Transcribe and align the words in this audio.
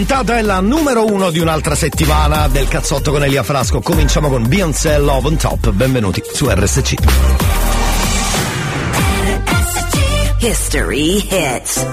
puntata 0.00 0.38
è 0.38 0.40
la 0.40 0.60
numero 0.60 1.04
uno 1.04 1.30
di 1.30 1.40
un'altra 1.40 1.74
settimana 1.74 2.48
del 2.48 2.68
cazzotto 2.68 3.10
con 3.10 3.22
Elia 3.22 3.42
Frasco. 3.42 3.82
Cominciamo 3.82 4.30
con 4.30 4.48
Beyoncé 4.48 4.96
Love 4.96 5.26
on 5.26 5.36
Top. 5.36 5.70
Benvenuti 5.72 6.22
su 6.32 6.48
RSC. 6.48 6.94
History 10.38 11.28
Hits. 11.28 11.86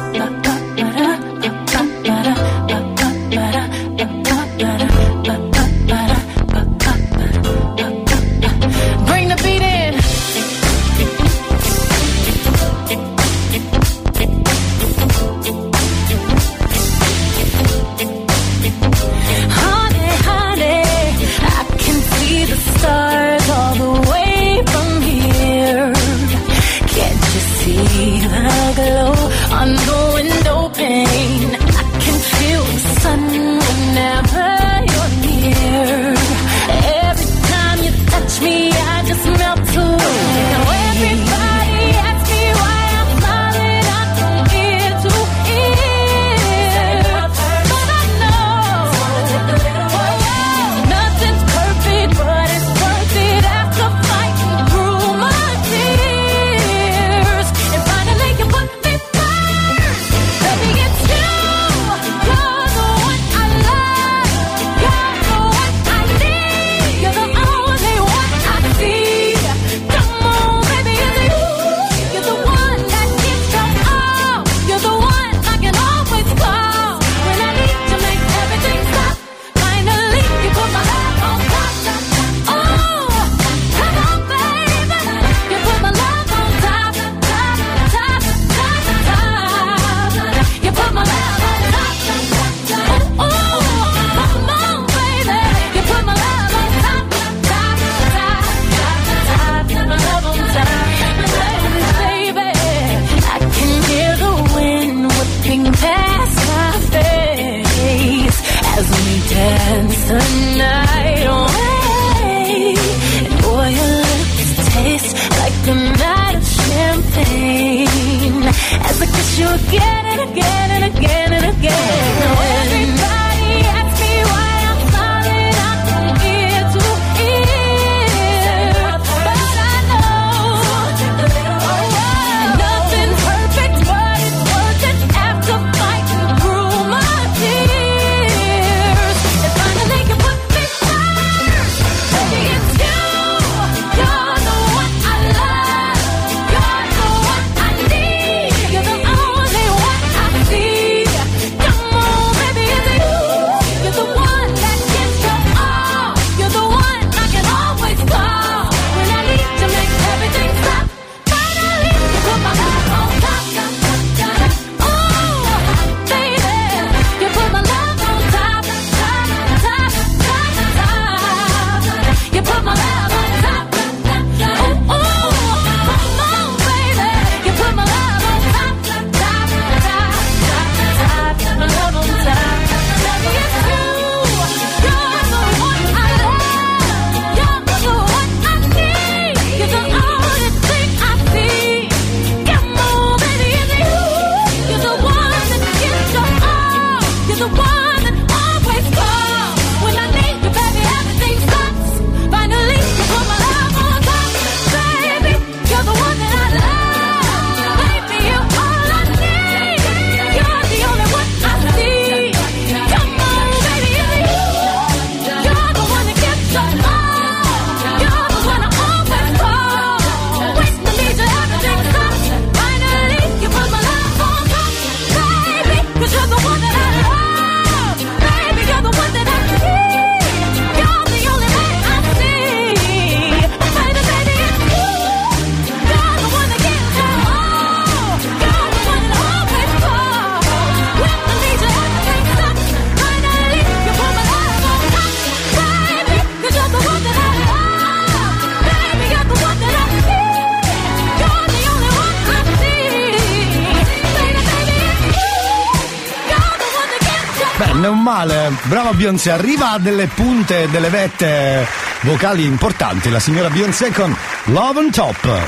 male. 258.17 258.51
Brava 258.63 258.93
Beyoncé, 258.93 259.29
arriva 259.31 259.71
a 259.71 259.77
delle 259.77 260.07
punte, 260.07 260.67
delle 260.71 260.89
vette 260.89 261.67
vocali 262.01 262.45
importanti. 262.45 263.09
La 263.11 263.19
signora 263.19 263.49
Beyoncé 263.49 263.91
con 263.91 264.15
Love 264.45 264.79
on 264.79 264.91
Top. 264.91 265.39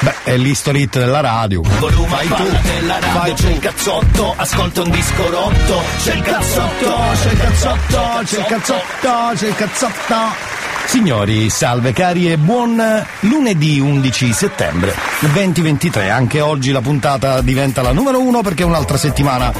Beh, 0.00 0.14
è 0.24 0.36
l'history 0.36 0.86
della 0.86 1.20
radio. 1.20 1.62
Volume 1.62 2.08
fai 2.08 2.28
tu, 2.28 2.58
della 2.62 2.98
radio, 2.98 3.20
fai 3.20 3.34
c'è 3.34 3.50
il 3.50 3.58
cazzotto, 3.58 4.34
ascolta 4.36 4.82
un 4.82 4.90
disco 4.90 5.30
rotto. 5.30 5.82
C'è 6.02 6.14
il 6.14 6.22
cazzotto, 6.22 6.96
c'è 7.22 7.30
il 7.30 7.38
cazzotto, 7.38 8.20
c'è 8.24 8.38
il 8.38 8.44
cazzotto, 8.44 9.32
c'è 9.34 9.46
il 9.48 9.54
cazzotto. 9.54 10.49
Signori, 10.90 11.48
salve 11.50 11.92
cari 11.92 12.32
e 12.32 12.36
buon 12.36 12.82
lunedì 13.20 13.78
11 13.78 14.32
settembre 14.32 14.92
2023. 15.20 16.10
Anche 16.10 16.40
oggi 16.40 16.72
la 16.72 16.80
puntata 16.80 17.42
diventa 17.42 17.80
la 17.80 17.92
numero 17.92 18.20
uno 18.20 18.42
perché 18.42 18.64
è 18.64 18.66
un'altra 18.66 18.96
settimana, 18.96 19.52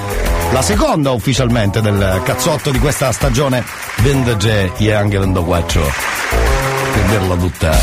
la 0.50 0.60
seconda 0.60 1.12
ufficialmente 1.12 1.80
del 1.80 2.20
cazzotto 2.24 2.72
di 2.72 2.80
questa 2.80 3.12
stagione. 3.12 3.64
Vendage 3.98 4.72
e 4.76 4.92
anche 4.92 5.20
vendoquaccio. 5.20 5.80
Per 6.94 7.02
dirla 7.04 7.36
tutta. 7.36 7.78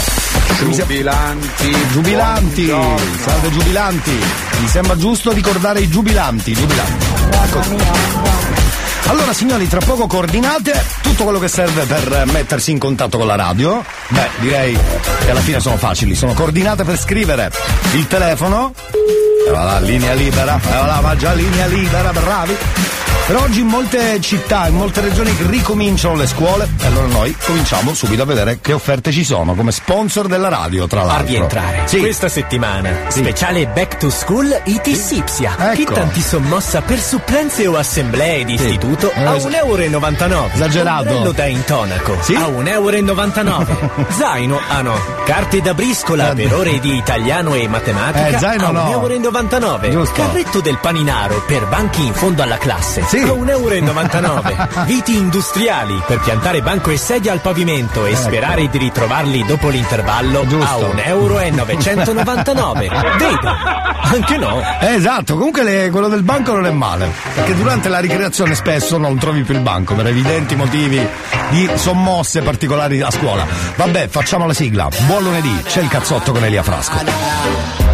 Giubilanti. 0.70 1.76
Giubilanti. 1.94 2.66
Buongiorno. 2.66 3.16
Salve 3.24 3.50
giubilanti. 3.50 4.20
Mi 4.60 4.68
sembra 4.68 4.98
giusto 4.98 5.32
ricordare 5.32 5.80
i 5.80 5.88
giubilanti. 5.88 6.52
Giubilanti. 6.52 7.06
Ecco. 7.32 8.67
Allora 9.08 9.32
signori, 9.34 9.68
tra 9.68 9.80
poco 9.80 10.06
coordinate 10.06 10.84
tutto 11.02 11.24
quello 11.24 11.40
che 11.40 11.48
serve 11.48 11.86
per 11.86 12.26
mettersi 12.32 12.72
in 12.72 12.78
contatto 12.78 13.18
con 13.18 13.28
la 13.28 13.36
radio. 13.36 13.84
Beh, 14.10 14.30
direi 14.40 14.78
che 15.24 15.32
alla 15.32 15.40
fine 15.40 15.60
sono 15.60 15.78
facili, 15.78 16.14
sono 16.14 16.34
coordinate 16.34 16.84
per 16.84 16.98
scrivere 16.98 17.52
il 17.94 18.08
telefono. 18.08 18.74
E 19.48 19.52
va 19.52 19.64
là, 19.64 19.80
linea 19.80 20.14
libera, 20.14 20.60
e 20.62 20.74
va 20.74 20.86
là, 20.86 21.00
ma 21.02 21.16
già 21.16 21.34
linea 21.34 21.68
libera, 21.68 22.12
bravi. 22.12 22.58
Per 23.28 23.36
oggi 23.36 23.60
in 23.60 23.68
molte 23.68 24.22
città, 24.22 24.68
in 24.70 24.76
molte 24.76 25.02
regioni 25.02 25.36
ricominciano 25.48 26.16
le 26.16 26.28
scuole 26.28 26.66
e 26.82 26.86
allora 26.86 27.08
noi 27.08 27.36
cominciamo 27.46 27.94
subito 27.94 28.22
a 28.22 28.26
vedere 28.26 28.60
che 28.62 28.72
offerte 28.72 29.12
ci 29.12 29.26
sono 29.26 29.54
come 29.54 29.74
sponsor 29.74 30.28
della 30.28 30.48
radio, 30.48 30.88
tra 30.88 31.02
A 31.02 31.06
l'altro. 31.06 31.26
rientrare 31.28 31.82
Sì. 31.88 32.00
questa 32.00 32.30
settimana. 32.30 32.90
Speciale 33.10 33.68
Back 33.68 33.98
to 33.98 34.10
School 34.10 34.58
IT 34.64 34.94
Sipsia. 34.94 35.58
Ecco. 35.60 35.74
Kit 35.76 35.98
antisommossa 35.98 36.80
per 36.82 37.00
supplenze 37.02 37.68
o 37.68 37.76
assemblee 37.76 38.46
di 38.46 38.54
istituto 38.54 39.12
Eh, 39.12 39.22
a 39.26 39.36
es- 39.36 39.44
1,99 39.44 40.34
euro. 40.46 40.50
Esagerato. 40.54 41.02
Ombrello 41.02 41.32
da 41.34 41.46
intonaco 41.48 42.18
Sì? 42.22 42.34
a 42.34 42.48
1,99 42.48 43.66
euro. 43.68 44.08
zaino, 44.18 44.58
ah 44.70 44.82
no. 44.82 44.96
Carte 45.26 45.62
da 45.62 45.74
briscola 45.74 46.32
Eh, 46.32 46.36
per 46.36 46.54
ore 46.56 46.80
di 46.80 46.96
italiano 46.96 47.56
e 47.56 47.68
matematica 47.68 48.28
Eh, 48.28 48.40
zaino 48.40 48.68
a 48.68 48.72
no. 48.72 48.84
1,99 48.90 49.88
euro. 49.88 50.06
Giusto. 50.06 50.14
Carretto 50.22 50.62
del 50.62 50.78
paninaro 50.78 51.44
per 51.46 51.66
banchi 51.68 52.06
in 52.06 52.14
fondo 52.14 52.42
alla 52.42 52.58
classe 52.58 53.04
Sì. 53.06 53.16
A 53.22 53.34
1,99 53.34 54.24
euro. 54.24 54.84
Viti 54.86 55.16
industriali 55.18 56.02
per 56.06 56.20
piantare 56.20 56.62
banco 56.62 56.90
e 56.92 56.98
sedia 56.98 57.32
al 57.32 57.40
pavimento 57.40 58.06
e 58.06 58.16
sperare 58.16 58.68
di 58.70 58.78
ritrovarli 58.78 59.44
dopo 59.46 59.70
l'intervallo 59.70 60.42
Ecco. 60.42 60.48
Giusto. 60.50 60.66
a 60.92 60.94
1,99 60.94 61.08
euro. 61.08 61.40
e 61.40 61.52
999. 61.52 62.90
Vedi? 63.18 63.38
Anche 64.02 64.38
no. 64.38 64.62
Eh, 64.80 64.94
esatto, 64.96 65.36
comunque 65.36 65.64
le- 65.64 65.90
quello 65.90 66.08
del 66.08 66.24
banco 66.24 66.54
non 66.54 66.66
è 66.66 66.72
male, 66.72 67.12
perché 67.34 67.56
durante 67.56 67.90
la 67.90 68.00
ricreazione 68.00 68.56
spesso 68.56 68.98
non 68.98 69.18
trovi 69.18 69.44
più 69.44 69.54
il 69.54 69.62
banco 69.62 69.96
per 69.96 70.08
evidenti 70.08 70.56
motivi 70.56 71.06
di 71.50 71.70
sommosse 71.76 72.42
particolari 72.42 73.02
a 73.02 73.12
scuola. 73.12 73.46
Vabbè, 73.76 74.08
facciamo 74.08 74.46
la 74.48 74.54
sigla. 74.54 74.88
Buon 75.06 75.24
lunedì, 75.24 75.62
c'è 75.66 75.82
il 75.82 75.88
cazzotto 75.90 76.32
con 76.32 76.44
Elia 76.44 76.64
Frasco. 76.64 76.98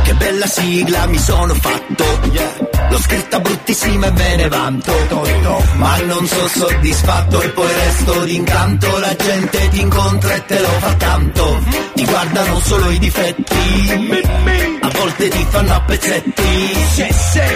Che 0.04 0.14
bella 0.16 0.46
sigla 0.48 1.06
mi 1.08 1.18
sono 1.18 1.54
fatto 1.56 2.73
L'ho 2.94 3.00
scritta 3.00 3.40
bruttissima 3.40 4.06
e 4.06 4.12
me 4.12 4.36
ne 4.36 4.48
vanto 4.50 4.94
Ma 5.78 5.98
non 6.02 6.28
sono 6.28 6.48
soddisfatto 6.48 7.42
e 7.42 7.50
poi 7.50 7.74
resto 7.74 8.24
d'incanto. 8.24 9.00
La 9.00 9.16
gente 9.16 9.68
ti 9.70 9.82
incontra 9.82 10.36
e 10.36 10.46
te 10.46 10.60
lo 10.60 10.68
fa 10.78 10.94
tanto. 10.94 11.64
Ti 11.96 12.06
guardano 12.06 12.60
solo 12.60 12.92
i 12.92 13.00
difetti. 13.00 14.22
A 14.82 14.90
volte 14.94 15.28
ti 15.28 15.46
fanno 15.50 15.74
a 15.74 15.82
pezzetti. 15.82 16.44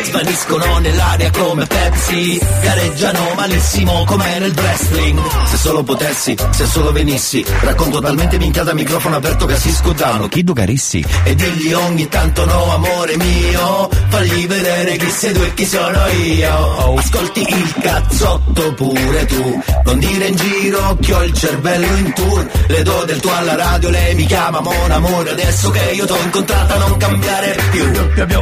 Svaniscono 0.06 0.80
nell'aria 0.80 1.30
come 1.30 1.68
Pepsi. 1.68 2.42
Gareggiano 2.62 3.34
malissimo 3.36 4.06
come 4.06 4.40
nel 4.40 4.54
wrestling. 4.56 5.20
Se 5.46 5.58
solo 5.58 5.84
potessi, 5.84 6.36
se 6.52 6.66
solo 6.66 6.92
venissi 6.92 7.46
Racconto 7.62 8.00
talmente 8.00 8.38
minchiata 8.38 8.72
a 8.72 8.74
microfono 8.74 9.16
aperto 9.16 9.46
che 9.46 9.56
si 9.56 9.72
scudano 9.72 10.28
Chi 10.28 10.44
Carissi? 10.44 11.06
e 11.24 11.36
digli 11.36 11.74
ogni 11.74 12.08
tanto 12.08 12.46
no 12.46 12.74
amore 12.74 13.18
mio 13.18 13.90
Fagli 14.08 14.48
vedere 14.48 14.98
chi 14.98 15.10
sei 15.10 15.27
tu 15.32 15.42
e 15.42 15.54
chi 15.54 15.66
sono 15.66 16.08
io. 16.08 16.96
Ascolti 16.98 17.42
il 17.42 17.74
cazzotto 17.82 18.74
pure 18.74 19.26
tu. 19.26 19.64
Non 19.86 20.00
dire 20.00 20.28
in 20.28 20.36
giro 20.36 20.98
che 21.02 21.14
ho 21.14 21.24
il 21.24 21.34
cervello 21.34 21.86
in 21.86 22.14
tour. 22.14 22.48
Le 22.68 22.84
do 22.84 23.04
del 23.06 23.20
tuo 23.20 23.34
alla 23.34 23.56
radio, 23.56 23.90
lei 23.90 24.16
mi 24.16 24.26
chiama 24.26 24.60
Mon 24.60 24.92
amore. 24.92 25.32
Adesso 25.32 25.70
che 25.72 25.92
io 25.92 26.06
t'ho 26.06 26.18
incontrata 26.22 26.78
non 26.78 26.98
cambiare 26.98 27.58
più. 27.72 27.92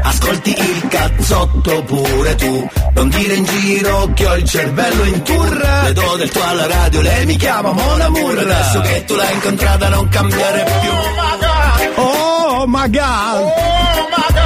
Ascolti 0.01 0.49
il 0.57 0.87
cazzotto 0.87 1.83
pure 1.83 2.35
tu. 2.35 2.69
Non 2.93 3.09
dire 3.09 3.33
in 3.33 3.43
giro 3.43 4.11
che 4.13 4.25
ho 4.25 4.35
il 4.35 4.47
cervello 4.47 5.03
in 5.03 5.21
tour. 5.23 5.81
Le 5.83 5.93
do 5.93 6.15
del 6.17 6.29
tuo 6.29 6.43
alla 6.43 6.67
radio, 6.67 7.01
lei 7.01 7.25
mi 7.25 7.35
chiama 7.35 7.71
Mon 7.71 8.01
amore. 8.01 8.41
Adesso 8.41 8.81
che 8.81 9.05
tu 9.05 9.15
l'hai 9.15 9.33
incontrata 9.33 9.89
non 9.89 10.07
cambiare 10.09 10.63
più. 10.81 10.91
Oh 11.97 12.65
my 12.67 12.89
god! 12.89 13.53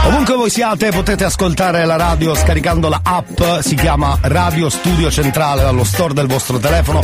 Ovunque 0.05 0.35
voi 0.35 0.49
siate 0.49 0.89
potete 0.91 1.23
ascoltare 1.23 1.85
la 1.85 1.95
radio 1.95 2.28
scaricando 2.35 2.89
la 2.89 2.99
app, 3.03 3.41
si 3.61 3.75
chiama 3.75 4.17
Radio 4.21 4.69
Studio 4.69 5.09
Centrale 5.09 5.61
dallo 5.61 5.83
store 5.83 6.13
del 6.13 6.27
vostro 6.27 6.57
telefono, 6.57 7.03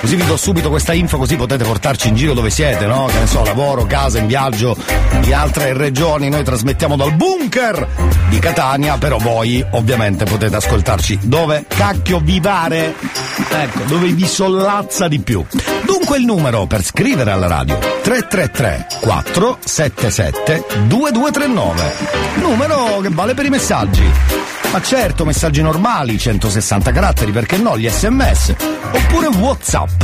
così 0.00 0.16
vi 0.16 0.24
do 0.24 0.36
subito 0.36 0.68
questa 0.70 0.92
info 0.92 1.18
così 1.18 1.36
potete 1.36 1.64
portarci 1.64 2.08
in 2.08 2.14
giro 2.14 2.34
dove 2.34 2.50
siete, 2.50 2.86
no? 2.86 3.06
Che 3.06 3.18
ne 3.18 3.26
so, 3.26 3.44
lavoro, 3.44 3.84
casa, 3.86 4.18
in 4.18 4.26
viaggio, 4.26 4.76
in 5.22 5.34
altre 5.34 5.72
regioni, 5.72 6.28
noi 6.28 6.44
trasmettiamo 6.44 6.96
dal 6.96 7.14
bunker 7.14 7.86
di 8.28 8.38
Catania, 8.38 8.98
però 8.98 9.18
voi 9.18 9.64
ovviamente 9.70 10.24
potete 10.24 10.56
ascoltarci 10.56 11.20
dove 11.22 11.64
cacchio 11.68 12.20
vi 12.20 12.40
pare, 12.40 12.94
ecco, 13.50 13.82
dove 13.86 14.08
vi 14.08 14.26
sollazza 14.26 15.08
di 15.08 15.20
più. 15.20 15.44
Dunque 15.84 16.18
il 16.18 16.24
numero 16.24 16.66
per 16.66 16.82
scrivere 16.82 17.30
alla 17.30 17.46
radio 17.46 17.78
333 17.78 18.86
477 19.00 20.64
2239 20.86 22.36
numero 22.36 23.00
che 23.00 23.08
vale 23.10 23.34
per 23.34 23.46
i 23.46 23.50
messaggi 23.50 24.65
ma 24.76 24.82
certo 24.82 25.24
messaggi 25.24 25.62
normali 25.62 26.18
160 26.18 26.92
caratteri 26.92 27.32
perché 27.32 27.56
no 27.56 27.78
gli 27.78 27.88
sms 27.88 28.56
oppure 28.92 29.28
whatsapp. 29.28 30.02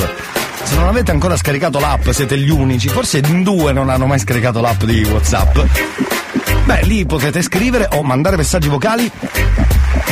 Se 0.63 0.77
non 0.77 0.89
avete 0.89 1.11
ancora 1.11 1.37
scaricato 1.37 1.79
l'app 1.79 2.09
siete 2.09 2.39
gli 2.39 2.49
unici 2.49 2.89
forse 2.89 3.19
in 3.19 3.43
due 3.43 3.73
non 3.73 3.91
hanno 3.91 4.07
mai 4.07 4.19
scaricato 4.19 4.63
l'app 4.63 4.83
di 4.85 5.03
whatsapp. 5.03 5.59
Beh 6.65 6.85
lì 6.85 7.05
potete 7.05 7.43
scrivere 7.43 7.87
o 7.93 8.03
mandare 8.03 8.37
messaggi 8.39 8.69
vocali 8.69 9.11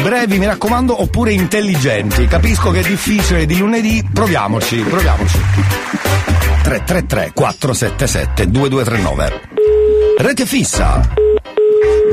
brevi 0.03 0.39
mi 0.39 0.45
raccomando 0.45 1.01
oppure 1.01 1.33
intelligenti. 1.33 2.27
Capisco 2.27 2.71
che 2.71 2.81
è 2.81 2.87
difficile 2.87 3.47
di 3.47 3.57
lunedì 3.57 4.07
proviamoci 4.13 4.77
proviamoci. 4.81 5.39
333 6.65 7.31
477 7.33 8.51
2239 8.51 9.41
Rete 10.19 10.45
fissa 10.45 11.01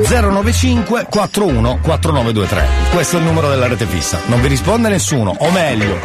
095 0.08 1.06
41 1.10 1.78
4923 1.82 2.66
Questo 2.92 3.16
è 3.16 3.18
il 3.18 3.24
numero 3.26 3.48
della 3.48 3.66
rete 3.66 3.86
fissa. 3.86 4.18
Non 4.26 4.40
vi 4.40 4.48
risponde 4.48 4.88
nessuno 4.88 5.34
O 5.38 5.50
meglio 5.50 5.98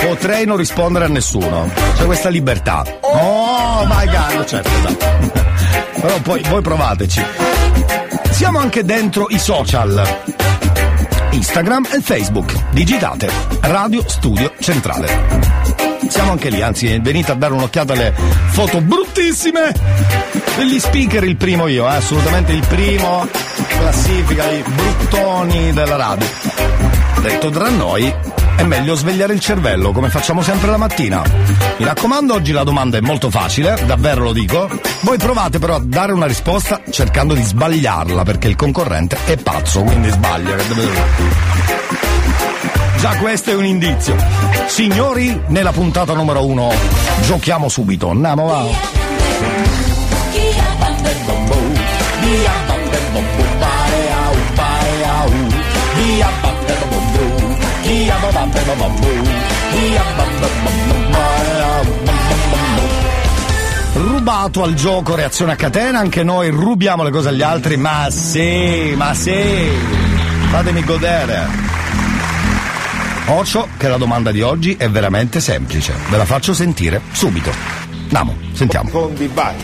Potrei 0.00 0.44
non 0.44 0.56
rispondere 0.56 1.04
a 1.04 1.08
nessuno. 1.08 1.70
C'è 1.96 2.04
questa 2.04 2.28
libertà. 2.28 2.84
Oh 3.00 3.86
my 3.86 4.06
god 4.06 4.44
Certo 4.44 4.68
esatto. 4.68 5.42
Però 6.00 6.18
poi 6.20 6.42
voi 6.48 6.60
provateci. 6.60 7.24
Siamo 8.30 8.58
anche 8.58 8.84
dentro 8.84 9.26
i 9.30 9.38
social. 9.38 10.22
Instagram 11.30 11.86
e 11.92 12.00
Facebook. 12.00 12.52
Digitate 12.70 13.30
Radio 13.60 14.02
Studio 14.06 14.52
Centrale 14.58 15.83
siamo 16.14 16.30
anche 16.30 16.48
lì, 16.48 16.62
anzi 16.62 16.96
venite 17.00 17.32
a 17.32 17.34
dare 17.34 17.54
un'occhiata 17.54 17.92
alle 17.92 18.14
foto 18.50 18.80
bruttissime 18.80 19.74
degli 20.56 20.78
speaker, 20.78 21.24
il 21.24 21.36
primo 21.36 21.66
io, 21.66 21.90
eh, 21.90 21.96
assolutamente 21.96 22.52
il 22.52 22.64
primo, 22.68 23.26
classifica 23.66 24.48
i 24.48 24.62
bruttoni 24.62 25.72
della 25.72 25.96
radio. 25.96 26.26
Detto 27.20 27.50
tra 27.50 27.68
noi, 27.68 28.14
è 28.54 28.62
meglio 28.62 28.94
svegliare 28.94 29.32
il 29.32 29.40
cervello, 29.40 29.90
come 29.90 30.08
facciamo 30.08 30.40
sempre 30.40 30.70
la 30.70 30.76
mattina. 30.76 31.20
Mi 31.78 31.84
raccomando, 31.84 32.34
oggi 32.34 32.52
la 32.52 32.62
domanda 32.62 32.96
è 32.96 33.00
molto 33.00 33.28
facile, 33.28 33.76
davvero 33.84 34.22
lo 34.22 34.32
dico. 34.32 34.70
Voi 35.00 35.18
provate 35.18 35.58
però 35.58 35.74
a 35.74 35.82
dare 35.82 36.12
una 36.12 36.26
risposta 36.26 36.80
cercando 36.90 37.34
di 37.34 37.42
sbagliarla, 37.42 38.22
perché 38.22 38.46
il 38.46 38.54
concorrente 38.54 39.18
è 39.24 39.36
pazzo, 39.36 39.82
quindi 39.82 40.10
sbaglia. 40.10 40.54
Già 43.04 43.18
questo 43.18 43.50
è 43.50 43.54
un 43.54 43.66
indizio. 43.66 44.16
Signori, 44.64 45.38
nella 45.48 45.72
puntata 45.72 46.14
numero 46.14 46.46
uno 46.46 46.72
giochiamo 47.20 47.68
subito. 47.68 48.08
Andiamo 48.08 48.46
va. 48.46 48.64
Rubato 63.92 64.62
al 64.62 64.72
gioco 64.72 65.14
reazione 65.14 65.52
a 65.52 65.56
catena, 65.56 65.98
anche 65.98 66.22
noi 66.22 66.48
rubiamo 66.48 67.02
le 67.02 67.10
cose 67.10 67.28
agli 67.28 67.42
altri, 67.42 67.76
ma 67.76 68.06
sì, 68.08 68.94
ma 68.96 69.12
sì, 69.12 69.68
fatemi 70.48 70.82
godere. 70.82 71.63
Ocio 73.26 73.68
che 73.78 73.88
la 73.88 73.96
domanda 73.96 74.30
di 74.30 74.42
oggi 74.42 74.74
è 74.76 74.90
veramente 74.90 75.40
semplice. 75.40 75.94
Ve 76.10 76.16
la 76.16 76.26
faccio 76.26 76.52
sentire 76.52 77.00
subito. 77.12 77.50
Andiamo, 78.02 78.36
sentiamo. 78.52 78.90
Fondi 78.90 79.30
vai. 79.32 79.54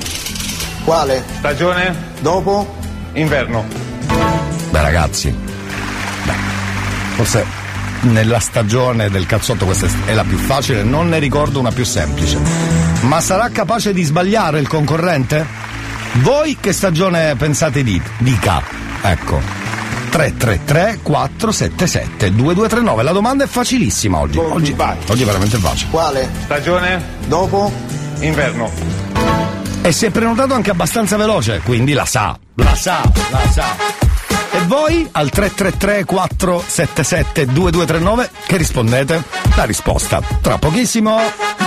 Quale? 0.85 1.23
Stagione? 1.39 1.95
Dopo? 2.21 2.75
Inverno. 3.13 3.65
Beh 4.71 4.83
ragazzi, 4.83 5.31
beh, 5.31 6.33
forse 7.17 7.45
nella 8.03 8.39
stagione 8.39 9.11
del 9.11 9.27
cazzotto 9.27 9.65
questa 9.67 9.89
è 10.07 10.15
la 10.15 10.25
più 10.25 10.39
facile, 10.39 10.83
non 10.83 11.09
ne 11.09 11.19
ricordo 11.19 11.61
una 11.61 11.73
più 11.73 11.85
semplice. 11.85 12.39
Ma 13.03 13.21
sarà 13.21 13.51
capace 13.51 13.93
di 13.93 14.03
sbagliare 14.03 14.59
il 14.59 14.69
concorrente? 14.69 15.45
Voi 16.23 16.57
che 16.59 16.73
stagione 16.73 17.35
pensate 17.37 17.83
di? 17.83 18.01
Dica. 18.19 18.63
Ecco. 19.03 19.60
333 20.11 21.01
477 21.03 22.35
2239. 22.35 23.03
La 23.03 23.13
domanda 23.13 23.45
è 23.45 23.47
facilissima 23.47 24.19
oggi. 24.19 24.39
Oggi, 24.39 24.77
oggi 25.07 25.23
è 25.23 25.25
veramente 25.25 25.57
facile. 25.57 25.91
Quale? 25.91 26.29
Stagione? 26.45 27.03
Dopo? 27.27 27.73
Inverno. 28.19 28.71
E 29.83 29.93
si 29.93 30.05
è 30.07 30.11
prenotato 30.11 30.53
anche 30.53 30.71
abbastanza 30.71 31.17
veloce, 31.17 31.63
quindi 31.65 31.95
la 31.95 32.05
sa, 32.05 32.39
la 32.57 32.75
sa, 32.75 33.01
la 33.31 33.51
sa. 33.51 33.77
E 34.53 34.61
voi 34.67 35.09
al 35.13 35.31
333 35.31 36.05
477 36.05 37.47
2239 37.47 38.31
che 38.47 38.57
rispondete? 38.59 39.25
La 39.55 39.65
risposta 39.65 40.21
tra 40.43 40.59
pochissimo. 40.59 41.19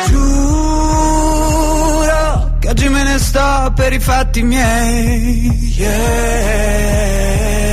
Giuro 0.08 1.04
che 2.60 2.70
oggi 2.70 2.90
me 2.90 3.04
ne 3.04 3.18
sto 3.18 3.72
per 3.76 3.94
i 3.94 4.00
fatti 4.00 4.44
miei. 4.44 5.74
Yeah. 5.76 7.73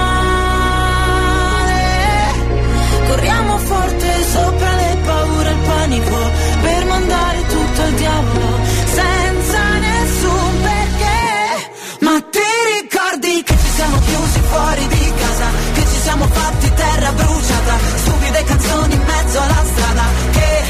Corriamo 3.21 3.57
forte 3.59 4.23
sopra 4.31 4.75
le 4.77 4.97
paure 5.05 5.49
e 5.49 5.51
il 5.51 5.59
panico 5.59 6.17
per 6.59 6.85
mandare 6.85 7.45
tutto 7.45 7.81
al 7.83 7.91
diavolo 7.93 8.59
senza 8.85 9.77
nessun 9.77 10.61
perché. 10.63 11.69
Ma 11.99 12.19
ti 12.31 12.49
ricordi 12.81 13.43
che 13.43 13.55
ci 13.55 13.69
siamo 13.75 13.99
chiusi 13.99 14.39
fuori 14.39 14.87
di 14.87 15.13
casa? 15.13 15.45
Che 15.73 15.81
ci 15.81 15.99
siamo 16.01 16.25
fatti 16.25 16.73
terra 16.73 17.11
bruciata? 17.11 17.77
Stupide 17.97 18.43
canzoni 18.43 18.93
in 18.95 19.03
mezzo 19.05 19.39
alla 19.39 19.63
strada. 19.71 20.03
Che 20.31 20.63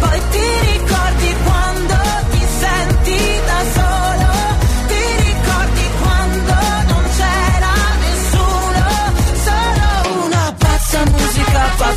Poi 0.00 0.20
ti 0.30 0.72
ricordi 0.72 1.36
quando 1.42 1.94
ti 2.32 2.46
senti 2.58 2.93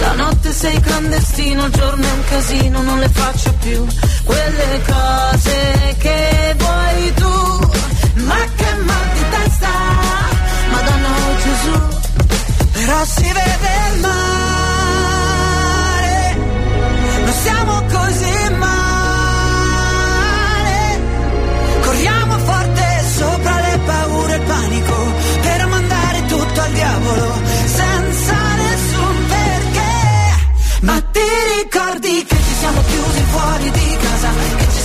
La 0.00 0.12
notte 0.14 0.52
sei 0.52 0.80
clandestino, 0.80 1.66
il 1.66 1.72
giorno 1.72 2.04
è 2.06 2.10
un 2.10 2.24
casino, 2.24 2.82
non 2.82 2.98
le 2.98 3.08
faccio 3.08 3.52
più 3.60 3.86
quelle 4.24 4.82
cose 4.86 5.96
che 5.98 6.54
vuoi 6.58 7.14
tu. 7.14 7.72
Ma 8.24 8.36
che 8.56 8.74
mal 8.84 9.08
di 9.12 9.24
testa, 9.30 9.68
Madonna 10.70 11.08
oh 11.08 11.36
Gesù. 11.44 11.78
Però 12.72 13.04
si 13.04 13.22
vede 13.22 13.72
il 13.92 14.00
mare, 14.00 14.16
non 17.24 17.32
siamo 17.42 17.82
così 17.90 18.50
male. 18.58 18.93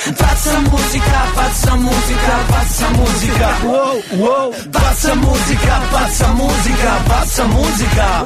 Pazza 0.00 0.58
musica, 0.60 1.20
pazza 1.34 1.74
musica, 1.74 2.36
pazza 2.46 2.88
musica. 2.88 3.48
Wow, 3.62 4.02
wow. 4.12 4.54
Pazza 4.70 5.14
musica, 5.14 5.78
pazza 5.90 6.32
musica, 6.32 6.92
pazza 7.04 7.44
musica. 7.44 8.24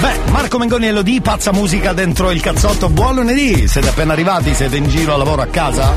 Beh, 0.00 0.30
Marco 0.30 0.56
Mengoni 0.56 1.02
di 1.02 1.20
pazza 1.20 1.52
musica 1.52 1.92
dentro 1.92 2.30
il 2.30 2.40
cazzotto. 2.40 2.88
Buon 2.88 3.16
lunedì! 3.16 3.68
Siete 3.68 3.88
appena 3.88 4.14
arrivati? 4.14 4.54
Siete 4.54 4.78
in 4.78 4.88
giro 4.88 5.12
a 5.12 5.16
lavoro 5.18 5.42
a 5.42 5.46
casa? 5.48 5.92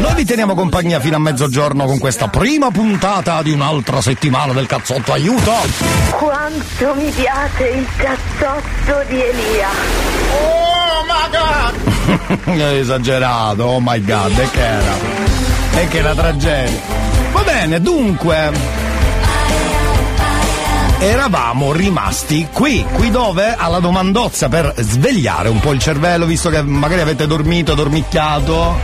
Noi 0.00 0.14
vi 0.16 0.26
teniamo 0.26 0.54
compagnia 0.54 1.00
fino 1.00 1.16
a 1.16 1.20
mezzogiorno 1.20 1.86
con 1.86 1.98
questa 1.98 2.28
prima 2.28 2.70
puntata 2.70 3.40
di 3.40 3.52
un'altra 3.52 4.02
settimana 4.02 4.52
del 4.52 4.66
cazzotto. 4.66 5.12
Aiuto! 5.14 5.54
Quanto 6.10 6.94
mi 6.94 7.10
piace 7.10 7.68
il 7.68 7.86
cazzotto 7.96 9.02
di 9.08 9.22
Elia. 9.22 10.67
Esagerato, 12.78 13.64
oh 13.64 13.80
my 13.80 14.02
god, 14.04 14.38
e 14.38 14.50
che 14.50 14.60
era? 14.60 14.94
E 15.74 15.88
che 15.88 15.98
era 15.98 16.14
tragedia. 16.14 16.80
Va 17.32 17.42
bene, 17.42 17.80
dunque. 17.80 18.86
Eravamo 21.00 21.72
rimasti 21.72 22.48
qui, 22.52 22.84
qui 22.94 23.10
dove? 23.10 23.54
Alla 23.56 23.78
domandozza 23.78 24.48
per 24.48 24.74
svegliare 24.78 25.48
un 25.48 25.60
po' 25.60 25.72
il 25.72 25.78
cervello, 25.78 26.26
visto 26.26 26.50
che 26.50 26.60
magari 26.62 27.00
avete 27.00 27.26
dormito, 27.26 27.74
dormicchiato. 27.74 28.76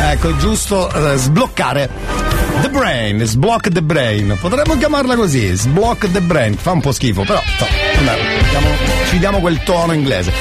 Ecco, 0.00 0.30
è 0.30 0.36
giusto 0.36 0.90
eh, 0.90 1.16
sbloccare 1.16 1.88
the 2.62 2.68
brain, 2.68 3.22
sblock 3.24 3.68
the 3.70 3.82
brain. 3.82 4.36
Potremmo 4.40 4.76
chiamarla 4.76 5.14
così, 5.14 5.54
sblock 5.54 6.10
the 6.10 6.20
brain. 6.20 6.56
Fa 6.56 6.72
un 6.72 6.80
po' 6.80 6.90
schifo, 6.90 7.22
però 7.22 7.40
vabbè, 7.58 8.18
diamo- 8.50 8.76
ci 9.08 9.18
diamo 9.18 9.38
quel 9.38 9.62
tono 9.62 9.92
inglese. 9.92 10.32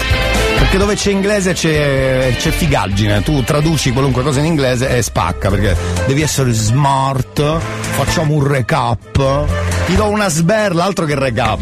Perché 0.71 0.85
dove 0.85 0.95
c'è 0.95 1.11
inglese 1.11 1.51
c'è, 1.51 2.33
c'è 2.37 2.49
figaggine, 2.49 3.21
tu 3.23 3.43
traduci 3.43 3.91
qualunque 3.91 4.23
cosa 4.23 4.39
in 4.39 4.45
inglese 4.45 4.87
e 4.87 5.01
spacca, 5.01 5.49
perché 5.49 5.75
devi 6.07 6.21
essere 6.21 6.53
smart, 6.53 7.59
facciamo 7.59 8.35
un 8.35 8.47
recap, 8.47 9.47
ti 9.85 9.95
do 9.97 10.07
una 10.07 10.29
sberla, 10.29 10.85
altro 10.85 11.03
che 11.03 11.15
recap, 11.15 11.59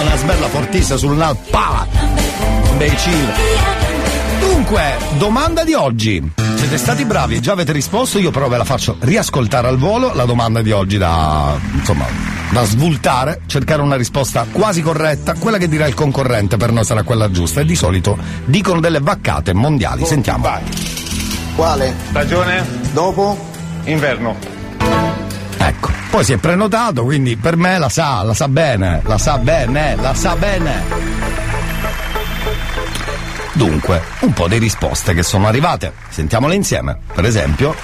una 0.00 0.16
sberla 0.16 0.48
fortissima 0.48 0.96
sul 0.96 1.14
naso, 1.14 1.36
pa! 1.50 1.86
Imbecille. 2.70 3.77
Dunque, 4.40 4.96
domanda 5.18 5.64
di 5.64 5.74
oggi. 5.74 6.32
Siete 6.56 6.76
stati 6.76 7.04
bravi, 7.04 7.40
già 7.40 7.52
avete 7.52 7.72
risposto, 7.72 8.18
io 8.18 8.30
però 8.30 8.48
ve 8.48 8.56
la 8.56 8.64
faccio 8.64 8.96
riascoltare 9.00 9.68
al 9.68 9.78
volo, 9.78 10.12
la 10.14 10.24
domanda 10.24 10.60
di 10.60 10.70
oggi 10.70 10.98
da, 10.98 11.56
insomma, 11.72 12.04
da 12.50 12.64
svoltare, 12.64 13.40
cercare 13.46 13.80
una 13.80 13.96
risposta 13.96 14.46
quasi 14.50 14.82
corretta, 14.82 15.34
quella 15.34 15.56
che 15.56 15.68
dirà 15.68 15.86
il 15.86 15.94
concorrente 15.94 16.56
per 16.56 16.72
noi 16.72 16.84
sarà 16.84 17.02
quella 17.04 17.30
giusta 17.30 17.60
e 17.60 17.64
di 17.64 17.74
solito 17.76 18.18
dicono 18.44 18.80
delle 18.80 19.00
vaccate 19.00 19.54
mondiali. 19.54 20.04
Sentiamo. 20.04 20.48
Quale? 21.54 21.94
Stagione? 22.08 22.64
Dopo? 22.92 23.38
Inverno. 23.84 24.36
Ecco, 25.56 25.90
poi 26.10 26.24
si 26.24 26.32
è 26.32 26.36
prenotato, 26.36 27.04
quindi 27.04 27.36
per 27.36 27.56
me 27.56 27.78
la 27.78 27.88
sa, 27.88 28.22
la 28.22 28.34
sa 28.34 28.48
bene, 28.48 29.00
la 29.04 29.18
sa 29.18 29.38
bene, 29.38 29.96
la 29.96 30.14
sa 30.14 30.36
bene. 30.36 31.37
Dunque, 33.58 34.00
un 34.20 34.32
po' 34.32 34.46
di 34.46 34.56
risposte 34.56 35.14
che 35.14 35.24
sono 35.24 35.48
arrivate. 35.48 35.92
Sentiamole 36.10 36.54
insieme. 36.54 36.96
Per 37.12 37.24
esempio, 37.24 37.74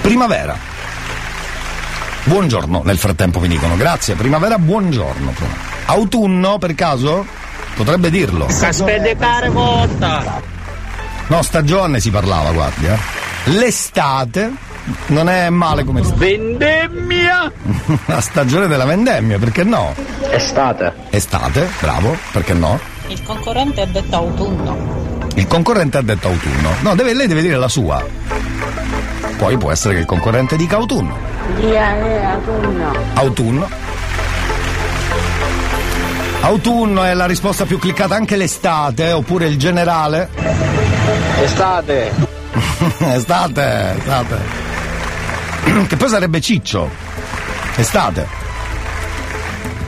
primavera. 0.00 0.58
Buongiorno, 2.24 2.82
nel 2.84 2.98
frattempo 2.98 3.38
mi 3.38 3.46
dicono. 3.46 3.76
Grazie, 3.76 4.16
primavera, 4.16 4.58
buongiorno. 4.58 5.32
Autunno, 5.84 6.58
per 6.58 6.74
caso? 6.74 7.24
Potrebbe 7.76 8.10
dirlo. 8.10 8.46
Aspetta 8.46 9.50
volta. 9.50 10.42
No, 11.28 11.42
stagione 11.42 12.00
si 12.00 12.10
parlava, 12.10 12.50
guardi, 12.50 12.86
eh. 12.86 12.98
L'estate 13.44 14.50
non 15.06 15.28
è 15.28 15.48
male 15.48 15.84
come 15.84 16.02
Vendemmia! 16.02 17.52
La 18.06 18.20
stagione 18.20 18.66
della 18.66 18.84
vendemmia, 18.84 19.38
perché 19.38 19.62
no? 19.62 19.94
Estate. 20.28 20.92
Estate, 21.10 21.68
bravo, 21.80 22.16
perché 22.32 22.52
no? 22.52 22.94
Il 23.08 23.22
concorrente 23.22 23.80
ha 23.82 23.86
detto 23.86 24.16
autunno. 24.16 25.18
Il 25.34 25.46
concorrente 25.46 25.98
ha 25.98 26.02
detto 26.02 26.28
autunno. 26.28 26.70
No, 26.80 26.94
deve- 26.94 27.14
lei 27.14 27.26
deve 27.26 27.42
dire 27.42 27.56
la 27.56 27.68
sua. 27.68 28.04
Poi 29.36 29.56
può 29.58 29.70
essere 29.70 29.94
che 29.94 30.00
il 30.00 30.06
concorrente 30.06 30.56
dica 30.56 30.76
autunno. 30.76 31.16
Via 31.56 31.94
è 31.94 32.24
autunno. 32.24 32.92
Autunno. 33.14 33.68
Autunno 36.40 37.02
è 37.02 37.14
la 37.14 37.26
risposta 37.26 37.64
più 37.64 37.78
cliccata 37.78 38.14
anche 38.14 38.36
l'estate, 38.36 39.12
oppure 39.12 39.46
il 39.46 39.58
generale. 39.58 40.28
Estate. 41.42 42.12
estate, 42.98 43.94
estate. 43.98 44.64
Che 45.86 45.96
poi 45.96 46.08
sarebbe 46.08 46.40
ciccio. 46.40 46.88
Estate. 47.76 48.26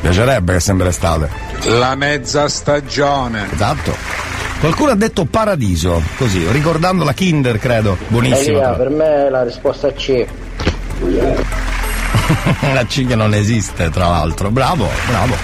Piacerebbe 0.01 0.55
che 0.55 0.61
sembra 0.61 0.89
estate. 0.89 1.48
La 1.65 1.95
mezza 1.97 2.49
stagione. 2.49 3.49
Esatto. 3.53 3.95
Qualcuno 4.61 4.91
ha 4.91 4.95
detto 4.97 5.25
paradiso, 5.25 6.03
così, 6.17 6.47
ricordando 6.51 7.05
la 7.05 7.13
Kinder, 7.13 7.59
credo. 7.59 7.97
Buonissima. 8.09 8.59
Elia, 8.59 8.71
per 8.71 8.91
me 8.91 9.31
la 9.31 9.45
risposta 9.45 9.89
è 9.89 9.93
C. 9.95 10.27
La 12.73 12.85
C 12.85 13.07
che 13.07 13.15
non 13.15 13.33
esiste, 13.35 13.89
tra 13.91 14.09
l'altro. 14.09 14.51
Bravo, 14.51 14.89
bravo. 15.07 15.37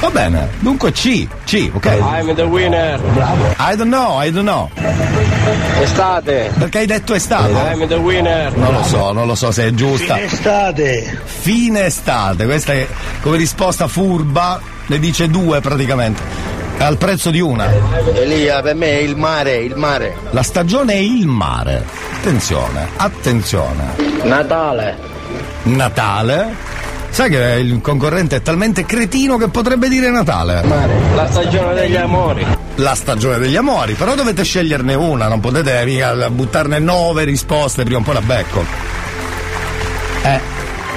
Va 0.00 0.10
bene, 0.10 0.48
dunque 0.60 0.92
C, 0.92 1.26
C, 1.44 1.70
ok? 1.72 1.86
I'm 1.86 2.34
the 2.34 2.42
winner. 2.42 3.00
Bravo. 3.00 3.54
I 3.58 3.74
don't 3.74 3.90
know, 3.90 4.22
I 4.22 4.30
don't 4.30 4.46
know. 4.46 4.70
Estate. 5.80 6.52
Perché 6.56 6.78
hai 6.78 6.86
detto 6.86 7.14
estate? 7.14 7.52
I'm 7.52 7.86
the 7.86 7.94
winner. 7.96 8.56
Non 8.56 8.74
lo 8.74 8.82
so, 8.84 9.12
non 9.12 9.26
lo 9.26 9.34
so 9.34 9.50
se 9.50 9.66
è 9.66 9.70
giusta. 9.72 10.20
Estate. 10.20 11.20
Fine 11.24 11.86
estate, 11.86 12.44
questa 12.44 12.74
è 12.74 12.86
come 13.20 13.36
risposta 13.38 13.88
furba, 13.88 14.60
ne 14.88 14.98
dice 14.98 15.28
due 15.28 15.60
praticamente. 15.60 16.22
Al 16.78 16.96
prezzo 16.96 17.30
di 17.30 17.40
una. 17.40 17.68
Elia, 18.14 18.62
per 18.62 18.74
me 18.74 18.86
è 18.86 19.00
il 19.00 19.16
mare, 19.16 19.56
il 19.56 19.76
mare. 19.76 20.16
La 20.30 20.42
stagione 20.42 20.92
è 20.92 20.98
il 20.98 21.26
mare. 21.26 21.84
Attenzione, 22.18 22.88
attenzione. 22.96 23.94
Natale. 24.22 24.96
Natale. 25.64 26.54
Sai 27.10 27.30
che 27.30 27.58
il 27.60 27.80
concorrente 27.80 28.36
è 28.36 28.42
talmente 28.42 28.84
cretino 28.84 29.36
che 29.38 29.48
potrebbe 29.48 29.88
dire 29.88 30.10
Natale. 30.10 30.62
La 31.14 31.26
stagione 31.28 31.74
degli 31.74 31.96
amori. 31.96 32.46
La 32.76 32.94
stagione 32.94 33.38
degli 33.38 33.56
amori, 33.56 33.94
però 33.94 34.14
dovete 34.14 34.44
sceglierne 34.44 34.94
una, 34.94 35.26
non 35.26 35.40
potete 35.40 35.84
mica 35.84 36.30
buttarne 36.30 36.78
nove 36.78 37.24
risposte, 37.24 37.82
prima 37.82 37.98
o 37.98 38.02
poi 38.02 38.14
la 38.14 38.20
becco. 38.20 38.64
Eh, 40.22 40.40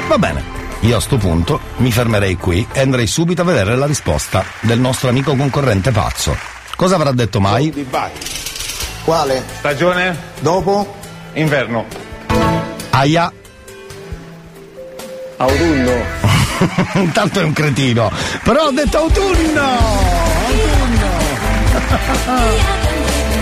va 0.08 0.18
bene. 0.20 0.51
Io 0.82 0.98
a 0.98 1.00
sto 1.00 1.18
punto 1.18 1.60
mi 1.78 1.92
fermerei 1.92 2.38
qui 2.38 2.68
e 2.72 2.82
andrei 2.82 3.08
subito 3.08 3.42
a 3.42 3.46
vedere 3.46 3.76
la 3.76 3.86
risposta 3.86 4.44
del 4.62 4.80
nostro 4.80 5.10
amico 5.10 5.36
concorrente 5.36 5.92
pazzo. 5.92 6.36
Cosa 6.76 6.96
avrà 6.96 7.12
detto 7.12 7.40
mai? 7.40 7.88
Quale? 9.04 9.44
Stagione? 9.60 10.18
Dopo? 10.40 10.96
Inverno. 11.34 11.86
Aia, 12.92 13.32
Autunno. 15.42 15.92
intanto 17.02 17.40
è 17.40 17.44
un 17.44 17.54
cretino. 17.54 18.12
Però 18.44 18.66
ho 18.66 18.72
detto 18.72 18.98
autunno! 18.98 19.62
Autunno! 20.46 21.10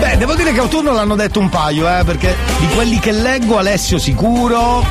Beh, 0.00 0.16
devo 0.16 0.34
dire 0.34 0.52
che 0.52 0.60
autunno 0.60 0.92
l'hanno 0.92 1.14
detto 1.14 1.40
un 1.40 1.50
paio, 1.50 1.86
eh, 1.86 2.04
perché 2.04 2.34
di 2.58 2.68
quelli 2.68 2.98
che 2.98 3.12
leggo 3.12 3.58
Alessio 3.58 3.98
sicuro. 3.98 4.82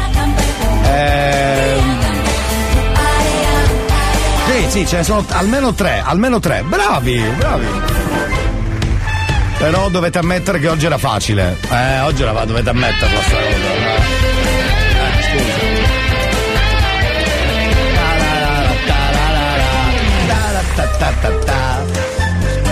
Ehm... 0.84 1.99
Sì, 4.70 4.86
ce 4.86 4.98
ne 4.98 5.04
sono 5.04 5.26
almeno 5.32 5.74
tre, 5.74 6.02
almeno 6.06 6.40
tre. 6.40 6.64
Bravi, 6.64 7.20
bravi. 7.38 7.66
Però 9.58 9.90
dovete 9.90 10.20
ammettere 10.20 10.60
che 10.60 10.68
oggi 10.70 10.86
era 10.86 10.98
facile. 10.98 11.58
Eh, 11.70 12.00
oggi 12.02 12.22
era 12.22 12.46
dovete 12.46 12.70
ammetterlo 12.70 13.20
sta 13.22 13.36
cosa. 13.36 13.42
Eh, 15.08 15.22
scusa. 15.24 15.68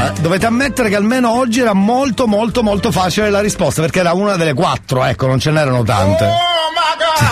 Eh, 0.05 0.21
Dovete 0.21 0.45
ammettere 0.45 0.89
che 0.89 0.95
almeno 0.95 1.31
oggi 1.31 1.59
era 1.61 1.73
molto 1.73 2.27
molto 2.27 2.61
molto 2.63 2.91
facile 2.91 3.29
la 3.29 3.41
risposta 3.41 3.81
perché 3.81 3.99
era 3.99 4.13
una 4.13 4.35
delle 4.35 4.53
quattro, 4.53 5.03
ecco, 5.03 5.27
non 5.27 5.39
ce 5.39 5.51
n'erano 5.51 5.83
tante. 5.83 6.56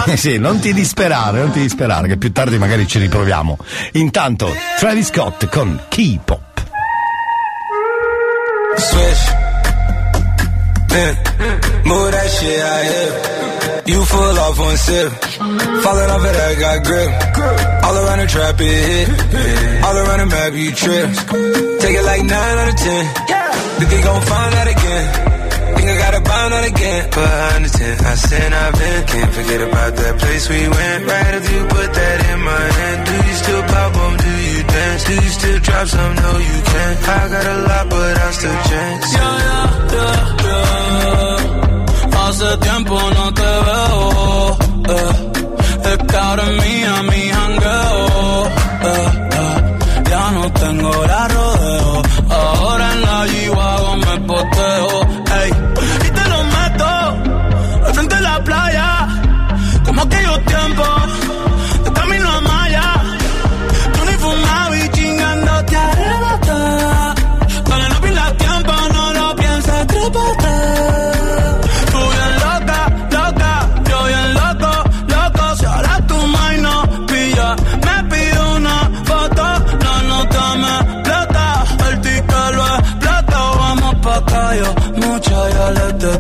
Sì, 0.06 0.18
sì, 0.18 0.38
non 0.38 0.60
ti 0.60 0.74
disperare, 0.74 1.40
non 1.40 1.52
ti 1.52 1.60
disperare, 1.60 2.08
che 2.08 2.18
più 2.18 2.32
tardi 2.32 2.58
magari 2.58 2.88
ci 2.88 3.00
riproviamo. 3.00 3.58
Intanto, 3.94 4.54
Travis 4.80 5.08
Scott 5.08 5.48
con 5.50 5.80
K-pop. 5.90 6.64
Swish. 8.78 9.34
Man, 10.90 11.18
move 11.84 12.12
that 12.12 12.30
shit 12.30 12.60
out 12.60 12.84
here. 12.84 13.36
You 13.88 14.04
full 14.04 14.38
off 14.40 14.58
one 14.58 14.78
sip. 14.78 15.12
Falling 15.12 16.10
off 16.10 16.26
of 16.26 16.34
that, 16.34 16.58
got 16.60 16.84
grip. 16.84 17.84
All 17.84 17.96
around 17.98 18.20
the 18.20 18.28
trap, 18.28 18.60
it 18.60 18.66
hit. 18.66 19.84
All 19.84 19.98
around 19.98 20.20
the 20.20 20.26
map, 20.26 20.54
you 20.54 20.72
trip. 20.72 21.10
Take 21.82 21.96
it 21.98 22.04
like 22.04 22.24
9 22.24 22.32
out 22.32 22.68
of 22.70 22.76
10. 22.76 23.06
Think 23.78 23.90
they 23.92 24.02
gon' 24.02 24.22
find 24.22 24.56
out 24.56 24.68
again. 24.68 25.35
Think 25.76 25.88
I 25.90 25.98
gotta 26.04 26.22
bound 26.22 26.54
out 26.54 26.66
again. 26.68 27.04
But 27.12 27.30
I 27.46 27.56
understand, 27.58 27.98
I 28.06 28.16
sin, 28.16 28.54
I've 28.54 28.74
been. 28.80 29.02
Can't 29.12 29.34
forget 29.38 29.62
about 29.70 29.92
that 30.02 30.16
place 30.22 30.50
we 30.50 30.62
went. 30.78 31.00
Right 31.12 31.34
if 31.40 31.46
you 31.54 31.62
put 31.76 31.90
that 32.00 32.18
in 32.32 32.40
my 32.52 32.66
hand. 32.80 33.00
Do 33.08 33.14
you 33.28 33.36
still 33.44 33.64
pop 33.74 33.96
on? 34.04 34.14
Do 34.18 34.32
you 34.50 34.64
dance? 34.64 35.04
Do 35.10 35.14
you 35.14 35.30
still 35.40 35.60
drop 35.60 35.88
some? 35.88 36.16
No, 36.16 36.32
you 36.50 36.58
can't. 36.72 36.98
I 37.18 37.22
got 37.34 37.46
a 37.46 37.58
lot, 37.68 37.86
but 37.90 38.14
I 38.26 38.32
still 38.32 38.58
chance. 38.70 39.06
Yeah, 39.16 39.38
yeah, 39.46 39.68
yeah, 39.96 40.16
yeah. 40.46 41.38
Hace 42.16 42.50
tiempo 42.66 42.96
no 43.18 43.26
te 43.40 43.50
veo. 43.68 44.58
eh. 44.98 45.14
Es 45.92 46.16
ahora 46.16 46.46
mía 46.62 46.94
mi 47.10 47.22
jangueo. 47.36 48.48
eh, 48.92 49.10
eh. 49.40 49.58
Ya 50.10 50.24
no 50.32 50.44
tengo 50.52 50.92
la 51.12 51.28
rodeo. 51.28 51.65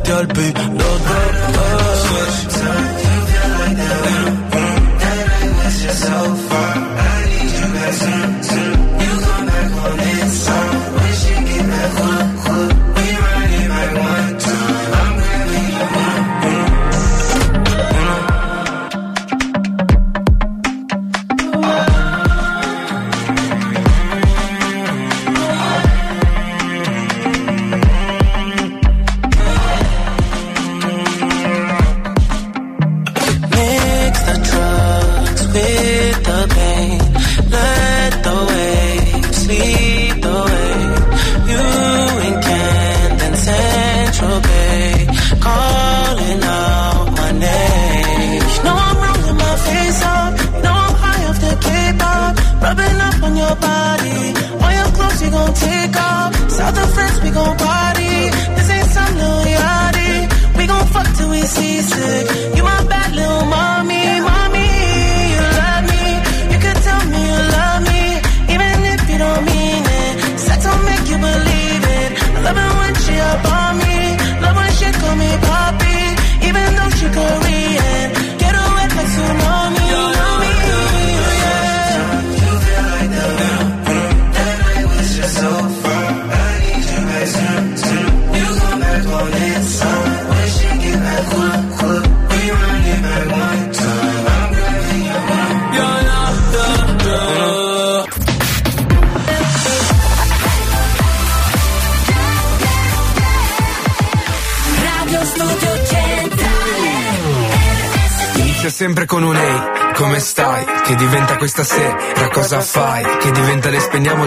Le 0.07 0.74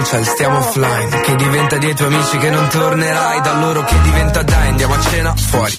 ciel, 0.09 0.25
stiamo 0.25 0.59
offline. 0.59 1.21
Che 1.21 1.37
diventa 1.37 1.77
tuoi 1.95 2.15
amici 2.15 2.39
che 2.39 2.51
non 2.51 2.67
tornerai 2.69 3.41
Da 3.43 3.61
loro 3.61 3.83
che 3.85 4.01
diventa 4.01 4.43
dai, 4.43 4.69
andiamo 4.69 4.95
a 4.95 5.01
cena 5.01 5.35
fuori 5.37 5.79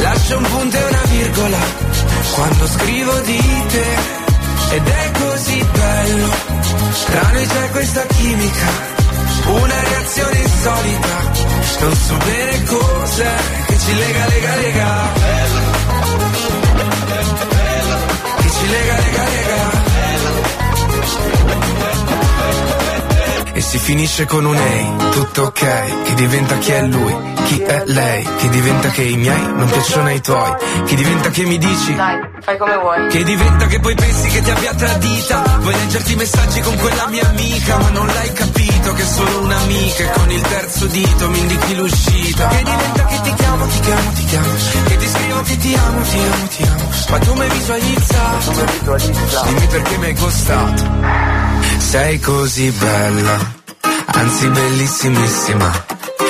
Lascio 0.00 0.36
un 0.38 0.44
punto 0.44 0.76
e 0.76 0.84
una 0.84 1.02
virgola 1.04 1.58
quando 2.34 2.66
scrivo 2.66 3.18
di 3.20 3.64
te. 3.68 4.18
Ed 4.72 4.86
è 4.86 5.10
così 5.18 5.66
bello, 5.72 6.28
tra 7.06 7.30
noi 7.32 7.46
c'è 7.46 7.70
questa 7.70 8.06
chimica, 8.06 8.66
una 9.46 9.82
reazione 9.88 10.38
insolita. 10.38 11.48
Non 11.80 11.94
so 11.96 12.16
bene 12.24 12.64
cos'è 12.64 13.34
che 13.66 13.78
ci 13.78 13.94
lega, 13.96 14.26
lega, 14.26 14.56
lega. 14.56 15.12
Che 18.36 18.50
ci 18.50 18.68
lega, 18.68 18.96
lega, 18.96 19.24
lega. 19.24 19.88
E 23.52 23.60
si 23.60 23.78
finisce 23.78 24.24
con 24.26 24.44
un 24.44 24.56
ehi, 24.56 24.96
tutto 25.10 25.42
ok, 25.42 26.02
che 26.04 26.14
diventa 26.14 26.56
chi 26.58 26.70
è 26.70 26.82
lui, 26.82 27.16
chi 27.50 27.60
è 27.62 27.82
lei, 27.86 28.22
che 28.36 28.48
diventa 28.48 28.90
che 28.90 29.02
i 29.02 29.16
miei 29.16 29.40
non 29.40 29.68
piacciono 29.68 30.06
ai 30.06 30.20
tuoi, 30.20 30.54
che 30.86 30.94
diventa 30.94 31.30
che 31.30 31.44
mi 31.44 31.58
dici, 31.58 31.96
Dai, 31.96 32.20
fai 32.42 32.56
come 32.56 32.76
vuoi. 32.76 33.08
che 33.08 33.24
diventa 33.24 33.66
che 33.66 33.80
poi 33.80 33.94
pensi 33.96 34.28
che 34.28 34.40
ti 34.40 34.50
abbia 34.50 34.72
tradita, 34.74 35.42
vuoi 35.58 35.74
leggerti 35.74 36.12
i 36.12 36.14
messaggi 36.14 36.60
con 36.60 36.76
quella 36.76 37.08
mia 37.08 37.28
amica, 37.28 37.76
ma 37.78 37.88
non 37.90 38.06
l'hai 38.06 38.32
capito 38.32 38.92
che 38.92 39.02
è 39.02 39.04
solo 39.04 39.40
un'amica 39.40 40.02
e 40.04 40.10
con 40.12 40.30
il 40.30 40.40
terzo 40.42 40.86
dito 40.86 41.28
mi 41.28 41.38
indichi 41.40 41.74
l'uscita, 41.74 42.48
che 42.48 42.62
diventa 42.62 43.04
che 43.06 43.20
ti 43.20 43.34
chiamo, 43.34 43.66
ti 43.66 43.80
chiamo, 43.80 44.12
ti 44.14 44.24
chiamo, 44.26 44.48
che 44.84 44.96
ti 44.96 45.08
scrivo 45.08 45.42
che 45.42 45.56
ti 45.56 45.74
amo, 45.74 46.02
ti 46.02 46.18
amo, 46.18 46.46
ti 46.56 46.62
amo, 46.62 46.88
ma 47.08 47.18
tu 47.18 47.32
mi 47.34 47.40
hai 47.40 47.50
visualizzato, 47.50 48.66
dimmi 49.44 49.66
perché 49.66 49.96
mi 49.98 50.06
hai 50.06 50.14
costato. 50.14 50.82
Sei 51.78 52.20
così 52.20 52.70
bella, 52.70 53.38
anzi 54.06 54.46
bellissimissima. 54.46 55.89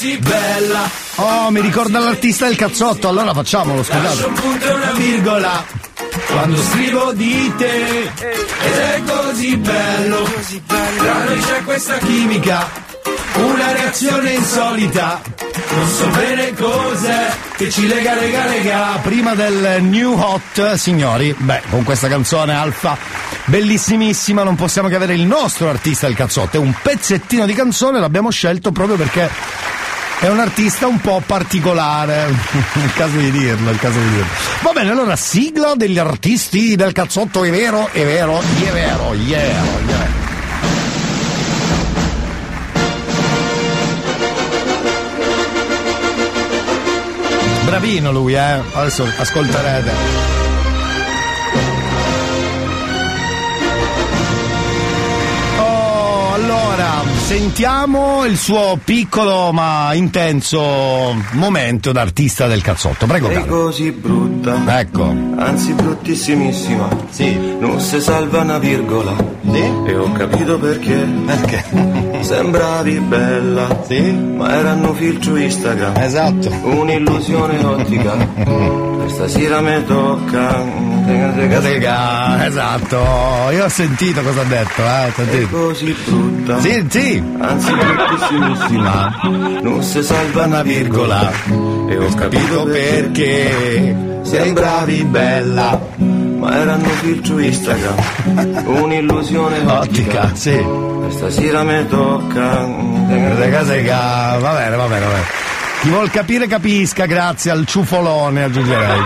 così 0.00 0.16
bella. 0.16 0.90
Oh, 1.16 1.50
mi 1.50 1.60
ricorda 1.60 1.98
l'artista 1.98 2.46
del 2.46 2.56
cazzotto, 2.56 3.06
allora 3.08 3.34
facciamolo, 3.34 3.84
Lascio 3.86 3.92
scusate. 3.92 4.24
un 4.24 4.32
punto 4.32 4.64
e 4.64 4.72
una 4.72 4.92
virgola 4.92 5.64
quando 6.26 6.62
scrivo 6.62 7.12
di 7.12 7.52
te. 7.58 8.10
Ed 8.62 8.76
è 8.78 9.02
così 9.06 9.56
bello. 9.58 10.26
Tra 10.96 11.24
noi 11.24 11.38
c'è 11.40 11.62
questa 11.64 11.98
chimica. 11.98 12.88
Una 13.34 13.72
reazione 13.72 14.30
insolita. 14.30 15.20
Non 15.72 15.88
so 15.88 16.06
bene 16.08 16.54
cos'è 16.54 17.30
che 17.56 17.70
ci 17.70 17.86
lega, 17.86 18.14
lega, 18.14 18.46
lega. 18.46 18.98
Prima 19.02 19.34
del 19.34 19.82
New 19.82 20.18
Hot, 20.18 20.74
signori, 20.74 21.34
beh, 21.36 21.62
con 21.68 21.84
questa 21.84 22.08
canzone 22.08 22.54
Alfa, 22.54 22.96
bellissimissima, 23.44 24.42
non 24.42 24.56
possiamo 24.56 24.88
che 24.88 24.96
avere 24.96 25.14
il 25.14 25.22
nostro 25.22 25.68
artista 25.68 26.06
del 26.06 26.16
cazzotto. 26.16 26.56
È 26.56 26.60
un 26.60 26.74
pezzettino 26.82 27.44
di 27.44 27.52
canzone, 27.52 28.00
l'abbiamo 28.00 28.30
scelto 28.30 28.72
proprio 28.72 28.96
perché 28.96 29.30
è 30.20 30.28
un 30.28 30.38
artista 30.38 30.86
un 30.86 31.00
po' 31.00 31.22
particolare. 31.24 32.26
È 32.26 32.28
il 32.78 32.92
caso 32.92 33.16
di 33.16 33.30
dirlo, 33.30 33.70
è 33.70 33.72
il 33.72 33.78
caso 33.78 33.98
di 33.98 34.10
dirlo. 34.10 34.26
Va 34.62 34.72
bene, 34.72 34.90
allora, 34.90 35.16
sigla 35.16 35.74
degli 35.74 35.98
artisti 35.98 36.76
del 36.76 36.92
cazzotto, 36.92 37.42
è 37.42 37.50
vero, 37.50 37.88
è 37.90 38.04
vero, 38.04 38.38
è 38.40 38.70
vero, 38.70 39.14
yeah, 39.14 39.42
yeah. 39.42 40.28
Bravino 47.64 48.12
lui, 48.12 48.34
eh. 48.34 48.62
Adesso 48.72 49.06
ascolterete. 49.16 50.29
Sentiamo 57.30 58.24
il 58.24 58.36
suo 58.36 58.76
piccolo 58.82 59.52
ma 59.52 59.94
intenso 59.94 61.14
momento 61.34 61.92
d'artista 61.92 62.48
del 62.48 62.60
cazzotto. 62.60 63.06
Prego, 63.06 63.28
Sei 63.28 63.36
caro. 63.36 63.46
così 63.46 63.92
brutta, 63.92 64.80
Ecco. 64.80 65.14
anzi 65.36 65.72
bruttissimissima. 65.74 66.88
Sì. 67.10 67.56
Non 67.60 67.78
si 67.78 68.00
salva 68.00 68.40
una 68.40 68.58
virgola. 68.58 69.14
Sì? 69.48 69.62
E 69.86 69.94
ho 69.96 70.10
capito 70.10 70.58
perché. 70.58 70.96
Perché? 71.24 71.64
Sembravi 72.22 72.98
bella. 72.98 73.80
Sì? 73.86 74.10
Ma 74.10 74.52
erano 74.58 74.92
filtro 74.94 75.36
Instagram. 75.36 75.98
Esatto. 75.98 76.50
Un'illusione 76.64 77.64
ottica. 77.64 78.16
Per 78.42 79.08
stasera 79.08 79.60
mi 79.60 79.84
tocca. 79.84 80.89
Esatto. 82.46 82.96
Io 83.52 83.64
ho 83.64 83.68
sentito 83.68 84.20
cosa 84.22 84.40
ha 84.40 84.44
detto, 84.44 84.82
eh. 84.82 85.06
ho 85.06 85.12
Sei 85.14 85.24
sentito. 85.26 85.56
così 85.58 85.96
brutta. 86.04 86.60
Sì, 86.60 86.86
sì. 86.88 87.22
Anzi 87.40 87.72
bruttissimissima. 87.72 89.18
Non 89.62 89.82
si 89.82 90.02
salva 90.02 90.44
una 90.44 90.62
virgola. 90.62 91.30
E 91.88 91.96
ho 91.98 92.14
capito 92.14 92.64
perché. 92.64 93.96
Sembravi 94.22 95.04
bella. 95.04 95.80
Ma 95.96 96.56
erano 96.56 96.84
filtro 97.00 97.38
Instagram. 97.38 97.94
Un'illusione 98.64 99.58
ottica. 99.66 99.80
Ottica, 99.80 100.30
sì. 100.34 100.64
Stasera 101.10 101.62
mi 101.64 101.86
tocca. 101.88 102.64
Va 102.64 103.14
bene, 103.14 103.26
va 104.38 104.52
bene, 104.52 104.76
va 104.76 104.86
bene. 104.86 105.24
Chi 105.80 105.88
vuol 105.88 106.10
capire 106.10 106.46
capisca, 106.46 107.06
grazie 107.06 107.50
al 107.50 107.64
ciufolone 107.64 108.42
aggiungerei. 108.42 109.00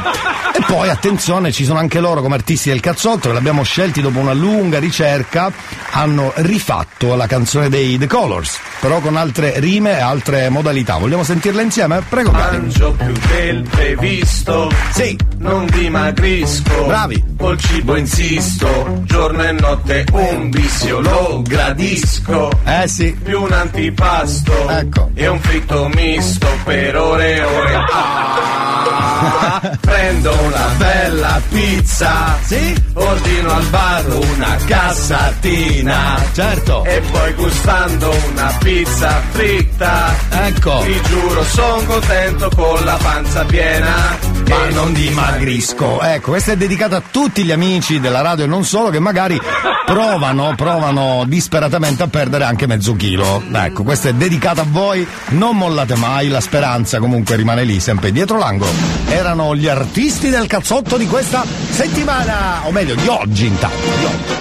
E 0.57 0.63
poi 0.67 0.89
attenzione, 0.89 1.51
ci 1.51 1.65
sono 1.65 1.79
anche 1.81 1.99
loro 1.99 2.21
come 2.21 2.35
artisti 2.35 2.69
del 2.69 2.79
cazzotto 2.81 3.29
che 3.29 3.35
l'abbiamo 3.35 3.63
scelti 3.63 4.01
dopo 4.01 4.19
una 4.19 4.33
lunga 4.33 4.79
ricerca, 4.79 5.53
hanno 5.91 6.33
rifatto 6.37 7.15
la 7.17 7.27
canzone 7.27 7.69
dei 7.69 7.99
The 7.99 8.07
Colors, 8.07 8.59
però 8.81 9.01
con 9.01 9.17
altre 9.17 9.59
rime 9.59 9.97
e 9.97 10.01
altre 10.01 10.49
modalità. 10.51 10.97
Vogliamo 10.97 11.25
sentirla 11.25 11.63
insieme? 11.63 12.03
Prego, 12.09 12.31
cari. 12.31 12.59
Mangio 12.59 12.93
più 12.93 13.13
del 13.37 13.63
previsto. 13.69 14.71
Sì. 14.93 15.19
Non 15.39 15.67
dimagrisco. 15.67 16.85
Bravi. 16.87 17.23
Col 17.37 17.59
cibo 17.59 17.97
insisto. 17.97 19.03
Giorno 19.05 19.43
e 19.43 19.53
notte 19.53 20.07
un 20.13 20.51
vizio 20.51 21.01
lo 21.01 21.43
gradisco. 21.45 22.51
Eh 22.65 22.89
sì. 22.89 23.13
Più 23.23 23.43
un 23.43 23.53
antipasto. 23.53 24.69
Ecco. 24.71 25.11
E 25.15 25.27
un 25.27 25.41
fritto 25.41 25.89
misto 25.93 26.47
per 26.65 26.97
ore 26.97 27.35
e 27.37 27.43
ore. 27.43 27.75
Ah, 27.75 29.61
prendo 29.81 30.33
una 30.43 30.67
bella 30.77 31.41
pizza. 31.49 32.34
Sì. 32.47 32.83
Ordino 32.93 33.51
al 33.51 33.65
bar 33.67 34.05
una 34.07 34.57
cassatina. 34.67 36.23
Certo. 36.33 36.85
E 36.85 37.01
poi 37.11 37.33
gustando 37.33 38.15
una 38.31 38.57
pizza 38.63 39.21
fritta. 39.31 40.15
Ecco. 40.31 40.83
Ti 40.85 41.01
giuro, 41.09 41.43
son 41.45 41.87
contento 41.87 42.51
con 42.55 42.85
la 42.85 42.99
panza 43.03 43.45
piena. 43.45 44.17
Ma 44.49 44.69
non 44.71 44.93
dimagrisco. 44.93 46.01
Ecco, 46.03 46.31
questa 46.31 46.53
è 46.53 46.57
dedicata 46.57 46.97
a 46.97 47.03
tutti 47.11 47.45
gli 47.45 47.53
amici 47.53 47.99
della 47.99 48.21
radio 48.21 48.45
e 48.45 48.49
non 48.49 48.65
solo 48.65 48.91
che 48.91 48.99
magari 49.01 49.41
provano, 49.87 50.55
provano 50.57 51.25
disperatamente 51.27 52.03
a 52.03 52.09
perdere 52.09 52.45
anche 52.45 52.67
mezzo 52.67 52.95
chilo. 52.95 53.43
Ecco, 53.53 53.83
questa 53.83 54.09
è 54.11 54.13
dedicata 54.15 54.63
a 54.63 54.67
voi, 54.69 55.07
non 55.31 55.57
mollate 55.57 55.95
mai, 55.97 56.29
la 56.29 56.41
speranza 56.41 56.99
comunque 56.99 57.37
rimane 57.37 57.65
lì, 57.65 57.81
sempre 57.81 58.13
dietro 58.13 58.39
l'angolo. 58.39 58.71
Erano 59.09 59.55
gli 59.55 59.69
artisti 59.69 60.31
del 60.31 60.47
cazzotto 60.47 60.97
di 60.97 61.07
questa 61.07 61.45
settimana, 61.71 62.34
o 62.65 62.71
meglio 62.73 62.95
di 62.95 63.09
oggi 63.09 63.47
intanto, 63.47 63.77
di 63.99 64.05
oggi. 64.05 64.33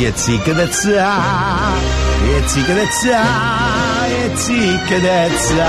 Yezikedezza, 0.00 1.18
yezikedezza, 2.24 3.22
yezikedezza. 4.08 5.66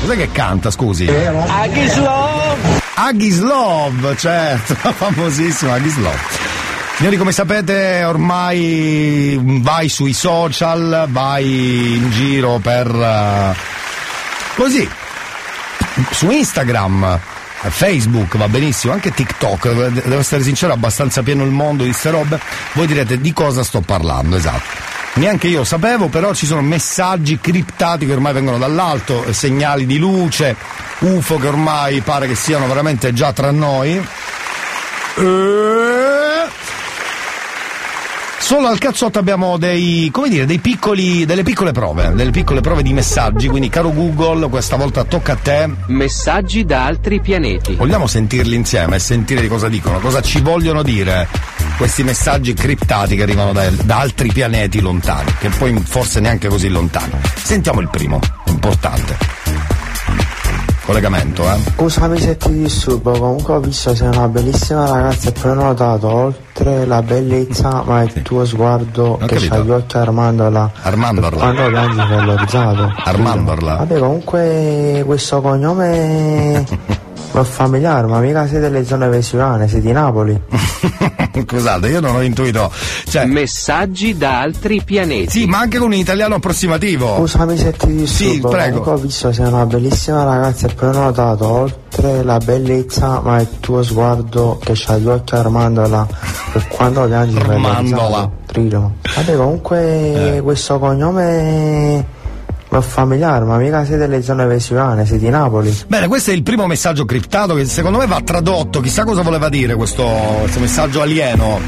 Cos'è 0.00 0.16
che 0.16 0.30
canta, 0.32 0.70
scusi? 0.70 1.08
Aghislov! 1.08 2.82
Aghislov, 2.94 4.16
certo, 4.16 4.74
famosissimo 4.92 5.72
Aghislov. 5.72 6.18
Signori, 6.96 7.16
come 7.16 7.32
sapete, 7.32 8.04
ormai 8.04 9.40
vai 9.42 9.88
sui 9.88 10.12
social, 10.12 11.06
vai 11.08 11.96
in 11.96 12.10
giro 12.10 12.58
per. 12.62 13.73
Eh, 14.54 14.60
così. 14.60 14.88
Su 16.10 16.30
Instagram, 16.30 17.20
eh, 17.62 17.70
Facebook 17.70 18.36
va 18.36 18.48
benissimo, 18.48 18.92
anche 18.92 19.12
TikTok, 19.12 19.64
eh, 19.64 19.90
devo 19.90 20.18
essere 20.18 20.42
sincero, 20.42 20.72
è 20.72 20.76
abbastanza 20.76 21.22
pieno 21.22 21.44
il 21.44 21.50
mondo 21.50 21.84
di 21.84 21.92
ste 21.92 22.10
robe. 22.10 22.40
Voi 22.72 22.86
direte 22.86 23.20
di 23.20 23.32
cosa 23.32 23.62
sto 23.62 23.80
parlando, 23.80 24.36
esatto. 24.36 24.92
Neanche 25.14 25.46
io 25.46 25.62
sapevo, 25.62 26.08
però 26.08 26.34
ci 26.34 26.44
sono 26.44 26.60
messaggi 26.60 27.38
criptati 27.40 28.04
che 28.04 28.12
ormai 28.12 28.32
vengono 28.32 28.58
dall'alto, 28.58 29.24
eh, 29.24 29.32
segnali 29.32 29.86
di 29.86 29.98
luce, 29.98 30.56
UFO 31.00 31.36
che 31.38 31.46
ormai 31.46 32.00
pare 32.00 32.26
che 32.26 32.34
siano 32.34 32.66
veramente 32.66 33.12
già 33.12 33.32
tra 33.32 33.52
noi. 33.52 34.04
E... 35.16 36.62
Solo 38.44 38.68
al 38.68 38.76
cazzotto 38.76 39.18
abbiamo 39.18 39.56
dei, 39.56 40.10
come 40.12 40.28
dire, 40.28 40.44
dei 40.44 40.58
piccoli, 40.58 41.24
delle 41.24 41.42
piccole 41.42 41.72
prove, 41.72 42.12
delle 42.12 42.30
piccole 42.30 42.60
prove 42.60 42.82
di 42.82 42.92
messaggi, 42.92 43.48
quindi 43.48 43.70
caro 43.70 43.90
Google, 43.90 44.50
questa 44.50 44.76
volta 44.76 45.02
tocca 45.04 45.32
a 45.32 45.36
te. 45.36 45.70
Messaggi 45.86 46.66
da 46.66 46.84
altri 46.84 47.22
pianeti. 47.22 47.74
Vogliamo 47.74 48.06
sentirli 48.06 48.54
insieme 48.54 48.96
e 48.96 48.98
sentire 48.98 49.40
di 49.40 49.48
cosa 49.48 49.70
dicono, 49.70 49.98
cosa 49.98 50.20
ci 50.20 50.42
vogliono 50.42 50.82
dire 50.82 51.26
questi 51.78 52.02
messaggi 52.02 52.52
criptati 52.52 53.16
che 53.16 53.22
arrivano 53.22 53.54
da, 53.54 53.66
da 53.82 54.00
altri 54.00 54.30
pianeti 54.30 54.82
lontani, 54.82 55.32
che 55.38 55.48
poi 55.48 55.74
forse 55.82 56.20
neanche 56.20 56.48
così 56.48 56.68
lontani. 56.68 57.12
Sentiamo 57.36 57.80
il 57.80 57.88
primo, 57.88 58.20
importante. 58.48 59.16
Collegamento, 60.84 61.42
eh? 61.50 61.56
Scusami 61.76 62.18
se 62.20 62.36
ti 62.36 62.52
disturbo, 62.52 63.12
comunque 63.12 63.54
ho 63.54 63.60
visto 63.60 63.94
sei 63.94 64.08
una 64.08 64.28
bellissima 64.28 64.86
ragazza 64.86 65.30
e 65.30 65.32
poi 65.32 65.50
ho 65.52 65.54
notato 65.54 66.08
oltre 66.08 66.84
la 66.84 67.00
bellezza 67.00 67.82
ma 67.86 68.02
il 68.02 68.20
tuo 68.20 68.44
sguardo 68.44 69.16
che 69.16 69.26
capito. 69.34 69.54
c'ha 69.54 69.60
gli 69.60 69.70
occhi 69.70 69.96
armandola. 69.96 70.70
Armandorla. 70.82 71.38
Quando 71.40 71.68
piangi 71.68 71.96
terrorizzato. 71.96 72.92
Armandorla. 73.02 73.76
Vabbè 73.76 73.98
comunque 73.98 75.02
questo 75.06 75.40
cognome 75.40 76.66
è 77.32 77.42
familiare, 77.42 78.06
ma 78.06 78.20
mica 78.20 78.46
sei 78.46 78.60
delle 78.60 78.84
zone 78.84 79.08
vesuvane, 79.08 79.66
sei 79.68 79.80
di 79.80 79.92
Napoli. 79.92 80.40
Scusate, 81.46 81.88
io 81.88 82.00
non 82.00 82.14
ho 82.16 82.20
intuito. 82.22 82.70
Cioè, 83.08 83.24
Messaggi 83.24 84.16
da 84.16 84.40
altri 84.40 84.82
pianeti. 84.84 85.30
sì, 85.40 85.46
ma 85.46 85.58
anche 85.58 85.78
con 85.78 85.88
un 85.88 85.94
italiano 85.94 86.36
approssimativo. 86.36 87.16
Scusami 87.18 87.56
se 87.56 87.72
ti 87.72 87.86
disturbo, 87.94 88.48
Sì, 88.50 88.54
prego. 88.54 88.80
ho 88.90 88.96
visto 88.96 89.32
sei 89.32 89.46
una 89.46 89.66
bellissima 89.66 90.22
ragazza 90.24 90.68
e 90.68 90.74
poi 90.74 90.88
ho 90.88 90.92
notato 90.92 91.46
oltre 91.48 92.22
la 92.22 92.38
bellezza 92.38 93.20
ma 93.20 93.40
il 93.40 93.48
tuo 93.60 93.82
sguardo 93.82 94.58
che 94.62 94.72
c'ha 94.74 94.96
gli 94.96 95.08
occhi 95.08 95.34
armandola 95.34 96.06
e 96.54 96.62
quando 96.68 97.04
piangi 97.06 97.36
Armandola. 97.36 98.30
Trillo. 98.46 98.92
Vabbè 99.16 99.32
Eh. 99.32 99.36
comunque 99.36 100.40
questo 100.44 100.78
cognome 100.78 102.04
è 102.78 102.82
familiare, 102.82 103.44
ma 103.44 103.56
mica 103.56 103.84
sei 103.84 103.96
delle 103.96 104.22
zone 104.22 104.46
vesuvane, 104.46 105.06
sei 105.06 105.18
di 105.18 105.28
Napoli. 105.28 105.76
Bene, 105.86 106.08
questo 106.08 106.30
è 106.30 106.34
il 106.34 106.42
primo 106.42 106.66
messaggio 106.66 107.04
criptato 107.04 107.54
che 107.54 107.64
secondo 107.64 107.98
me 107.98 108.06
va 108.06 108.20
tradotto. 108.22 108.80
Chissà 108.80 109.04
cosa 109.04 109.22
voleva 109.22 109.48
dire 109.48 109.74
questo, 109.74 110.04
questo 110.40 110.60
messaggio 110.60 111.00
alieno. 111.02 111.60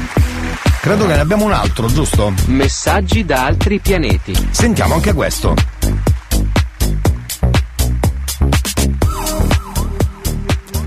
Credo 0.81 1.05
che 1.05 1.13
ne 1.15 1.19
abbiamo 1.19 1.45
un 1.45 1.51
altro, 1.51 1.87
giusto? 1.87 2.33
Messaggi 2.45 3.25
da 3.25 3.45
altri 3.45 3.79
pianeti. 3.79 4.33
Sentiamo 4.51 4.93
anche 4.93 5.13
questo. 5.13 5.53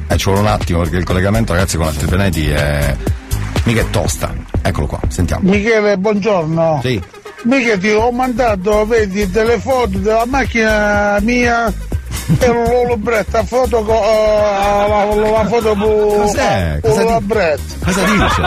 Eh, 0.08 0.16
ci 0.16 0.24
vuole 0.24 0.40
un 0.40 0.46
attimo 0.46 0.80
perché 0.80 0.96
il 0.96 1.04
collegamento, 1.04 1.52
ragazzi, 1.52 1.76
con 1.76 1.86
altri 1.86 2.06
pianeti 2.06 2.48
è. 2.48 2.96
mica 3.64 3.80
è 3.82 3.90
tosta. 3.90 4.34
Eccolo 4.62 4.86
qua, 4.86 5.00
sentiamo. 5.08 5.48
Michele, 5.48 5.96
buongiorno. 5.98 6.80
Sì. 6.82 7.00
Mica 7.44 7.76
ti 7.78 7.90
ho 7.90 8.10
mandato, 8.10 8.84
vedi, 8.86 9.30
delle 9.30 9.58
foto 9.58 9.98
della 9.98 10.26
macchina 10.26 11.18
mia 11.22 11.72
e 12.38 12.46
lo 12.46 12.86
libretto 12.86 13.38
a 13.38 13.44
foto 13.44 13.80
eh, 13.80 14.88
la, 14.88 15.04
la 15.04 15.44
foto 15.46 15.74
Cos'è? 15.74 16.78
Cosa 16.80 17.02
con 17.02 17.12
la 17.12 17.18
di- 17.18 17.24
bretta. 17.24 17.62
Cosa 17.84 18.02
dice? 18.04 18.42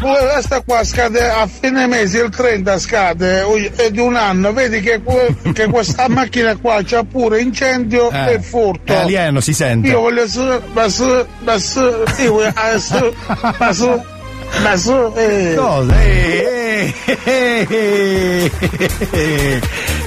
Questa 0.32 0.62
qua 0.62 0.84
scade 0.84 1.28
a 1.28 1.46
fine 1.46 1.86
mese, 1.86 2.20
il 2.22 2.30
30 2.30 2.78
scade 2.78 3.44
è 3.74 3.90
di 3.90 3.98
un 3.98 4.16
anno, 4.16 4.52
vedi 4.52 4.80
che, 4.80 5.02
che 5.52 5.66
questa 5.66 6.08
macchina 6.08 6.56
qua 6.56 6.80
c'ha 6.84 7.02
pure 7.04 7.40
incendio 7.40 8.10
Eh, 8.10 8.34
e 8.34 8.40
furto. 8.40 8.92
È 8.92 8.96
alieno, 8.96 9.40
si 9.40 9.52
sente. 9.52 9.88
Io 9.88 10.00
voglio 10.00 10.26
su, 10.28 10.42
su, 10.88 11.26
su, 11.58 11.80
io 12.18 12.32
voglio 12.32 12.52
ah, 12.54 12.78
su, 12.78 13.14
su, 13.72 14.02
ma 14.62 14.76
su, 14.76 15.12
eh. 15.16 15.54
Cosa? 15.56 16.02
Eh, 16.02 16.94
eh, 17.24 17.66
eh, 17.70 18.50
eh. 19.10 19.60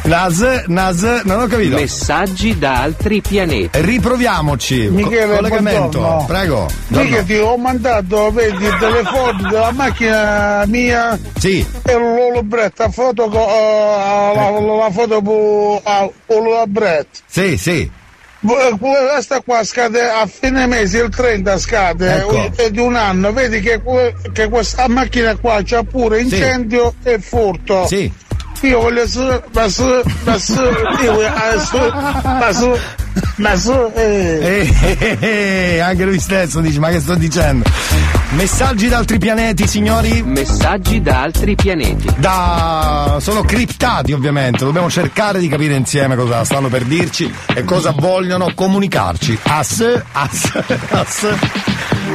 Nas, 0.04 0.40
Nas, 0.68 1.02
non 1.26 1.42
ho 1.42 1.48
capito. 1.48 1.76
Messaggi 1.76 2.58
da 2.58 2.82
altri 2.82 3.22
pianeti. 3.22 3.70
Riproviamoci. 3.82 4.88
Co- 4.88 4.94
Michele, 4.94 5.36
collegamento, 5.36 6.00
buongiorno. 6.00 6.26
prego. 6.26 6.68
Mica 6.88 7.22
ti 7.24 7.36
ho 7.38 7.58
mandato, 7.58 8.32
vedi, 8.32 8.58
delle 8.58 9.04
foto 9.04 9.48
della 9.50 9.72
macchina 9.72 10.64
mia 10.68 11.18
Sì. 11.38 11.66
e 11.84 11.94
lo 11.94 12.32
libretto 12.34 12.84
a 12.84 12.90
foto 12.90 13.26
eh, 13.32 14.36
la, 14.36 14.50
la 14.60 14.90
foto 14.92 15.22
pu- 15.22 15.80
a- 15.84 16.10
con 16.26 16.44
la 16.50 16.66
bretta. 16.66 17.20
Sì, 17.28 17.58
sì. 17.58 17.90
Questa 18.42 19.42
qua 19.42 19.64
scade 19.66 20.10
a 20.10 20.26
fine 20.26 20.66
mese, 20.66 21.00
il 21.00 21.10
30 21.10 21.58
scade, 21.58 22.16
Ecco. 22.20 22.52
è 22.56 22.70
di 22.72 22.80
un 22.80 22.96
anno, 22.96 23.34
vedi 23.34 23.60
che, 23.60 23.82
che 24.32 24.48
questa 24.48 24.88
macchina 24.88 25.36
qua 25.36 25.60
c'ha 25.64 25.84
pure 25.84 26.22
incendio 26.22 26.94
e 27.04 27.20
furto. 27.20 27.86
Sì. 27.88 28.12
Io 28.62 28.80
voglio 28.80 29.08
su, 29.08 29.42
ma 29.54 29.68
su, 29.70 30.02
ma 30.24 30.38
su, 30.38 30.54
io 31.02 31.14
voglio 31.14 31.60
su, 31.60 31.78
ma 31.78 32.52
su, 32.52 32.78
ma 33.38 33.56
su, 33.56 33.72
eh. 33.96 34.68
Eh, 34.82 34.98
eh, 35.00 35.18
eh, 35.20 35.80
anche 35.80 36.06
lui 36.06 36.20
stesso 36.20 36.60
dice, 36.60 36.80
ma 36.80 36.90
che 36.90 37.00
sto 37.00 37.16
dicendo? 37.16 37.70
Messaggi 38.32 38.88
da 38.88 38.98
altri 38.98 39.18
pianeti, 39.18 39.68
signori? 39.68 40.22
Messaggi 40.24 41.02
da 41.02 41.22
altri 41.22 41.56
pianeti. 41.56 42.08
Da... 42.18 43.18
sono 43.20 43.42
criptati 43.44 44.12
ovviamente, 44.12 44.64
dobbiamo 44.64 44.90
cercare 44.90 45.40
di 45.40 45.48
capire 45.48 45.76
insieme 45.76 46.16
cosa 46.16 46.44
stanno 46.44 46.68
per 46.68 46.84
dirci 46.84 47.32
e 47.54 47.64
cosa 47.64 47.94
vogliono 47.98 48.52
comunicarci. 48.54 49.40
As, 49.44 50.02
as, 50.12 50.64
as. 50.90 51.28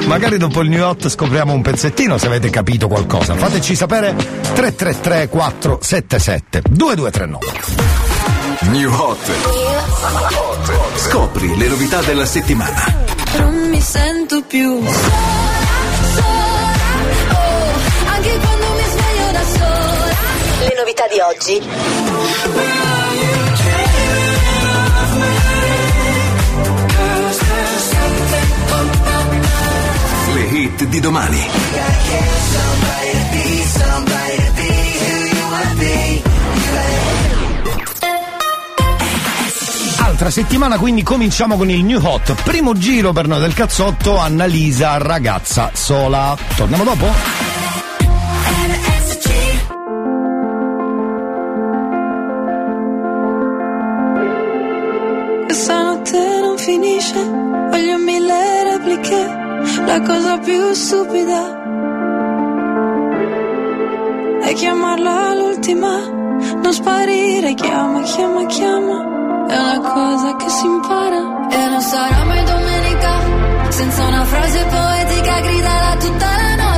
Magari 0.06 0.36
dopo 0.36 0.60
il 0.60 0.68
New 0.68 0.84
Hot 0.84 1.08
scopriamo 1.08 1.52
un 1.52 1.62
pezzettino 1.62 2.18
se 2.18 2.26
avete 2.26 2.50
capito 2.50 2.88
qualcosa. 2.88 3.34
Fateci 3.34 3.74
sapere 3.74 4.14
333 4.14 5.28
477 5.28 6.62
2239. 6.70 8.13
New 8.70 8.92
Hot. 8.92 9.30
Scopri 10.96 11.56
le 11.56 11.68
novità 11.68 12.00
della 12.02 12.24
settimana. 12.24 12.84
Non 13.38 13.68
mi 13.68 13.80
sento 13.80 14.42
più 14.42 14.82
sola, 14.84 14.92
sola, 16.14 16.72
oh, 17.32 18.12
anche 18.14 18.38
quando 18.38 18.66
mi 18.74 18.84
sveglio 18.90 19.30
da 19.32 19.44
sola. 19.44 20.16
Le 20.60 20.74
novità 20.78 21.04
di 21.08 21.20
oggi. 21.20 21.62
Le 30.34 30.42
hit 30.58 30.84
di 30.84 31.00
domani. 31.00 31.48
Altra 40.14 40.30
settimana, 40.30 40.78
quindi 40.78 41.02
cominciamo 41.02 41.56
con 41.56 41.68
il 41.68 41.82
New 41.82 41.98
Hot. 42.00 42.40
Primo 42.44 42.72
giro 42.74 43.12
per 43.12 43.26
noi 43.26 43.40
del 43.40 43.52
cazzotto, 43.52 44.16
Annalisa, 44.16 44.96
ragazza 44.98 45.70
sola. 45.72 46.36
Torniamo 46.56 46.84
dopo? 46.84 47.06
Questa 55.46 55.82
notte 55.82 56.38
non 56.40 56.58
finisce, 56.58 57.20
voglio 57.70 57.98
mille 57.98 58.62
repliche, 58.70 59.26
la 59.84 60.00
cosa 60.00 60.38
più 60.38 60.72
stupida 60.74 61.62
è 64.44 64.52
chiamarla 64.52 65.34
l'ultima, 65.34 65.98
non 66.62 66.72
sparire, 66.72 67.54
chiama, 67.54 68.00
chiama, 68.02 68.46
chiama, 68.46 69.13
è 69.48 69.56
una 69.56 69.80
cosa 69.80 70.36
che 70.36 70.48
si 70.48 70.66
impara. 70.66 71.48
E 71.50 71.68
non 71.68 71.80
sarà 71.80 72.24
mai 72.24 72.44
domenica, 72.44 73.12
senza 73.68 74.04
una 74.04 74.24
frase 74.24 74.64
poetica 74.64 75.40
gridala 75.40 75.96
tutta 75.96 76.26
la 76.26 76.54
notte, 76.54 76.74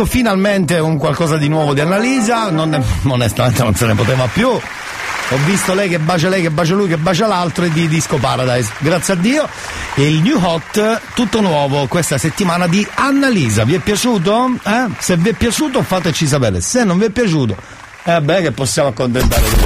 disco, 0.00 0.04
finalmente 0.04 0.78
un 0.78 0.96
qualcosa 0.96 1.36
di 1.36 1.48
nuovo 1.48 1.74
di 1.74 1.80
Annalisa, 1.80 2.50
non 2.50 2.70
ne- 2.70 2.82
onestamente 3.04 3.62
non 3.62 3.74
se 3.74 3.86
ne 3.86 3.94
poteva 3.94 4.28
più. 4.32 4.48
Ho 4.48 5.36
visto 5.44 5.74
lei 5.74 5.88
che 5.88 5.98
bacia 5.98 6.28
lei, 6.28 6.42
che 6.42 6.50
bacia 6.50 6.74
lui, 6.74 6.88
che 6.88 6.96
bacia 6.96 7.26
l'altro 7.26 7.64
e 7.64 7.70
di 7.70 7.86
Disco 7.86 8.16
Paradise. 8.16 8.72
Grazie 8.78 9.14
a 9.14 9.16
Dio. 9.16 9.48
E 9.94 10.08
il 10.08 10.22
New 10.22 10.42
Hot, 10.42 11.00
tutto 11.14 11.40
nuovo 11.40 11.86
questa 11.86 12.18
settimana 12.18 12.66
di 12.66 12.86
Annalisa. 12.94 13.64
Vi 13.64 13.74
è 13.74 13.78
piaciuto? 13.78 14.50
Eh? 14.64 14.86
Se 14.98 15.16
vi 15.16 15.28
è 15.30 15.32
piaciuto 15.34 15.82
fateci 15.82 16.26
sapere. 16.26 16.60
Se 16.60 16.82
non 16.84 16.98
vi 16.98 17.06
è 17.06 17.10
piaciuto, 17.10 17.56
eh 18.04 18.20
beh 18.20 18.42
che 18.42 18.50
possiamo 18.52 18.88
accontentare 18.88 19.42
tutti. 19.42 19.59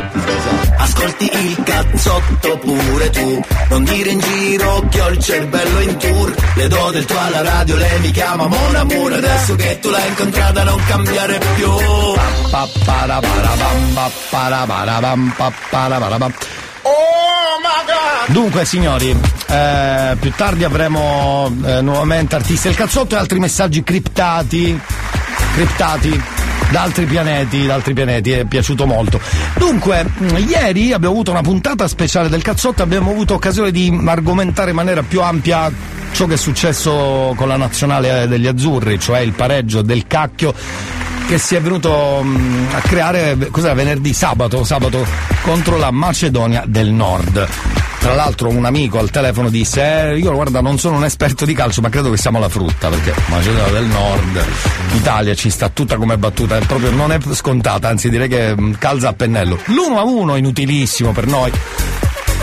Ascolti 1.04 1.30
il 1.34 1.62
cazzotto 1.62 2.58
pure 2.58 3.10
tu 3.10 3.42
Non 3.68 3.84
dire 3.84 4.08
in 4.08 4.20
giro 4.20 4.86
che 4.88 5.00
ho 5.02 5.08
il 5.10 5.18
cervello 5.18 5.80
in 5.80 5.98
tour 5.98 6.34
Le 6.54 6.68
do 6.68 6.90
del 6.92 7.04
tuo 7.04 7.18
alla 7.18 7.42
radio, 7.42 7.76
lei 7.76 8.00
mi 8.00 8.10
chiama 8.10 8.46
Mon 8.46 8.74
Amour 8.74 9.12
Adesso 9.12 9.54
che 9.54 9.78
tu 9.80 9.90
l'hai 9.90 10.08
incontrata 10.08 10.64
non 10.64 10.82
cambiare 10.86 11.38
più 11.56 11.68
para, 16.00 16.18
bam. 16.18 16.32
Dunque 18.28 18.64
signori, 18.64 19.14
eh, 19.48 20.16
più 20.18 20.32
tardi 20.34 20.64
avremo 20.64 21.54
eh, 21.64 21.82
nuovamente 21.82 22.34
artisti 22.34 22.68
del 22.68 22.76
cazzotto 22.76 23.14
e 23.14 23.18
altri 23.18 23.38
messaggi 23.38 23.82
criptati, 23.82 24.80
criptati 25.54 26.22
da 26.70 26.82
altri 26.82 27.06
pianeti, 27.06 27.66
da 27.66 27.74
altri 27.74 27.94
pianeti, 27.94 28.32
è 28.32 28.44
piaciuto 28.44 28.86
molto. 28.86 29.20
Dunque, 29.56 30.04
mh, 30.04 30.36
ieri 30.48 30.92
abbiamo 30.92 31.14
avuto 31.14 31.30
una 31.30 31.42
puntata 31.42 31.86
speciale 31.88 32.28
del 32.28 32.42
cazzotto, 32.42 32.82
abbiamo 32.82 33.10
avuto 33.10 33.34
occasione 33.34 33.70
di 33.70 34.02
argomentare 34.04 34.70
in 34.70 34.76
maniera 34.76 35.02
più 35.02 35.20
ampia 35.22 35.70
ciò 36.12 36.26
che 36.26 36.34
è 36.34 36.38
successo 36.38 37.32
con 37.36 37.48
la 37.48 37.56
nazionale 37.56 38.28
degli 38.28 38.46
azzurri, 38.46 38.98
cioè 38.98 39.20
il 39.20 39.32
pareggio 39.32 39.82
del 39.82 40.06
cacchio 40.06 40.54
che 41.26 41.38
si 41.38 41.54
è 41.54 41.60
venuto 41.60 42.22
mh, 42.22 42.68
a 42.72 42.80
creare 42.80 43.36
cos'era 43.50 43.72
venerdì 43.72 44.12
sabato 44.12 44.62
sabato 44.62 45.06
contro 45.40 45.78
la 45.78 45.90
Macedonia 45.90 46.64
del 46.66 46.90
Nord 46.90 47.48
tra 48.04 48.12
l'altro 48.12 48.50
un 48.50 48.66
amico 48.66 48.98
al 48.98 49.08
telefono 49.08 49.48
disse 49.48 50.10
eh, 50.10 50.18
io 50.18 50.30
guarda 50.34 50.60
non 50.60 50.78
sono 50.78 50.96
un 50.96 51.04
esperto 51.04 51.46
di 51.46 51.54
calcio 51.54 51.80
ma 51.80 51.88
credo 51.88 52.10
che 52.10 52.18
siamo 52.18 52.38
la 52.38 52.50
frutta 52.50 52.90
perché 52.90 53.14
Macedonia 53.28 53.72
del 53.72 53.86
Nord 53.86 54.44
Italia 54.92 55.34
ci 55.34 55.48
sta 55.48 55.70
tutta 55.70 55.96
come 55.96 56.18
battuta 56.18 56.58
è 56.58 56.66
proprio 56.66 56.90
non 56.90 57.12
è 57.12 57.18
scontata 57.32 57.88
anzi 57.88 58.10
direi 58.10 58.28
che 58.28 58.54
calza 58.78 59.08
a 59.08 59.12
pennello. 59.14 59.58
L'1 59.68 59.96
a 59.96 60.02
1 60.02 60.36
inutilissimo 60.36 61.12
per 61.12 61.26
noi 61.26 61.50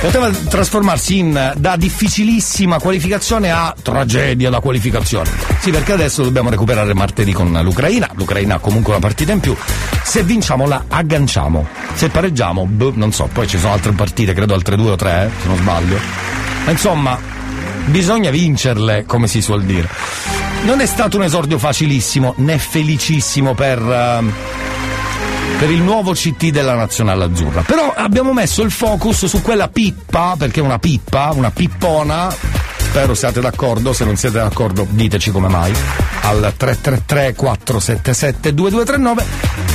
poteva 0.01 0.31
trasformarsi 0.31 1.19
in 1.19 1.53
da 1.55 1.75
difficilissima 1.75 2.79
qualificazione 2.79 3.51
a 3.51 3.73
tragedia 3.79 4.49
da 4.49 4.59
qualificazione. 4.59 5.29
Sì, 5.59 5.69
perché 5.69 5.93
adesso 5.93 6.23
dobbiamo 6.23 6.49
recuperare 6.49 6.93
martedì 6.95 7.31
con 7.31 7.51
l'Ucraina. 7.61 8.09
L'Ucraina 8.15 8.55
ha 8.55 8.59
comunque 8.59 8.93
una 8.93 8.99
partita 8.99 9.31
in 9.31 9.39
più. 9.39 9.55
Se 10.03 10.23
vinciamo 10.23 10.67
la 10.67 10.85
agganciamo. 10.87 11.67
Se 11.93 12.09
pareggiamo, 12.09 12.65
boh, 12.65 12.93
non 12.95 13.13
so, 13.13 13.29
poi 13.31 13.47
ci 13.47 13.59
sono 13.59 13.73
altre 13.73 13.91
partite, 13.91 14.33
credo 14.33 14.55
altre 14.55 14.75
due 14.75 14.91
o 14.91 14.95
tre, 14.95 15.25
eh, 15.25 15.41
se 15.41 15.47
non 15.47 15.57
sbaglio. 15.57 15.99
Ma 16.65 16.71
insomma, 16.71 17.19
bisogna 17.85 18.31
vincerle, 18.31 19.05
come 19.05 19.27
si 19.27 19.39
suol 19.39 19.63
dire. 19.63 19.87
Non 20.63 20.79
è 20.81 20.85
stato 20.87 21.17
un 21.17 21.23
esordio 21.23 21.59
facilissimo 21.59 22.33
né 22.37 22.57
felicissimo 22.57 23.53
per. 23.53 23.79
ehm, 23.79 24.33
per 25.61 25.69
il 25.69 25.83
nuovo 25.83 26.13
CT 26.13 26.49
della 26.49 26.73
Nazionale 26.73 27.25
Azzurra. 27.25 27.61
Però 27.61 27.93
abbiamo 27.95 28.33
messo 28.33 28.63
il 28.63 28.71
focus 28.71 29.27
su 29.27 29.43
quella 29.43 29.67
pippa, 29.67 30.33
perché 30.35 30.59
è 30.59 30.63
una 30.63 30.79
pippa, 30.79 31.29
una 31.35 31.51
pippona. 31.51 32.33
Spero 32.77 33.13
siate 33.13 33.41
d'accordo, 33.41 33.93
se 33.93 34.03
non 34.03 34.15
siete 34.15 34.39
d'accordo 34.39 34.87
diteci 34.89 35.29
come 35.29 35.49
mai. 35.49 35.71
Al 36.21 36.51
333 36.57 37.35
477 37.35 38.55
2239 38.55 39.25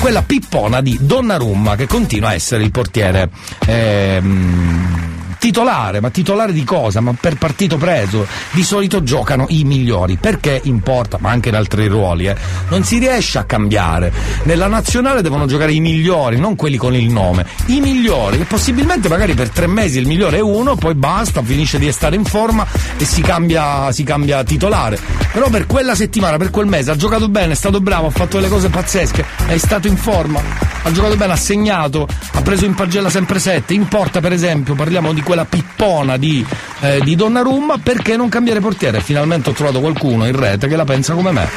quella 0.00 0.22
pippona 0.22 0.80
di 0.80 0.98
Donnarumma 1.00 1.76
che 1.76 1.86
continua 1.86 2.30
a 2.30 2.34
essere 2.34 2.64
il 2.64 2.72
portiere 2.72 3.30
ehm, 3.64 5.15
titolare, 5.38 6.00
ma 6.00 6.10
titolare 6.10 6.52
di 6.52 6.64
cosa? 6.64 7.00
Ma 7.00 7.14
per 7.18 7.36
partito 7.36 7.76
preso. 7.76 8.26
Di 8.52 8.62
solito 8.62 9.02
giocano 9.02 9.46
i 9.48 9.64
migliori, 9.64 10.16
perché 10.16 10.60
importa, 10.64 11.18
ma 11.20 11.30
anche 11.30 11.48
in 11.48 11.54
altri 11.54 11.86
ruoli, 11.86 12.26
eh. 12.26 12.36
Non 12.68 12.84
si 12.84 12.98
riesce 12.98 13.38
a 13.38 13.44
cambiare. 13.44 14.12
Nella 14.44 14.66
nazionale 14.66 15.22
devono 15.22 15.46
giocare 15.46 15.72
i 15.72 15.80
migliori, 15.80 16.38
non 16.38 16.56
quelli 16.56 16.76
con 16.76 16.94
il 16.94 17.10
nome. 17.10 17.46
I 17.66 17.80
migliori, 17.80 18.38
che 18.38 18.44
possibilmente 18.44 19.08
magari 19.08 19.34
per 19.34 19.50
tre 19.50 19.66
mesi 19.66 19.98
il 19.98 20.06
migliore 20.06 20.38
è 20.38 20.40
uno, 20.40 20.76
poi 20.76 20.94
basta, 20.94 21.42
finisce 21.42 21.78
di 21.78 21.90
stare 21.92 22.16
in 22.16 22.24
forma 22.24 22.66
e 22.96 23.04
si 23.04 23.22
cambia, 23.22 23.90
si 23.92 24.04
cambia 24.04 24.42
titolare. 24.44 24.98
Però 25.32 25.48
per 25.48 25.66
quella 25.66 25.94
settimana, 25.94 26.36
per 26.36 26.50
quel 26.50 26.66
mese, 26.66 26.90
ha 26.90 26.96
giocato 26.96 27.28
bene, 27.28 27.52
è 27.52 27.56
stato 27.56 27.80
bravo, 27.80 28.06
ha 28.06 28.10
fatto 28.10 28.36
delle 28.36 28.48
cose 28.48 28.68
pazzesche, 28.68 29.24
è 29.46 29.56
stato 29.58 29.86
in 29.86 29.96
forma, 29.96 30.40
ha 30.82 30.92
giocato 30.92 31.16
bene, 31.16 31.32
ha 31.32 31.36
segnato, 31.36 32.06
ha 32.32 32.42
preso 32.42 32.64
in 32.64 32.74
pagella 32.74 33.10
sempre 33.10 33.38
7. 33.38 33.74
In 33.74 33.88
porta, 33.88 34.20
per 34.20 34.32
esempio, 34.32 34.74
parliamo 34.74 35.12
di 35.12 35.22
quella 35.26 35.44
pippona 35.44 36.16
di, 36.16 36.46
eh, 36.82 37.00
di 37.02 37.16
Donnarumma, 37.16 37.78
perché 37.82 38.16
non 38.16 38.28
cambiare 38.28 38.60
portiere? 38.60 39.00
Finalmente 39.00 39.50
ho 39.50 39.52
trovato 39.52 39.80
qualcuno 39.80 40.24
in 40.24 40.38
rete 40.38 40.68
che 40.68 40.76
la 40.76 40.84
pensa 40.84 41.14
come 41.14 41.32
me. 41.32 41.48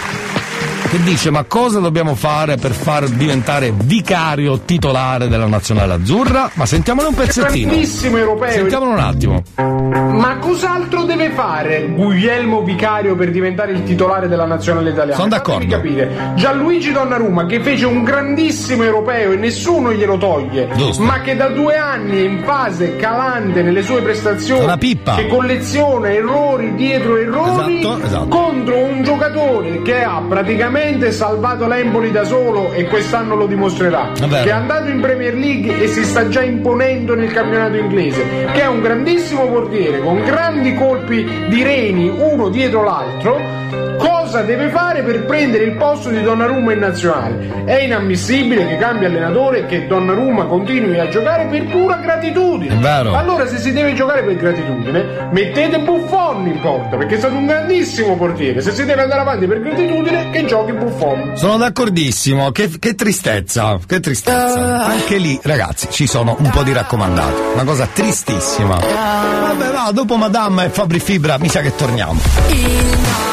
Che 0.90 1.04
dice 1.04 1.30
ma 1.30 1.44
cosa 1.44 1.78
dobbiamo 1.80 2.16
fare 2.16 2.56
per 2.58 2.72
far 2.72 3.08
diventare 3.10 3.72
vicario 3.76 4.62
titolare 4.62 5.28
della 5.28 5.46
nazionale 5.46 5.94
azzurra? 5.94 6.50
Ma 6.56 6.66
sentiamone 6.66 7.10
un 7.10 7.14
pezzettino. 7.14 7.68
Grandissimo 7.70 8.18
europeo. 8.18 8.50
Sentiamolo 8.52 8.92
un 8.94 8.98
attimo. 9.00 9.44
Ma 9.58 10.38
cos'altro 10.40 11.04
deve 11.04 11.30
fare 11.30 11.90
Guglielmo 11.94 12.64
Vicario 12.64 13.16
per 13.16 13.30
diventare 13.30 13.72
il 13.74 13.84
titolare 13.84 14.28
della 14.28 14.46
nazionale 14.46 14.90
italiana? 14.90 15.16
Sono 15.16 15.28
d'accordo. 15.28 15.70
Fatemi 15.70 15.96
capire. 15.96 16.34
Gianluigi 16.36 16.92
Donnarumma 16.92 17.46
che 17.46 17.62
fece 17.62 17.86
un 17.86 18.04
grandissimo 18.04 18.84
europeo 18.84 19.34
e 19.34 19.36
nessuno 19.36 19.94
glielo 19.94 20.18
toglie, 20.18 20.70
Giusto. 20.76 21.04
ma 21.04 21.22
che 21.22 21.36
da 21.36 21.50
due 21.50 21.76
anni 21.78 22.18
è 22.18 22.22
in 22.28 22.42
fase 22.44 22.96
calante 22.96 23.62
nelle 23.62 23.84
sue 23.84 24.02
prestazioni, 24.02 24.64
Una 24.64 24.78
pippa. 24.78 25.14
che 25.14 25.28
colleziona 25.28 26.12
errori 26.12 26.74
dietro 26.74 27.16
errori 27.16 27.78
Esatto, 27.80 28.04
esatto. 28.04 28.28
contro 28.28 28.76
un 28.80 29.04
giocatore 29.04 29.84
che 29.84 30.02
ha 30.02 30.20
praticamente 30.28 30.78
salvato 31.12 31.68
l'Empoli 31.68 32.12
da 32.12 32.24
solo 32.24 32.72
e 32.72 32.86
quest'anno 32.86 33.36
lo 33.36 33.46
dimostrerà. 33.46 34.14
È 34.14 34.26
vero. 34.26 34.44
Che 34.44 34.50
è 34.50 34.54
andato 34.54 34.90
in 34.90 35.02
Premier 35.02 35.34
League 35.34 35.82
e 35.82 35.88
si 35.88 36.04
sta 36.04 36.28
già 36.30 36.42
imponendo 36.42 37.16
nel 37.16 37.32
campionato 37.32 37.76
inglese, 37.76 38.24
che 38.54 38.62
è 38.62 38.68
un 38.68 38.82
grandissimo 38.82 39.48
portiere 39.48 40.00
con 40.00 40.24
grandi 40.24 40.76
colpi 40.76 41.24
di 41.50 41.64
reni 41.64 42.10
uno 42.10 42.50
dietro 42.50 42.84
l'altro. 42.84 43.89
Cosa 44.30 44.44
deve 44.44 44.70
fare 44.70 45.02
per 45.02 45.26
prendere 45.26 45.64
il 45.64 45.76
posto 45.76 46.10
di 46.10 46.22
Donnarumma 46.22 46.74
in 46.74 46.78
nazionale? 46.78 47.64
È 47.66 47.82
inammissibile 47.82 48.68
che 48.68 48.78
cambi 48.78 49.06
allenatore 49.06 49.62
e 49.62 49.66
che 49.66 49.88
Donnarumma 49.88 50.46
continui 50.46 51.00
a 51.00 51.10
giocare 51.10 51.48
per 51.48 51.66
pura 51.66 51.96
gratitudine. 51.96 52.76
È 52.76 52.78
vero. 52.78 53.16
Allora 53.16 53.48
se 53.48 53.58
si 53.58 53.74
deve 53.74 53.96
giocare 53.96 54.22
per 54.22 54.36
gratitudine, 54.36 55.30
mettete 55.32 55.80
Buffon 55.80 56.46
in 56.46 56.60
porta, 56.62 56.96
perché 56.96 57.16
è 57.16 57.18
stato 57.18 57.38
un 57.38 57.48
grandissimo 57.48 58.16
portiere. 58.18 58.62
Se 58.62 58.72
si 58.72 58.86
deve 58.86 59.02
andare 59.02 59.22
avanti 59.22 59.48
per 59.48 59.62
gratitudine, 59.62 60.30
che 60.30 60.46
giochi 60.46 60.74
Buffon. 60.74 61.36
Sono 61.36 61.58
d'accordissimo, 61.58 62.52
che, 62.52 62.70
che 62.78 62.94
tristezza, 62.94 63.80
che 63.84 64.00
tristezza. 64.00 64.86
Anche 64.86 65.18
lì, 65.18 65.40
ragazzi, 65.42 65.88
ci 65.90 66.06
sono 66.06 66.36
un 66.38 66.52
po' 66.52 66.62
di 66.62 66.72
raccomandati. 66.72 67.42
Una 67.56 67.64
cosa 67.64 67.88
tristissima. 67.92 68.76
Vabbè, 68.76 69.72
va, 69.72 69.90
dopo 69.92 70.18
Madame 70.18 70.66
e 70.66 70.70
Fabri 70.70 71.00
Fibra, 71.00 71.40
mi 71.40 71.50
sa 71.50 71.62
che 71.62 71.76
torniamo. 71.76 73.29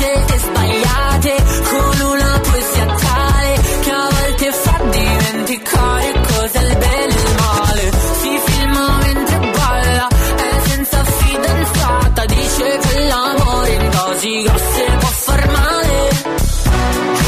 Scelte 0.00 0.38
sbagliate 0.38 1.34
con 1.68 2.00
una 2.00 2.40
poesia 2.40 2.86
tale 2.86 3.60
che 3.82 3.90
a 3.90 4.08
volte 4.08 4.50
fa 4.50 4.80
dimenticare 4.88 6.20
cos'è 6.26 6.62
il 6.62 6.76
bene 6.78 7.14
e 7.14 7.20
il 7.20 7.34
male. 7.36 7.92
Si 8.22 8.40
filma 8.46 8.98
mentre 9.02 9.38
balla, 9.38 10.08
è 10.08 10.68
senza 10.68 11.04
fidanzata, 11.04 12.24
dice 12.24 12.78
che 12.78 12.98
l'amore 13.08 13.72
in 13.74 13.90
dosi 13.90 14.42
grosse 14.42 14.84
può 15.00 15.08
far 15.08 15.50
male. 15.50 16.08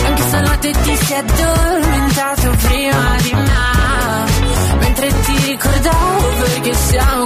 Anche 0.06 0.22
stanotte 0.22 0.70
ti 0.70 0.96
sei 0.96 1.16
addormentato 1.18 2.50
prima 2.62 3.16
di 3.20 3.34
me 3.34 3.52
Mentre 4.78 5.20
ti 5.20 5.36
ricordavo 5.50 6.26
perché 6.40 6.74
siamo 6.74 7.24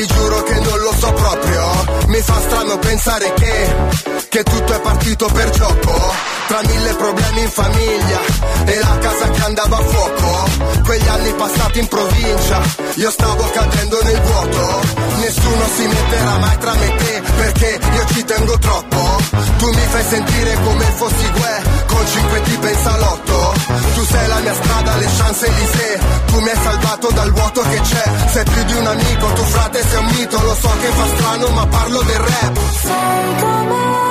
Ti 0.00 0.06
giuro 0.06 0.42
che 0.44 0.54
non 0.54 0.78
lo 0.78 0.94
so 0.98 1.12
proprio. 1.12 2.06
Mi 2.06 2.22
fa 2.22 2.40
strano 2.40 2.78
pensare 2.78 3.34
che, 3.34 3.76
che 4.30 4.42
tutto 4.44 4.72
è 4.72 4.80
partito 4.80 5.26
per 5.26 5.50
gioco. 5.50 6.14
Tra 6.46 6.60
mille 6.64 6.94
problemi 6.94 7.42
in 7.42 7.50
famiglia 7.50 8.20
e 8.64 8.78
la 8.78 8.98
casa 8.98 9.28
che 9.28 9.42
andava 9.42 9.76
a 9.76 9.82
fuoco. 9.82 10.48
Quegli 10.84 11.06
anni 11.06 11.34
passati 11.34 11.80
in 11.80 11.88
provincia, 11.88 12.62
io 12.94 13.10
stavo 13.10 13.44
cadendo 13.52 14.02
nel 14.02 14.20
vuoto. 14.22 14.80
Nessuno 15.18 15.64
si 15.76 15.86
metterà 15.86 16.38
mai 16.38 16.56
tra 16.56 16.74
me 16.76 16.86
e 16.86 16.96
te 16.96 17.22
perché 17.36 17.80
io 17.92 18.06
ci 18.06 18.24
tengo 18.24 18.58
troppo. 18.58 19.18
Tu 19.58 19.68
mi 19.68 19.86
fai 19.90 20.04
sentire 20.04 20.58
come 20.64 20.84
fossi 20.96 21.30
Gue 21.30 21.79
con 21.90 22.06
cinque 22.06 22.40
tipe 22.42 22.70
in 22.70 22.78
salotto. 22.78 23.54
Tu 23.94 24.04
sei 24.04 24.28
la 24.28 24.38
mia 24.38 24.54
strada, 24.54 24.96
le 24.96 25.08
chance 25.16 25.46
Elysée. 25.46 25.98
Tu 26.26 26.40
mi 26.40 26.48
hai 26.48 26.58
salvato 26.62 27.10
dal 27.10 27.32
vuoto 27.32 27.60
che 27.62 27.80
c'è. 27.80 28.04
Sei 28.32 28.44
più 28.44 28.62
di 28.64 28.74
un 28.74 28.86
amico, 28.86 29.26
tu 29.32 29.42
frate 29.42 29.82
sei 29.88 29.98
un 29.98 30.06
mito. 30.16 30.42
Lo 30.42 30.54
so 30.54 30.70
che 30.80 30.88
fa 30.88 31.06
strano, 31.14 31.48
ma 31.48 31.66
parlo 31.66 32.02
del 32.02 32.18
rap. 32.18 32.58
Sai 32.82 33.40
com'è 33.40 34.09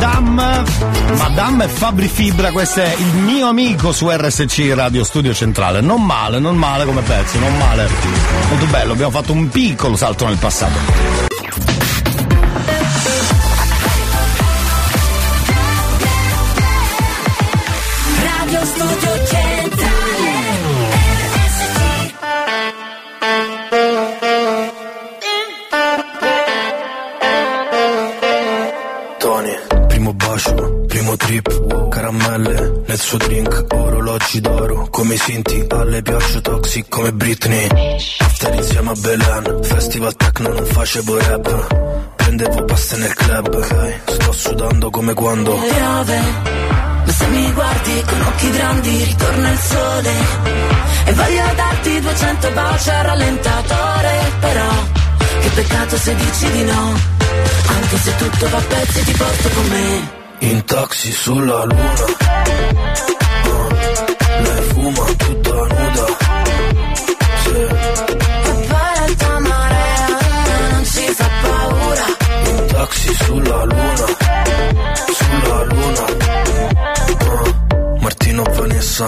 Madame, 0.00 0.64
Madame 1.18 1.68
Fabri 1.68 2.08
Fibra, 2.08 2.52
questo 2.52 2.80
è 2.80 2.94
il 2.96 3.16
mio 3.16 3.48
amico 3.48 3.92
su 3.92 4.08
RSC 4.08 4.72
Radio 4.74 5.04
Studio 5.04 5.34
Centrale. 5.34 5.82
Non 5.82 6.02
male, 6.02 6.38
non 6.38 6.56
male 6.56 6.86
come 6.86 7.02
pezzo, 7.02 7.38
non 7.38 7.54
male. 7.58 7.86
Molto 8.48 8.64
bello, 8.64 8.92
abbiamo 8.92 9.10
fatto 9.10 9.32
un 9.32 9.46
piccolo 9.50 9.96
salto 9.96 10.24
nel 10.24 10.38
passato. 10.38 11.29
Alle 36.00 36.16
piaccio 36.16 36.40
toxic 36.40 36.88
come 36.88 37.12
Britney. 37.12 37.68
After 38.20 38.54
insieme 38.54 38.90
a 38.90 38.94
Belen, 38.94 39.60
festival 39.64 40.16
techno 40.16 40.48
non 40.48 40.64
facevo 40.64 41.18
rap, 41.18 42.16
prendevo 42.16 42.64
paste 42.64 42.96
nel 42.96 43.14
club, 43.14 43.54
ok, 43.54 44.00
sto 44.06 44.32
sudando 44.32 44.88
come 44.88 45.12
quando. 45.12 45.52
piove, 45.58 46.20
ma 47.04 47.12
se 47.12 47.26
mi 47.26 47.52
guardi 47.52 48.02
con 48.06 48.20
occhi 48.22 48.50
grandi 48.50 49.04
ritorna 49.04 49.50
il 49.50 49.58
sole 49.58 50.12
e 51.04 51.12
voglio 51.12 51.42
darti 51.54 52.00
200 52.00 52.50
baci 52.50 52.90
al 52.90 53.04
rallentatore, 53.04 54.32
però 54.40 54.70
che 55.42 55.48
peccato 55.54 55.96
se 55.98 56.14
dici 56.14 56.50
di 56.50 56.62
no, 56.62 56.94
anche 57.66 57.96
se 57.98 58.16
tutto 58.16 58.48
va 58.48 58.56
a 58.56 58.62
pezzi 58.62 59.04
ti 59.04 59.12
porto 59.12 59.48
con 59.50 59.68
me. 59.68 60.18
In 60.38 60.64
taxi 60.64 61.12
sulla 61.12 61.64
luna, 61.64 63.19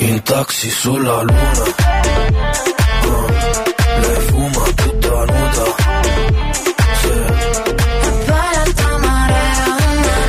In 0.00 0.22
taxi 0.22 0.70
sulla 0.70 1.22
luna. 1.22 1.64
Ah, 1.82 3.26
lei 4.00 4.20
fuma 4.28 4.64
tutta 4.76 5.08
nuda. 5.08 5.64
Sì. 7.00 7.14
L'alta 8.26 8.98
marea 8.98 9.76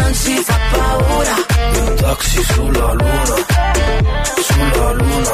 non 0.01 0.13
ci 0.13 0.35
fa 0.47 0.57
paura. 0.71 1.35
In 1.79 1.95
taxi 2.01 2.43
sulla 2.43 2.93
luna, 2.93 3.35
sulla 4.47 4.91
luna. 4.91 5.33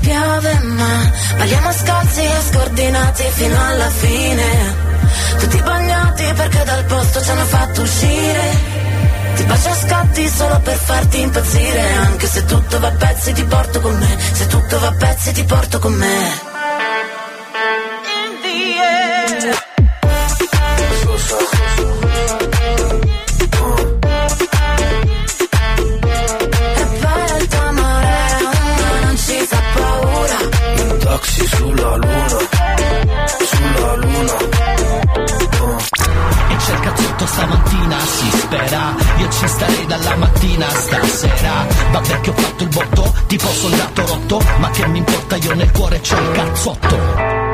Piove 0.00 0.58
ma 0.78 1.12
balliamo 1.36 1.72
scalzi 1.72 2.20
e 2.22 2.40
scordinati 2.50 3.22
fino 3.34 3.56
alla 3.66 3.88
fine 3.90 4.74
Tutti 5.38 5.62
bagnati 5.62 6.24
perché 6.34 6.64
dal 6.64 6.84
posto 6.84 7.22
ci 7.22 7.30
hanno 7.30 7.44
fatto 7.44 7.82
uscire 7.82 8.44
Ti 9.34 9.44
bacio 9.44 9.68
a 9.68 9.74
scatti 9.74 10.28
solo 10.28 10.60
per 10.60 10.76
farti 10.76 11.20
impazzire. 11.20 11.92
Anche 11.94 12.26
se 12.26 12.44
tutto 12.44 12.78
va 12.80 12.88
a 12.88 12.92
pezzi 12.92 13.32
ti 13.32 13.44
porto 13.44 13.80
con 13.80 13.98
me. 13.98 14.18
Se 14.32 14.46
tutto 14.46 14.78
va 14.78 14.88
a 14.88 14.92
pezzi 14.92 15.32
ti 15.32 15.44
porto 15.44 15.78
con 15.78 15.92
me. 15.94 16.50
E 30.84 30.98
taxi 30.98 31.46
sulla 31.46 31.96
luna, 31.96 32.38
sulla 33.50 33.94
luna. 33.96 34.36
E 36.48 36.58
cerca 36.58 36.90
tutto 36.92 37.26
stamattina, 37.26 37.98
si 37.98 38.30
spera 38.38 39.11
Io 39.22 39.30
ci 39.30 39.46
starei 39.46 39.86
dalla 39.86 40.16
mattina 40.16 40.66
a 40.66 40.70
stasera. 40.70 41.66
Vabbè 41.92 42.20
che 42.22 42.30
ho 42.30 42.32
fatto 42.32 42.62
il 42.64 42.68
botto, 42.70 43.14
tipo 43.28 43.46
soldato 43.46 44.04
rotto 44.04 44.42
Ma 44.58 44.68
che 44.70 44.86
mi 44.88 44.98
importa, 44.98 45.36
io 45.36 45.54
nel 45.54 45.70
cuore 45.70 46.00
c'ho 46.00 46.18
il 46.18 46.30
cazzotto. 46.32 47.50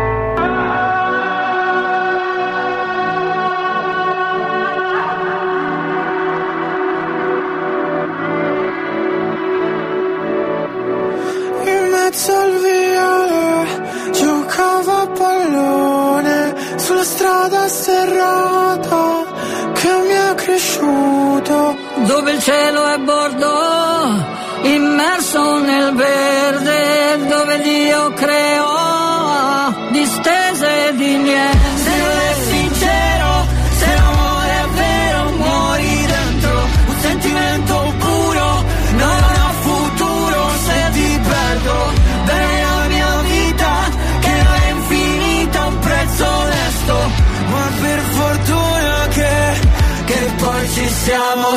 Al 12.31 12.53
viale 12.61 14.13
giocavo 14.13 14.93
a 14.93 15.07
pallone 15.07 16.55
sulla 16.77 17.05
strada 17.05 17.69
serrata 17.69 19.25
che 19.73 19.89
cresciuto. 20.59 21.77
dove 22.07 22.33
il 22.33 22.43
cielo 22.43 22.85
è 22.87 22.99
bordo, 22.99 24.25
immerso 24.63 25.59
nel 25.61 25.95
verde, 25.95 27.27
dove 27.29 27.61
Dio 27.61 28.13
creò 28.15 29.73
distese 29.91 30.95
di 30.95 31.17
niente. 31.17 31.68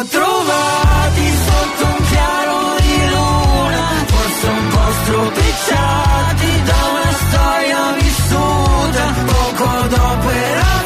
Trovati 0.08 1.32
sotto 1.46 1.86
un 1.86 2.06
chiaro 2.10 2.76
di 2.80 3.10
luna, 3.10 3.86
forse 4.08 4.48
un 4.48 4.68
po' 4.70 4.92
stropicciati 5.04 6.64
da 6.64 6.80
una 6.92 7.12
storia 7.28 7.92
vissuta, 8.00 9.14
poco 9.26 9.88
dopo 9.88 10.30
eravamo 10.30 10.81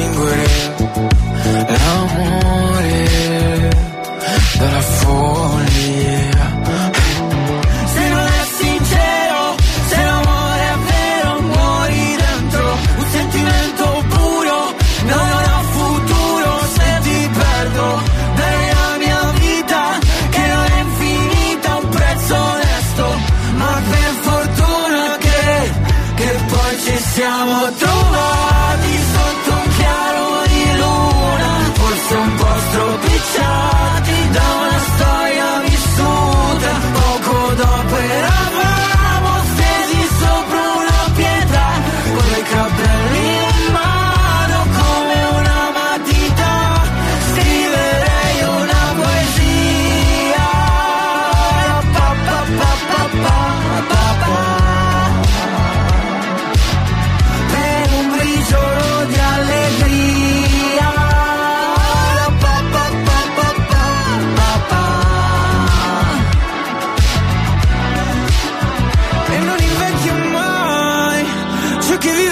distinguere 0.00 0.49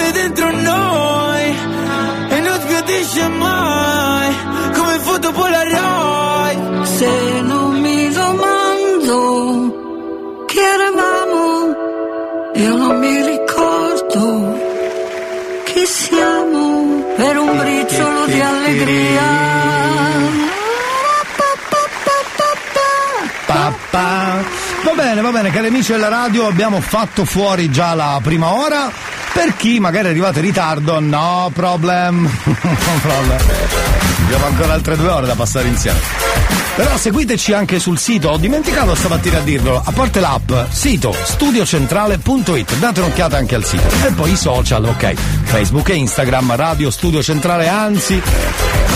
rimane 0.09 0.11
dentro 0.11 0.51
noi 0.51 1.57
e 2.29 2.39
non 2.41 2.59
sbiadisce 2.61 3.27
mai 3.27 4.35
come 4.75 4.99
foto 4.99 5.31
polaroid. 5.31 6.83
Se 6.83 7.41
non 7.41 7.79
mi 7.79 8.09
domando 8.09 9.15
chi 10.47 10.57
eravamo, 10.59 11.75
io 12.55 12.75
non 12.75 12.99
mi 12.99 13.25
ricordo 13.25 14.59
chi 15.65 15.85
siamo 15.85 17.03
per 17.15 17.37
un 17.37 17.57
briciolo 17.57 18.25
di 18.25 18.41
allegria. 18.41 19.67
Va 24.81 24.93
bene, 24.95 25.21
va 25.21 25.31
bene, 25.31 25.51
cari 25.51 25.67
amici 25.67 25.91
della 25.91 26.07
radio, 26.07 26.47
abbiamo 26.47 26.79
fatto 26.81 27.25
fuori 27.25 27.69
già 27.69 27.93
la 27.93 28.19
prima 28.23 28.53
ora. 28.53 28.91
Per 29.33 29.55
chi 29.55 29.79
magari 29.79 30.07
è 30.07 30.09
arrivato 30.09 30.39
in 30.39 30.45
ritardo, 30.45 30.99
no 30.99 31.49
problem. 31.53 32.21
no 32.43 32.99
problem. 33.01 33.37
Abbiamo 34.23 34.45
ancora 34.45 34.73
altre 34.73 34.95
due 34.95 35.09
ore 35.09 35.27
da 35.27 35.35
passare 35.35 35.67
insieme. 35.67 35.99
Però 36.75 36.95
seguiteci 36.95 37.51
anche 37.51 37.77
sul 37.77 37.97
sito, 37.97 38.29
ho 38.29 38.37
dimenticato 38.37 38.95
stamattina 38.95 39.39
a 39.39 39.41
dirvelo, 39.41 39.81
a 39.83 39.91
parte 39.91 40.19
l'app, 40.21 40.51
sito 40.69 41.13
studiocentrale.it, 41.23 42.77
date 42.77 42.99
un'occhiata 43.01 43.35
anche 43.35 43.55
al 43.55 43.65
sito. 43.65 43.87
E 44.05 44.11
poi 44.11 44.31
i 44.31 44.37
social, 44.37 44.85
ok, 44.85 45.13
Facebook 45.43 45.89
e 45.89 45.95
Instagram, 45.95 46.55
Radio 46.55 46.89
Studio 46.89 47.21
Centrale, 47.21 47.67
anzi, 47.67 48.21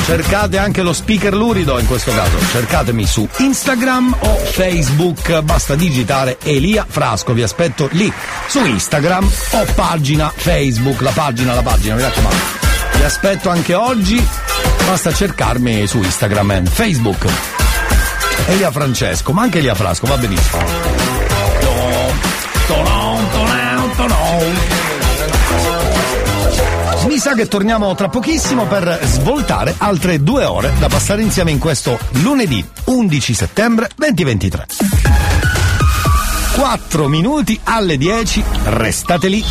cercate 0.04 0.58
anche 0.58 0.82
lo 0.82 0.94
speaker 0.94 1.34
lurido 1.34 1.80
in 1.80 1.88
questo 1.88 2.12
caso, 2.12 2.38
cercatemi 2.52 3.06
su 3.06 3.28
Instagram 3.38 4.16
o 4.20 4.36
Facebook, 4.38 5.42
basta 5.42 5.76
digitare 5.76 6.38
Elia 6.44 6.86
Frasco, 6.88 7.34
vi 7.34 7.42
aspetto 7.42 7.88
lì, 7.92 8.12
su 8.48 8.64
Instagram 8.64 9.30
o 9.52 9.66
pagina 9.76 10.32
Facebook, 10.36 11.02
la 11.02 11.12
pagina, 11.12 11.54
la 11.54 11.62
pagina, 11.62 11.96
mi 11.96 12.02
raccomando. 12.02 12.38
Vi 12.96 13.04
aspetto 13.04 13.50
anche 13.50 13.74
oggi, 13.74 14.26
basta 14.86 15.14
cercarmi 15.14 15.88
su 15.88 15.98
Instagram 15.98 16.52
e 16.52 16.64
Facebook. 16.66 17.26
Elia 18.48 18.72
Francesco, 18.72 19.32
ma 19.32 19.44
anche 19.44 19.60
Elia 19.60 19.76
Frasco, 19.76 20.06
va 20.06 20.18
benissimo. 20.18 20.62
Sa 27.24 27.36
che 27.36 27.48
torniamo 27.48 27.96
tra 27.96 28.10
pochissimo 28.10 28.66
per 28.66 29.00
svoltare 29.04 29.74
altre 29.78 30.22
due 30.22 30.44
ore 30.44 30.74
da 30.78 30.90
passare 30.90 31.22
insieme 31.22 31.52
in 31.52 31.58
questo 31.58 31.98
lunedì 32.22 32.62
11 32.84 33.34
settembre 33.34 33.90
2023. 33.96 34.66
4 36.56 37.08
minuti 37.08 37.58
alle 37.64 37.96
10, 37.98 38.44
restate 38.66 39.30
lì. 39.30 39.42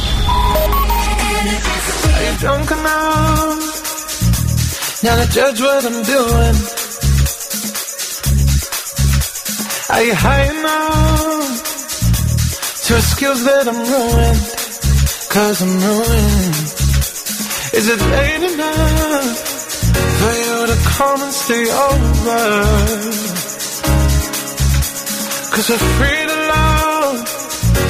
Are 9.88 10.02
you 10.04 10.14
high 10.14 10.50
enough 10.50 11.62
to 12.86 12.96
excuse 12.96 13.42
that 13.44 13.66
I'm 13.66 13.82
ruined? 13.82 14.40
Cause 15.30 15.62
I'm 15.62 15.80
ruined. 15.80 16.81
Is 17.74 17.88
it 17.88 18.00
late 18.00 18.42
enough 18.52 19.38
for 20.20 20.32
you 20.44 20.66
to 20.66 20.76
come 20.90 21.22
and 21.22 21.32
stay 21.32 21.64
over? 21.88 22.42
Cause 25.52 25.70
we're 25.70 25.86
free 25.96 26.22
to 26.30 26.38
love, 26.52 27.28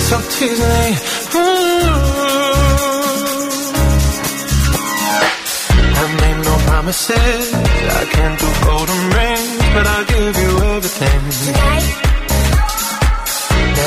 so 0.06 0.16
tease 0.34 0.60
me. 0.60 0.82
Ooh. 1.34 2.02
I 5.98 6.04
made 6.22 6.40
no 6.44 6.54
promises, 6.68 7.52
I 7.52 8.04
can't 8.14 8.38
do 8.38 8.48
golden 8.64 9.00
rings, 9.18 9.58
but 9.74 9.84
I'll 9.86 10.04
give 10.04 10.36
you 10.44 10.52
everything. 10.76 11.20
Tonight. 11.54 12.01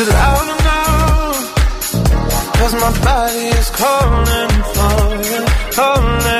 It 0.00 0.08
loud 0.08 0.48
enough? 0.60 1.38
Cause 2.58 2.74
my 2.74 2.92
body 3.04 3.46
is 3.60 3.70
calling 3.70 4.52
for 4.74 5.00
you, 5.28 5.40
calling 5.72 6.39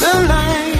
Tonight. 0.00 0.70
You 0.74 0.79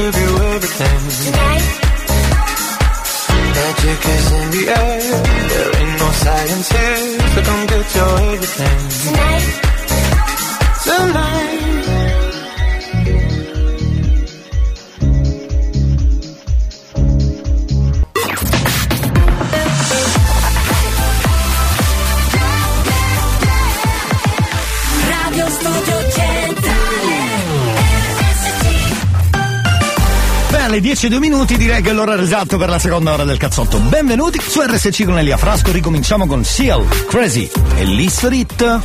e 31.05 31.09
2 31.09 31.19
minuti 31.19 31.57
direi 31.57 31.81
che 31.81 31.89
è 31.89 31.93
l'ora 31.93 32.19
esatto 32.21 32.57
per 32.57 32.69
la 32.69 32.77
seconda 32.77 33.13
ora 33.13 33.23
del 33.23 33.37
cazzotto. 33.37 33.79
Benvenuti 33.79 34.39
su 34.39 34.61
RSC 34.61 35.05
con 35.05 35.17
Elia 35.17 35.37
Frasco, 35.37 35.71
ricominciamo 35.71 36.27
con 36.27 36.43
Seal, 36.43 36.85
Crazy 37.07 37.49
e 37.77 37.85
l'History 37.85 38.39
Hit. 38.39 38.79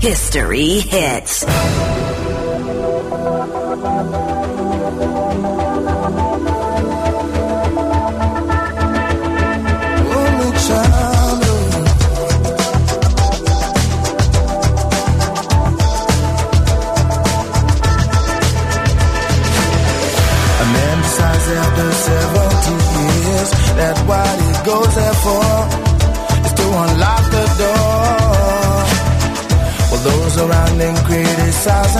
History 0.00 0.88
hits. 0.90 1.44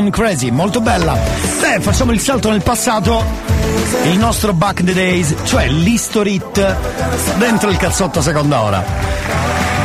Con 0.00 0.08
Crazy, 0.08 0.48
molto 0.50 0.80
bella. 0.80 1.14
Beh, 1.60 1.78
facciamo 1.80 2.12
il 2.12 2.20
salto 2.20 2.48
nel 2.48 2.62
passato, 2.62 3.22
il 4.04 4.16
nostro 4.16 4.54
Back 4.54 4.82
the 4.82 4.94
Days, 4.94 5.34
cioè 5.44 5.68
l'History 5.68 6.36
Hit 6.36 6.76
dentro 7.36 7.68
il 7.68 7.76
cazzotto 7.76 8.22
seconda 8.22 8.62
ora. 8.62 8.82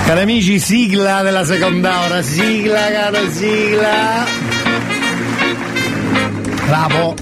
Cari 0.06 0.22
amici, 0.22 0.58
sigla 0.58 1.22
della 1.22 1.44
seconda 1.44 2.06
ora, 2.06 2.22
sigla, 2.22 2.92
caro, 2.92 3.30
sigla. 3.30 4.26
Bravo. 6.66 7.16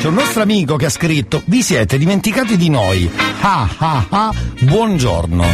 C'è 0.00 0.06
un 0.06 0.14
nostro 0.14 0.40
amico 0.40 0.76
che 0.76 0.86
ha 0.86 0.90
scritto: 0.90 1.42
Vi 1.44 1.62
siete 1.62 1.98
dimenticati 1.98 2.56
di 2.56 2.70
noi. 2.70 3.10
Ah 3.42 3.68
ah 3.76 4.06
ah, 4.08 4.32
buongiorno. 4.60 5.44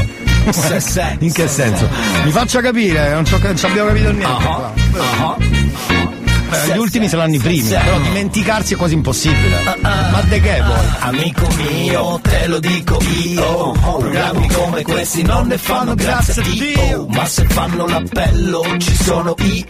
In 1.19 1.33
che 1.33 1.49
se, 1.49 1.49
senso? 1.49 1.89
Mi 2.23 2.31
faccia 2.31 2.61
capire, 2.61 3.15
non, 3.15 3.25
non 3.29 3.57
ci 3.57 3.67
abbiamo 3.67 3.89
capito 3.89 4.13
niente. 4.13 4.47
Ah, 4.47 4.86
qua. 4.97 6.16
Eh, 6.49 6.73
gli 6.75 6.79
ultimi 6.79 7.09
saranno 7.09 7.35
i 7.35 7.39
primi, 7.39 7.69
però 7.69 7.99
dimenticarsi 7.99 8.75
è 8.75 8.77
quasi 8.77 8.95
impossibile. 8.95 9.59
Ma 9.81 10.23
de 10.23 10.41
che 10.41 10.63
vuoi? 10.63 10.87
Amico 11.01 11.47
mio, 11.57 12.21
te 12.23 12.47
lo 12.47 12.59
dico 12.61 12.99
io 13.25 13.73
Programmi 13.73 14.49
come 14.49 14.83
questi 14.83 15.23
non 15.23 15.49
ne 15.49 15.59
fanno 15.59 15.95
grazie 15.95 16.43
a 16.43 16.47
Dio. 16.47 17.07
Ma 17.09 17.25
se 17.27 17.45
fanno 17.49 17.87
l'appello 17.87 18.65
ci 18.79 18.95
sono 18.95 19.35
io 19.39 19.65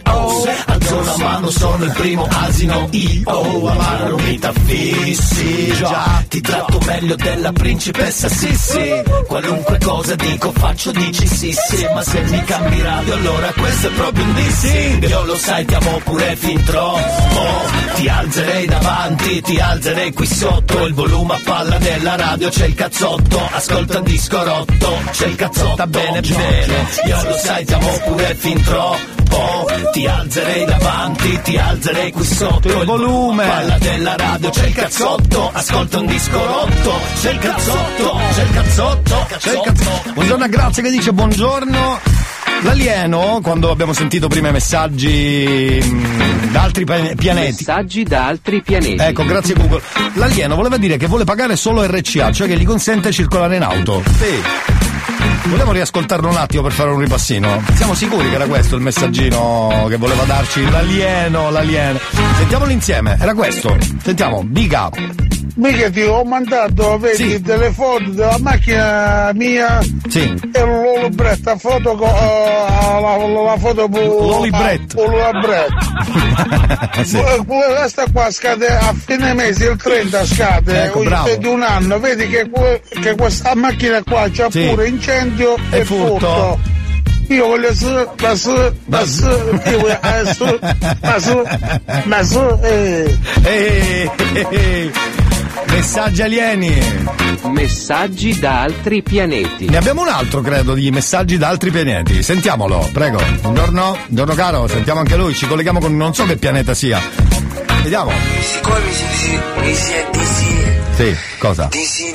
Alzo 0.65 1.03
la 1.03 1.17
mano, 1.17 1.49
sono 1.49 1.83
il 1.83 1.91
primo 1.91 2.27
asino 2.29 2.87
io 2.91 3.67
Amaro 3.67 4.17
mi 4.17 4.37
t'affissi 4.37 5.73
già. 5.73 6.23
Ti 6.27 6.41
tratto 6.41 6.79
meglio 6.85 7.15
della 7.15 7.51
principessa 7.51 8.29
Sissi 8.29 9.01
Qualunque 9.27 9.77
cosa 9.83 10.15
dico 10.15 10.51
faccio 10.51 10.91
dici 10.91 11.27
sì 11.27 11.51
sì. 11.51 11.87
Ma 11.93 12.03
se 12.03 12.21
mi 12.21 12.43
cambi 12.43 12.81
radio 12.81 13.13
allora 13.13 13.51
questo 13.53 13.87
è 13.87 13.91
proprio 13.91 14.23
un 14.23 14.33
dissing 14.33 15.07
Io 15.09 15.23
lo 15.25 15.35
sai 15.37 15.65
ti 15.65 15.73
amo 15.73 16.01
pure 16.03 16.35
finché 16.35 16.65
troppo 16.67 16.76
Ti 17.95 18.07
alzerei 18.07 18.67
davanti, 18.67 19.41
ti 19.41 19.59
alzerei 19.59 20.13
qui 20.13 20.27
sotto. 20.27 20.85
Il 20.85 20.93
volume 20.93 21.33
a 21.33 21.39
palla 21.43 21.77
della 21.79 22.15
radio 22.15 22.49
c'è 22.49 22.67
il 22.67 22.75
cazzotto. 22.75 23.41
Ascolta 23.51 23.97
un 23.97 24.03
disco 24.03 24.43
rotto, 24.43 24.97
c'è 25.11 25.25
il 25.25 25.35
cazzotto. 25.35 25.87
Bene 25.87 26.21
bene, 26.21 26.85
io 27.05 27.23
lo 27.23 27.35
sai 27.37 27.65
ti 27.65 27.73
amo 27.73 27.89
pure 28.05 28.35
fin 28.35 28.61
troppo. 28.61 29.65
Ti 29.91 30.05
alzerei 30.05 30.65
davanti, 30.65 31.41
ti 31.41 31.57
alzerei 31.57 32.11
qui 32.11 32.23
sotto. 32.23 32.67
Il 32.67 32.85
volume. 32.85 33.43
A 33.43 33.47
palla 33.47 33.77
della 33.79 34.15
radio 34.15 34.49
c'è 34.51 34.67
il 34.67 34.73
cazzotto. 34.73 35.49
Ascolta 35.51 35.97
un 35.99 36.05
disco 36.05 36.37
rotto, 36.45 36.99
c'è 37.19 37.31
il 37.31 37.39
cazzotto 37.39 38.19
C'è 38.35 38.43
il 38.43 38.51
cazzotto, 38.51 39.27
C'è 39.39 39.51
il 39.53 39.61
cazzo- 39.63 40.11
Buongiorno 40.13 40.43
a 40.43 40.47
Grazia 40.47 40.83
che 40.83 40.91
dice 40.91 41.11
buongiorno. 41.13 41.99
L'alieno, 42.61 43.39
quando 43.41 43.69
abbiamo 43.69 43.93
sentito 43.93 44.27
prima 44.27 44.49
i 44.49 44.51
messaggi 44.51 45.79
mh, 45.81 46.51
da 46.51 46.63
altri 46.63 46.85
pianeti. 46.85 47.33
Messaggi 47.33 48.03
da 48.03 48.25
altri 48.25 48.61
pianeti. 48.61 49.01
Ecco, 49.01 49.25
grazie 49.25 49.53
Google. 49.53 49.81
L'alieno 50.15 50.55
voleva 50.55 50.77
dire 50.77 50.97
che 50.97 51.07
vuole 51.07 51.23
pagare 51.23 51.55
solo 51.55 51.85
RCA, 51.85 52.31
cioè 52.31 52.47
che 52.47 52.57
gli 52.57 52.65
consente 52.65 53.09
di 53.09 53.13
circolare 53.13 53.57
in 53.57 53.63
auto. 53.63 54.01
Sì. 54.17 55.49
Volevo 55.49 55.71
riascoltarlo 55.71 56.27
un 56.27 56.35
attimo 56.35 56.63
per 56.63 56.71
fare 56.73 56.89
un 56.89 56.99
ripassino. 56.99 57.63
Siamo 57.75 57.93
sicuri 57.93 58.27
che 58.29 58.35
era 58.35 58.47
questo 58.47 58.75
il 58.75 58.81
messaggino 58.81 59.85
che 59.87 59.95
voleva 59.95 60.23
darci 60.23 60.69
l'alieno, 60.69 61.49
l'alieno. 61.49 61.99
Sentiamolo 62.37 62.71
insieme, 62.71 63.17
era 63.19 63.33
questo. 63.33 63.77
Sentiamo, 64.03 64.43
big 64.43 64.71
up. 64.73 65.36
Mica 65.55 65.89
ti 65.89 66.01
ho 66.03 66.23
mandato, 66.23 66.97
vedi, 66.99 67.15
Sì. 67.31 67.41
delle 67.41 67.71
foto 67.71 68.09
della 68.09 68.37
macchina 68.39 69.31
mia 69.33 69.79
Sì. 70.07 70.33
e 70.53 70.61
l'olibretta, 70.63 71.57
foto 71.57 71.95
co- 71.95 72.05
eh, 72.05 73.01
la, 73.01 73.43
la 73.43 73.57
foto 73.57 73.89
sì. 77.03 77.17
Eh, 77.17 77.43
Questa 77.45 78.05
qua 78.11 78.29
scade 78.31 78.67
a 78.67 78.93
fine 79.05 79.33
mese, 79.33 79.69
il 79.69 79.77
30 79.81 80.25
scade, 80.25 80.83
Ecco, 80.85 81.03
di 81.37 81.47
un 81.47 81.63
anno, 81.63 81.99
vedi 81.99 82.27
che, 82.27 82.49
che 83.01 83.15
questa 83.15 83.55
macchina 83.55 84.01
qua 84.03 84.27
c'ha 84.31 84.49
Sì. 84.51 84.67
pure 84.67 84.87
incendio 84.87 85.55
E 85.71 85.79
e, 85.79 85.85
furto. 85.85 86.59
Io 87.29 87.45
voglio 87.47 87.73
su, 87.73 87.89
ma 88.21 88.35
su, 88.35 88.53
ma 88.85 89.03
su, 89.05 89.25
io 89.25 89.79
voglio, 89.79 89.99
su, 90.33 90.59
ma 91.01 91.19
su, 91.19 91.41
ma 92.05 92.23
su, 92.23 92.59
eh. 92.63 93.17
Eh, 93.43 94.09
eh, 94.33 94.47
eh. 94.49 94.91
Messaggi 95.77 96.23
alieni. 96.23 96.75
Messaggi 97.51 98.39
da 98.39 98.61
altri 98.61 99.03
pianeti. 99.03 99.69
Ne 99.69 99.77
abbiamo 99.77 100.01
un 100.01 100.07
altro, 100.07 100.41
credo, 100.41 100.73
di 100.73 100.89
messaggi 100.89 101.37
da 101.37 101.49
altri 101.49 101.69
pianeti. 101.69 102.23
Sentiamolo, 102.23 102.89
prego. 102.91 103.21
Buongiorno, 103.41 103.95
buongiorno 104.07 104.33
caro, 104.33 104.67
sentiamo 104.67 105.01
anche 105.01 105.15
lui. 105.15 105.35
Ci 105.35 105.45
colleghiamo 105.45 105.79
con 105.79 105.95
non 105.95 106.15
so 106.15 106.25
che 106.25 106.35
pianeta 106.37 106.73
sia. 106.73 106.99
Vediamo. 107.83 108.11
Siccome 108.41 108.79
mi 108.79 108.91
si, 108.91 109.03
mi 109.05 109.15
si, 109.15 109.39
mi 109.59 109.75
si 109.75 109.91
è 109.91 110.07
disi, 110.13 110.65
Sì, 110.95 111.15
cosa? 111.37 111.69
Sì. 111.71 112.11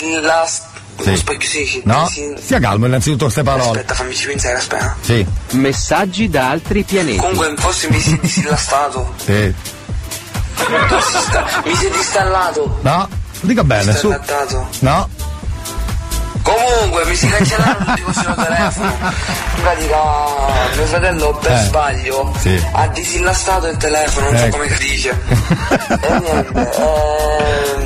Non 1.05 1.17
so 1.17 1.25
che 1.37 1.47
si 1.47 1.59
dice. 1.59 1.83
No? 1.85 2.11
Stia 2.41 2.59
calmo 2.59 2.87
innanzitutto 2.87 3.25
queste 3.27 3.45
parole. 3.45 3.79
Aspetta, 3.79 3.95
fammici 3.95 4.27
pensare, 4.27 4.55
aspetta. 4.57 4.97
Sì, 5.03 5.25
Messaggi 5.53 6.29
da 6.29 6.51
altri 6.51 6.83
pianeti. 6.83 7.19
Comunque, 7.19 7.55
forse 7.59 7.89
mi 7.91 8.01
si 8.01 8.13
è 8.13 8.19
disillastato. 8.21 9.15
sì. 9.25 9.55
Mi 11.65 11.75
si 11.77 11.87
è 11.87 11.91
distallato. 11.91 12.79
No, 12.83 13.09
dica 13.43 13.64
bene, 13.64 13.95
su. 13.95 14.14
No, 14.80 15.09
Comunque, 16.43 17.05
mi 17.07 17.14
si 17.14 17.28
cancellarono 17.28 17.84
tutti 17.86 18.03
questi 18.03 18.24
il 18.26 18.34
telefono. 18.34 18.88
In 18.90 19.62
pratica, 19.62 19.97
mio 20.74 20.86
fratello 20.86 21.38
per 21.40 21.53
Eh. 21.53 21.57
sbaglio 21.59 22.32
Sì. 22.40 22.66
ha 22.72 22.86
disillastato 22.88 23.68
il 23.68 23.76
telefono, 23.76 24.26
non 24.30 24.38
so 24.38 24.45
Ecco. 24.47 24.57
come 24.57 24.68
si 24.74 24.78
dice. 24.88 25.20
e 26.01 26.18
niente, 26.18 26.53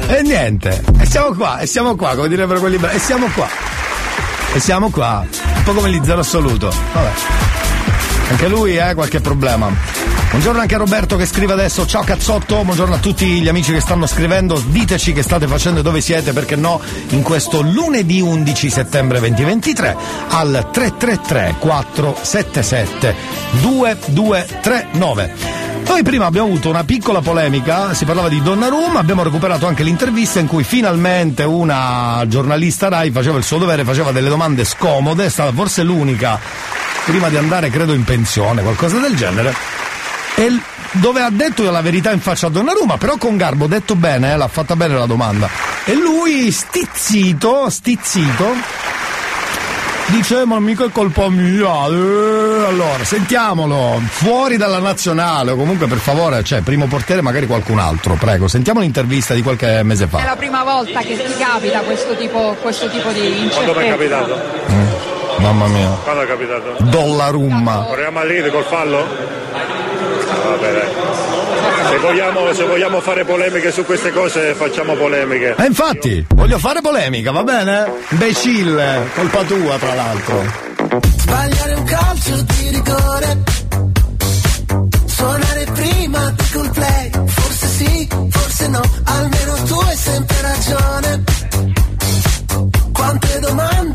ehm, 0.09 0.14
e 0.14 0.22
niente. 0.22 0.82
E 1.00 1.07
siamo 1.07 1.34
qua, 1.34 1.59
e 1.59 1.66
siamo 1.66 1.96
qua, 1.96 2.14
come 2.14 2.28
direbbero 2.28 2.61
quelli 2.61 2.78
bravi. 2.78 2.96
E 2.96 2.98
siamo 2.98 3.26
qua. 3.34 3.46
E 4.54 4.61
siamo 4.61 4.90
qua. 4.90 5.22
Un 5.57 5.62
po' 5.62 5.72
come 5.74 5.90
gli 5.90 6.00
zero 6.02 6.20
assoluto. 6.20 6.72
Vabbè. 6.94 7.11
Anche 8.29 8.49
lui, 8.49 8.77
eh, 8.77 8.95
qualche 8.95 9.20
problema. 9.20 9.70
Buongiorno 10.31 10.61
anche 10.61 10.74
a 10.74 10.79
Roberto 10.79 11.16
che 11.16 11.27
scrive 11.27 11.53
adesso, 11.53 11.87
ciao 11.87 12.03
cazzotto, 12.03 12.62
buongiorno 12.64 12.97
a 12.97 12.99
tutti 12.99 13.41
gli 13.41 13.49
amici 13.49 13.72
che 13.72 13.81
stanno 13.81 14.07
scrivendo, 14.07 14.61
diteci 14.66 15.12
che 15.12 15.22
state 15.22 15.47
facendo 15.47 15.81
e 15.81 15.83
dove 15.83 16.01
siete, 16.01 16.33
perché 16.33 16.57
no, 16.57 16.81
in 17.11 17.22
questo 17.22 17.61
lunedì 17.62 18.20
11 18.20 18.68
settembre 18.68 19.20
2023 19.20 19.97
al 20.29 20.68
333 20.72 21.55
477 21.61 23.14
2239. 23.61 25.35
Noi 25.87 26.03
prima 26.03 26.27
abbiamo 26.27 26.49
avuto 26.49 26.68
una 26.68 26.85
piccola 26.85 27.20
polemica, 27.20 27.95
si 27.95 28.05
parlava 28.05 28.29
di 28.29 28.43
Donnarumma, 28.43 28.99
abbiamo 28.99 29.22
recuperato 29.22 29.68
anche 29.68 29.85
l'intervista 29.85 30.41
in 30.41 30.49
cui 30.49 30.64
finalmente 30.64 31.45
una 31.45 32.24
giornalista 32.27 32.89
Rai 32.89 33.12
faceva 33.12 33.39
il 33.39 33.45
suo 33.45 33.59
dovere, 33.59 33.85
faceva 33.85 34.11
delle 34.11 34.29
domande 34.29 34.64
scomode, 34.64 35.27
è 35.27 35.31
stata 35.31 35.53
forse 35.53 35.85
l'unica 35.85 36.39
prima 37.07 37.28
di 37.28 37.36
andare 37.36 37.70
credo 37.70 37.92
in 37.94 38.02
pensione, 38.02 38.62
qualcosa 38.62 38.98
del 38.98 39.14
genere. 39.14 39.54
E 40.34 40.50
dove 40.90 41.22
ha 41.22 41.30
detto 41.30 41.62
la 41.70 41.80
verità 41.80 42.11
in 42.11 42.20
faccia 42.20 42.48
a 42.48 42.50
Donnarumma, 42.50 42.98
però 42.98 43.16
con 43.16 43.36
garbo, 43.36 43.68
detto 43.68 43.94
bene, 43.94 44.32
eh, 44.32 44.36
l'ha 44.36 44.48
fatta 44.48 44.74
bene 44.74 44.94
la 44.94 45.07
domanda. 45.07 45.48
E 45.84 45.94
lui 45.94 46.50
stizzito, 46.50 47.70
stizzito, 47.70 48.54
dice 50.07 50.44
ma 50.44 50.59
mica 50.59 50.84
è 50.84 50.90
colpa 50.90 51.28
mia. 51.28 51.86
Eh, 51.86 52.64
allora, 52.66 53.04
sentiamolo, 53.04 54.02
fuori 54.09 54.57
dalla 54.57 54.80
nazionale, 54.80 55.52
o 55.52 55.57
comunque 55.57 55.86
per 55.86 55.98
favore, 55.98 56.42
cioè, 56.42 56.61
primo 56.62 56.86
portiere 56.86 57.22
magari 57.22 57.46
qualcun 57.46 57.78
altro, 57.78 58.14
prego. 58.14 58.48
Sentiamo 58.48 58.80
l'intervista 58.80 59.32
di 59.32 59.42
qualche 59.42 59.84
mese 59.84 60.04
È 60.04 60.09
fa. 60.09 60.24
la 60.24 60.36
prima 60.36 60.64
volta 60.64 61.00
che 61.00 61.16
ti 61.16 61.34
capita 61.38 61.80
questo 61.80 62.16
tipo, 62.16 62.57
questo 62.61 62.88
tipo 62.90 63.11
di 63.12 63.44
incertezza. 63.44 63.62
Quando 63.62 63.78
mi 63.78 63.86
è 63.86 63.90
capitato? 63.90 64.95
Mamma 65.39 65.66
mia. 65.66 65.89
Quando 66.03 66.22
è 66.22 66.26
capitato? 66.26 66.76
Dollarumma. 66.80 67.84
Proviamo 67.89 68.18
a 68.18 68.24
lì 68.24 68.51
col 68.51 68.64
fallo? 68.64 69.07
Vabbè, 70.49 70.72
dai. 70.72 70.89
Se 71.91 71.99
vogliamo, 71.99 72.53
se 72.53 72.64
vogliamo 72.64 73.01
fare 73.01 73.24
polemiche 73.24 73.70
su 73.70 73.84
queste 73.84 74.12
cose, 74.12 74.55
facciamo 74.55 74.95
polemiche. 74.95 75.55
E 75.59 75.64
infatti, 75.66 76.26
voglio 76.34 76.59
fare 76.59 76.80
polemica, 76.80 77.30
va 77.30 77.43
bene? 77.43 77.91
Imbecille, 78.11 79.09
colpa 79.14 79.43
tua 79.45 79.76
tra 79.78 79.95
l'altro. 79.95 80.64
Sbagliare 81.16 81.74
un 81.74 81.84
calcio 81.84 82.43
di 82.43 82.68
rigore 82.70 83.39
Suonare 85.07 85.66
prima 85.72 86.30
di 86.37 86.45
col 86.53 86.70
play 86.70 87.11
Forse 87.26 87.66
sì, 87.66 88.09
forse 88.30 88.68
no 88.68 88.80
Almeno 89.05 89.55
tu 89.64 89.74
hai 89.74 89.97
sempre 89.97 90.37
ragione 90.41 91.24
Quante 92.93 93.39
domande 93.41 93.86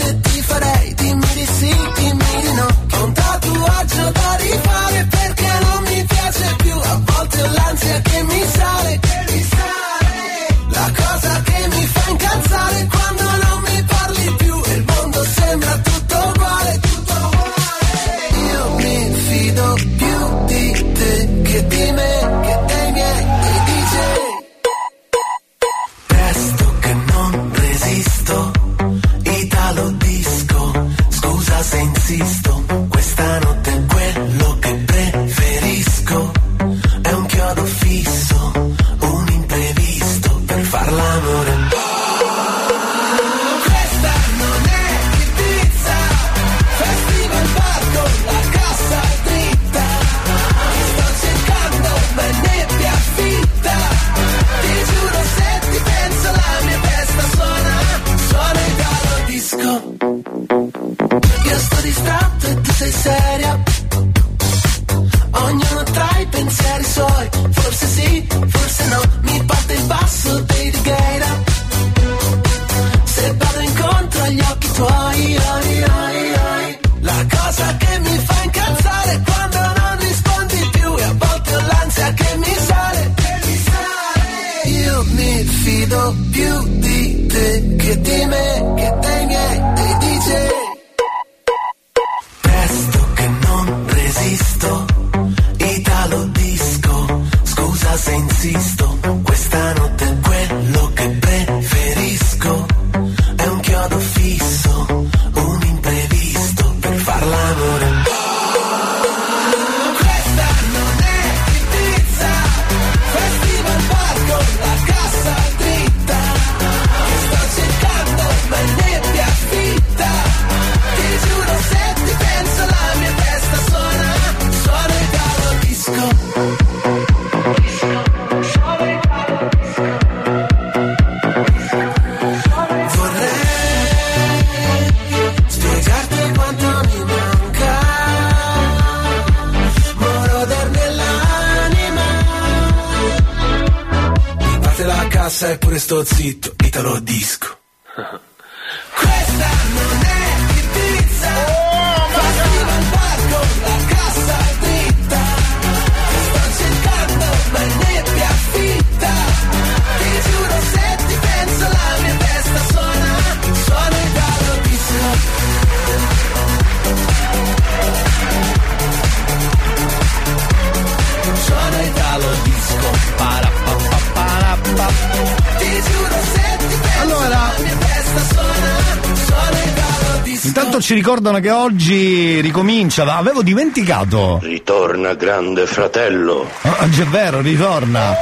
ricordano 181.12 181.40
che 181.42 181.52
oggi 181.52 182.40
ricomincia, 182.40 183.04
ma 183.04 183.18
avevo 183.18 183.44
dimenticato. 183.44 184.40
Ritorna 184.42 185.14
grande 185.14 185.66
fratello. 185.66 186.50
Ah, 186.62 186.78
Oggi 186.84 187.02
è 187.02 187.06
vero, 187.06 187.42
ritorna. 187.42 188.16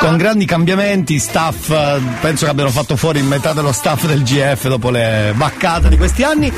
Con 0.00 0.16
grandi 0.16 0.46
cambiamenti, 0.46 1.18
staff, 1.18 1.68
penso 2.20 2.46
che 2.46 2.50
abbiano 2.50 2.70
fatto 2.70 2.96
fuori 2.96 3.20
metà 3.20 3.52
dello 3.52 3.72
staff 3.72 4.06
del 4.06 4.22
GF 4.22 4.68
dopo 4.68 4.88
le 4.88 5.34
baccate 5.36 5.90
di 5.90 5.98
questi 5.98 6.22
anni. 6.22 6.50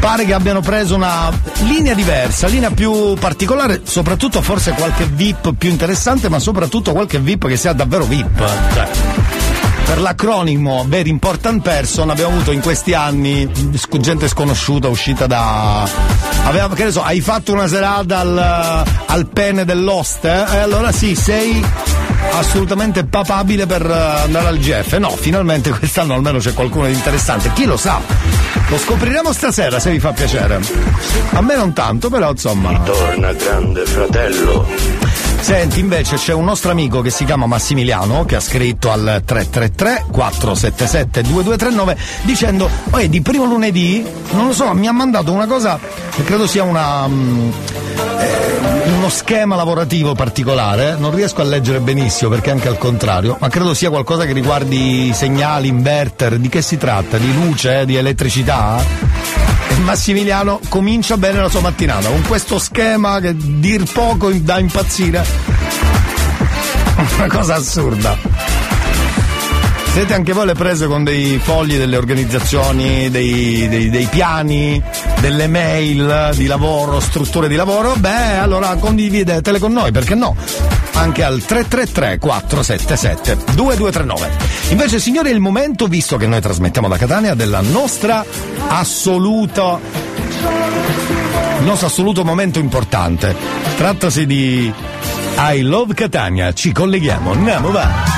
Pare 0.00 0.24
che 0.24 0.32
abbiano 0.32 0.60
preso 0.60 0.94
una 0.94 1.30
linea 1.64 1.92
diversa, 1.92 2.46
linea 2.46 2.70
più 2.70 3.14
particolare, 3.20 3.82
soprattutto 3.84 4.40
forse 4.40 4.72
qualche 4.72 5.04
VIP 5.04 5.52
più 5.52 5.68
interessante, 5.68 6.30
ma 6.30 6.38
soprattutto 6.38 6.92
qualche 6.92 7.18
VIP 7.18 7.46
che 7.46 7.56
sia 7.56 7.74
davvero 7.74 8.04
VIP. 8.04 8.38
Cioè, 8.72 8.88
per 9.86 10.00
l'acronimo 10.00 10.84
Very 10.88 11.08
Important 11.08 11.62
Person 11.62 12.10
abbiamo 12.10 12.34
avuto 12.34 12.50
in 12.50 12.60
questi 12.60 12.92
anni 12.92 13.48
gente 14.00 14.28
sconosciuta 14.28 14.88
uscita 14.88 15.26
da. 15.26 15.88
Aveva, 16.44 16.68
che 16.74 16.84
ne 16.84 16.90
so, 16.90 17.02
hai 17.02 17.20
fatto 17.20 17.52
una 17.52 17.68
serata 17.68 18.18
al, 18.18 18.84
al 19.06 19.26
pene 19.28 19.64
dell'host? 19.64 20.24
Eh? 20.24 20.44
E 20.54 20.58
allora 20.58 20.90
sì, 20.92 21.14
sei 21.14 21.64
assolutamente 22.32 23.04
papabile 23.04 23.66
per 23.66 23.88
andare 23.88 24.48
al 24.48 24.58
GF. 24.58 24.96
No, 24.96 25.10
finalmente 25.10 25.70
quest'anno 25.70 26.14
almeno 26.14 26.38
c'è 26.38 26.52
qualcuno 26.52 26.86
di 26.86 26.92
interessante. 26.92 27.52
Chi 27.52 27.64
lo 27.64 27.76
sa? 27.76 28.00
Lo 28.68 28.78
scopriremo 28.78 29.32
stasera 29.32 29.78
se 29.78 29.90
vi 29.90 30.00
fa 30.00 30.12
piacere. 30.12 30.60
A 31.30 31.40
me 31.40 31.54
non 31.54 31.72
tanto, 31.72 32.10
però 32.10 32.30
insomma. 32.30 32.70
Ritorna 32.70 33.32
grande 33.32 33.84
fratello. 33.86 35.05
Senti, 35.46 35.78
invece 35.78 36.16
c'è 36.16 36.32
un 36.32 36.42
nostro 36.42 36.72
amico 36.72 37.02
che 37.02 37.10
si 37.10 37.24
chiama 37.24 37.46
Massimiliano 37.46 38.24
che 38.24 38.34
ha 38.34 38.40
scritto 38.40 38.90
al 38.90 39.22
333 39.24 40.06
477 40.10 41.22
2239 41.22 41.96
dicendo 42.22 42.68
"Poi 42.90 43.08
di 43.08 43.20
primo 43.20 43.44
lunedì, 43.44 44.04
non 44.32 44.48
lo 44.48 44.52
so, 44.52 44.74
mi 44.74 44.88
ha 44.88 44.92
mandato 44.92 45.30
una 45.30 45.46
cosa 45.46 45.78
che 46.10 46.24
credo 46.24 46.48
sia 46.48 46.64
una 46.64 47.06
mm, 47.06 47.50
eh, 48.18 48.90
uno 48.96 49.08
schema 49.08 49.54
lavorativo 49.54 50.16
particolare, 50.16 50.96
non 50.98 51.14
riesco 51.14 51.42
a 51.42 51.44
leggere 51.44 51.78
benissimo 51.78 52.28
perché 52.28 52.50
anche 52.50 52.66
al 52.66 52.76
contrario, 52.76 53.36
ma 53.38 53.48
credo 53.48 53.72
sia 53.72 53.88
qualcosa 53.88 54.24
che 54.24 54.32
riguardi 54.32 55.12
segnali, 55.14 55.68
inverter, 55.68 56.38
di 56.38 56.48
che 56.48 56.60
si 56.60 56.76
tratta? 56.76 57.18
Di 57.18 57.32
luce, 57.32 57.84
di 57.84 57.94
elettricità? 57.94 59.15
Massimiliano 59.84 60.60
comincia 60.68 61.16
bene 61.16 61.40
la 61.40 61.48
sua 61.48 61.60
mattinata 61.60 62.08
con 62.08 62.22
questo 62.22 62.58
schema 62.58 63.20
che 63.20 63.34
dir 63.36 63.84
poco 63.90 64.30
da 64.30 64.58
impazzire. 64.58 65.24
Una 67.16 67.26
cosa 67.28 67.54
assurda. 67.56 68.16
Siete 69.92 70.12
anche 70.12 70.34
voi 70.34 70.42
alle 70.42 70.54
prese 70.54 70.86
con 70.86 71.04
dei 71.04 71.38
fogli 71.38 71.78
delle 71.78 71.96
organizzazioni, 71.96 73.08
dei, 73.08 73.66
dei- 73.66 73.88
dei 73.88 74.06
piani, 74.06 74.82
delle 75.20 75.46
mail 75.46 76.32
di 76.34 76.46
lavoro, 76.46 77.00
strutture 77.00 77.48
di 77.48 77.54
lavoro? 77.54 77.94
Beh, 77.96 78.36
allora 78.36 78.74
condividetele 78.74 79.58
con 79.58 79.72
noi, 79.72 79.92
perché 79.92 80.14
no? 80.14 80.36
Anche 80.96 81.22
al 81.22 81.42
333 81.42 82.18
477 82.18 83.54
2239. 83.54 84.30
Invece, 84.70 84.98
signori, 84.98 85.30
è 85.30 85.32
il 85.32 85.40
momento, 85.40 85.86
visto 85.86 86.16
che 86.16 86.26
noi 86.26 86.40
trasmettiamo 86.40 86.88
da 86.88 86.96
Catania, 86.96 87.34
della 87.34 87.60
nostra 87.60 88.24
assoluta 88.68 89.78
il 91.58 91.64
nostro 91.64 91.86
assoluto 91.88 92.24
momento 92.24 92.58
importante. 92.58 93.34
Trattasi 93.76 94.26
di 94.26 94.72
I 95.38 95.60
Love 95.62 95.94
Catania, 95.94 96.52
ci 96.52 96.72
colleghiamo, 96.72 97.32
andiamo 97.32 97.70
va. 97.70 98.15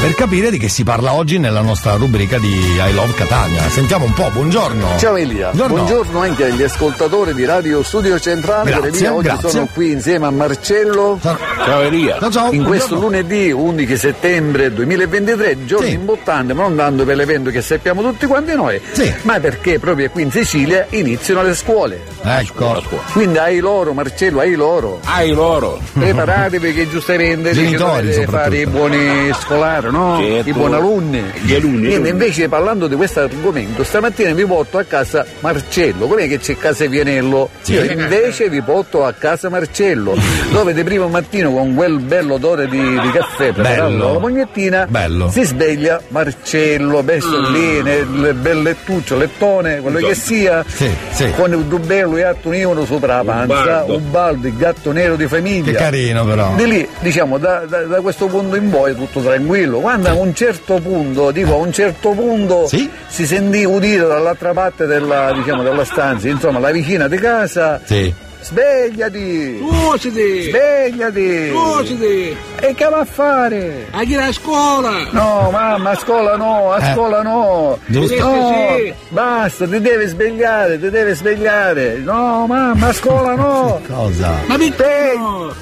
Per 0.00 0.14
capire 0.14 0.50
di 0.50 0.58
che 0.58 0.68
si 0.68 0.84
parla 0.84 1.12
oggi 1.12 1.38
nella 1.38 1.60
nostra 1.60 1.94
rubrica 1.96 2.38
di 2.38 2.52
I 2.54 2.92
Love 2.94 3.14
Catania. 3.14 3.68
Sentiamo 3.68 4.04
un 4.04 4.12
po', 4.12 4.30
buongiorno. 4.32 4.96
Ciao 4.96 5.16
Elia, 5.16 5.50
Buongiorno. 5.50 5.74
buongiorno 5.74 6.20
anche 6.20 6.44
agli 6.44 6.62
ascoltatori 6.62 7.34
di 7.34 7.44
Radio 7.44 7.82
Studio 7.82 8.16
Centrale. 8.20 8.70
Grazie, 8.70 8.88
Elia, 8.90 9.14
oggi 9.14 9.22
grazie. 9.26 9.48
sono 9.50 9.68
qui 9.74 9.90
insieme 9.90 10.26
a 10.26 10.30
Marcello. 10.30 11.18
Ciao 11.20 11.80
Elia. 11.80 12.16
Ciao, 12.20 12.30
ciao, 12.30 12.52
In 12.52 12.62
questo 12.62 12.94
buongiorno. 12.96 13.18
lunedì 13.18 13.50
11 13.50 13.96
settembre 13.96 14.72
2023, 14.72 15.64
giorno 15.66 15.86
importante, 15.88 16.54
ma 16.54 16.62
non 16.62 16.76
tanto 16.76 17.04
per 17.04 17.16
l'evento 17.16 17.50
che 17.50 17.60
sappiamo 17.60 18.00
tutti 18.00 18.26
quanti 18.26 18.54
noi, 18.54 18.80
ma 19.22 19.40
perché 19.40 19.80
proprio 19.80 20.08
qui 20.10 20.22
in 20.22 20.30
Sicilia 20.30 20.86
iniziano 20.90 21.42
le 21.42 21.54
scuole. 21.56 22.00
Ecco. 22.22 22.82
Quindi 23.12 23.38
ai 23.38 23.58
loro, 23.58 23.92
Marcello, 23.94 24.38
ai 24.40 24.54
loro. 24.54 25.00
Ai 25.04 25.32
loro. 25.32 25.80
Preparatevi 25.92 26.58
perché 26.58 26.88
giustamente 26.88 27.50
dice, 27.50 27.62
Genitori, 27.64 28.12
fare 28.26 28.58
i 28.58 28.66
buoni 28.66 29.32
scolari, 29.40 29.87
no? 29.90 30.18
Certo. 30.20 30.48
I 30.48 30.52
buoni 30.52 30.74
alunni. 30.74 31.22
Gli 31.42 31.54
alunni, 31.54 31.70
Quindi 31.78 31.94
alunni. 31.94 32.08
invece 32.10 32.48
parlando 32.48 32.86
di 32.86 32.94
questo 32.96 33.20
argomento, 33.20 33.84
stamattina 33.84 34.32
vi 34.32 34.44
porto 34.44 34.78
a 34.78 34.84
casa 34.84 35.24
Marcello. 35.40 36.06
Com'è 36.06 36.28
che 36.28 36.38
c'è 36.38 36.56
casa 36.56 36.86
Vianello? 36.86 37.48
Sì. 37.60 37.72
Io 37.74 37.84
invece 37.84 38.48
vi 38.48 38.60
porto 38.62 39.04
a 39.04 39.12
casa 39.12 39.48
Marcello, 39.48 40.16
dove 40.50 40.72
di 40.74 40.82
primo 40.84 41.08
mattino 41.08 41.52
con 41.52 41.74
quel 41.74 41.98
bello 42.00 42.34
odore 42.34 42.68
di, 42.68 42.78
di 42.78 43.10
caffè 43.12 43.52
preparato 43.52 43.82
Bello. 43.90 44.06
dalla 44.06 44.18
mognettina 44.18 44.86
Bello. 44.88 45.30
si 45.30 45.44
sveglia 45.44 46.00
Marcello, 46.08 47.02
messo 47.02 47.50
lì 47.50 47.82
nel 47.82 48.34
bel 48.34 48.62
lettuccio, 48.62 49.16
lettone, 49.16 49.80
quello 49.80 49.98
che 49.98 50.14
sia, 50.14 50.64
Sì, 50.66 50.90
sì. 51.10 51.30
con 51.36 51.52
il 51.52 51.64
dubello 51.64 52.16
e 52.16 52.22
attonivano 52.22 52.84
sopra 52.84 53.16
la 53.16 53.24
panza, 53.24 53.84
un 53.86 54.10
baldo, 54.10 54.46
il 54.46 54.56
gatto 54.56 54.92
nero 54.92 55.16
di 55.16 55.26
famiglia. 55.26 55.72
Che 55.72 55.76
carino 55.76 56.24
però. 56.24 56.54
Di 56.56 56.66
lì, 56.66 56.88
diciamo, 57.00 57.38
da, 57.38 57.64
da- 57.68 57.82
da 57.82 58.00
questo 58.00 58.26
punto 58.26 58.56
in 58.56 58.70
poi 58.70 58.92
è 58.92 58.94
tutto 58.94 59.20
tranquillo. 59.20 59.77
Quando 59.80 60.08
a 60.08 60.14
un 60.14 60.34
certo 60.34 60.78
punto, 60.80 61.30
dico 61.30 61.54
a 61.54 61.56
un 61.56 61.72
certo 61.72 62.10
punto, 62.10 62.66
si 62.68 63.26
sentì 63.26 63.64
udire 63.64 64.06
dall'altra 64.06 64.52
parte 64.52 64.86
della, 64.86 65.32
diciamo, 65.32 65.62
della 65.62 65.84
stanza, 65.84 66.28
insomma, 66.28 66.58
la 66.58 66.70
vicina 66.70 67.08
di 67.08 67.16
casa. 67.16 67.80
Sì. 67.84 68.12
Svegliati! 68.40 69.58
Suociti! 69.58 70.42
Svegliati! 70.44 71.48
Suociti! 71.50 72.36
E 72.60 72.74
che 72.74 72.84
va 72.88 73.00
a 73.00 73.04
fare? 73.04 73.86
A 73.90 74.02
chi 74.04 74.14
a 74.14 74.32
scuola! 74.32 75.08
No, 75.10 75.48
mamma, 75.50 75.90
a 75.90 75.96
scuola 75.96 76.36
no, 76.36 76.72
a 76.72 76.78
Eh. 76.78 76.92
scuola 76.94 77.22
no. 77.22 77.78
Giusto. 77.86 78.16
No, 78.24 78.54
Sì. 78.76 78.94
basta, 79.08 79.66
ti 79.66 79.80
devi 79.80 80.06
svegliare, 80.06 80.78
ti 80.80 80.88
devi 80.88 81.14
svegliare. 81.14 81.96
No, 81.96 82.46
mamma, 82.46 82.88
a 82.88 82.92
scuola 82.92 83.34
no. 83.34 83.80
Cosa? 83.88 84.32
Ma 84.46 84.56
piccolo! 84.56 85.54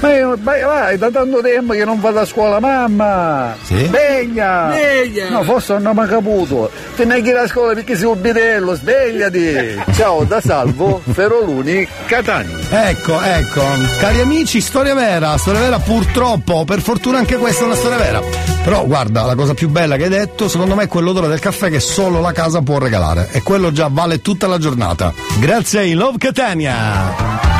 Ma 0.00 0.14
io, 0.14 0.36
vai, 0.40 0.62
vai, 0.62 0.98
da 0.98 1.10
tanto 1.10 1.40
tempo 1.40 1.72
che 1.72 1.84
non 1.84 2.00
vado 2.00 2.20
a 2.20 2.24
scuola, 2.24 2.60
mamma! 2.60 3.54
Sì? 3.62 3.86
Sveglia! 3.86 4.70
Sveglia! 4.72 5.30
No, 5.30 5.42
forse 5.44 5.74
non 5.74 5.86
ho 5.86 5.92
mai 5.94 6.08
capito. 6.08 6.70
Te 6.96 7.04
ne 7.04 7.32
a 7.32 7.46
scuola 7.46 7.74
perché 7.74 7.96
sei 7.96 8.06
un 8.06 8.20
bidello, 8.20 8.74
svegliati! 8.74 9.82
Ciao, 9.94 10.24
da 10.24 10.40
Salvo, 10.40 11.00
Feroluni, 11.10 11.86
Catania. 12.06 12.88
Ecco, 12.88 13.20
ecco, 13.20 13.62
cari 13.98 14.20
amici, 14.20 14.60
storia 14.60 14.94
vera, 14.94 15.36
storia 15.38 15.60
vera 15.60 15.78
purtroppo, 15.78 16.64
per 16.64 16.80
fortuna 16.80 17.18
anche 17.18 17.36
questa 17.36 17.62
è 17.62 17.66
una 17.66 17.76
storia 17.76 17.98
vera. 17.98 18.20
Però 18.62 18.84
guarda, 18.86 19.24
la 19.24 19.34
cosa 19.34 19.54
più 19.54 19.68
bella 19.68 19.96
che 19.96 20.04
hai 20.04 20.10
detto, 20.10 20.48
secondo 20.48 20.74
me 20.74 20.84
è 20.84 20.88
quell'odore 20.88 21.28
del 21.28 21.38
caffè 21.38 21.70
che 21.70 21.80
solo 21.80 22.20
la 22.20 22.32
casa 22.32 22.62
può 22.62 22.78
regalare. 22.78 23.28
E 23.32 23.42
quello 23.42 23.72
già 23.72 23.88
vale 23.90 24.20
tutta 24.20 24.46
la 24.46 24.58
giornata. 24.58 25.12
Grazie 25.38 25.80
ai 25.80 25.92
Love 25.92 26.18
Catania! 26.18 27.53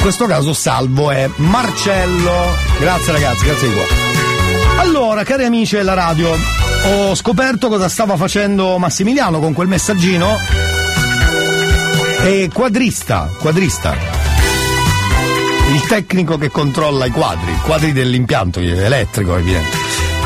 In 0.00 0.06
questo 0.06 0.24
caso 0.24 0.54
Salvo 0.54 1.10
è 1.10 1.28
Marcello. 1.36 2.56
Grazie 2.78 3.12
ragazzi, 3.12 3.44
grazie 3.44 3.68
di 3.68 3.74
cuore. 3.74 3.88
Allora, 4.78 5.24
cari 5.24 5.44
amici 5.44 5.76
della 5.76 5.92
radio, 5.92 6.34
ho 6.84 7.14
scoperto 7.14 7.68
cosa 7.68 7.86
stava 7.90 8.16
facendo 8.16 8.78
Massimiliano 8.78 9.40
con 9.40 9.52
quel 9.52 9.68
messaggino. 9.68 10.36
È 12.22 12.48
quadrista, 12.50 13.30
quadrista. 13.38 13.94
Il 15.74 15.82
tecnico 15.86 16.38
che 16.38 16.50
controlla 16.50 17.04
i 17.04 17.10
quadri, 17.10 17.54
quadri 17.62 17.92
dell'impianto 17.92 18.58
elettrico, 18.58 19.36
evidente. 19.36 19.76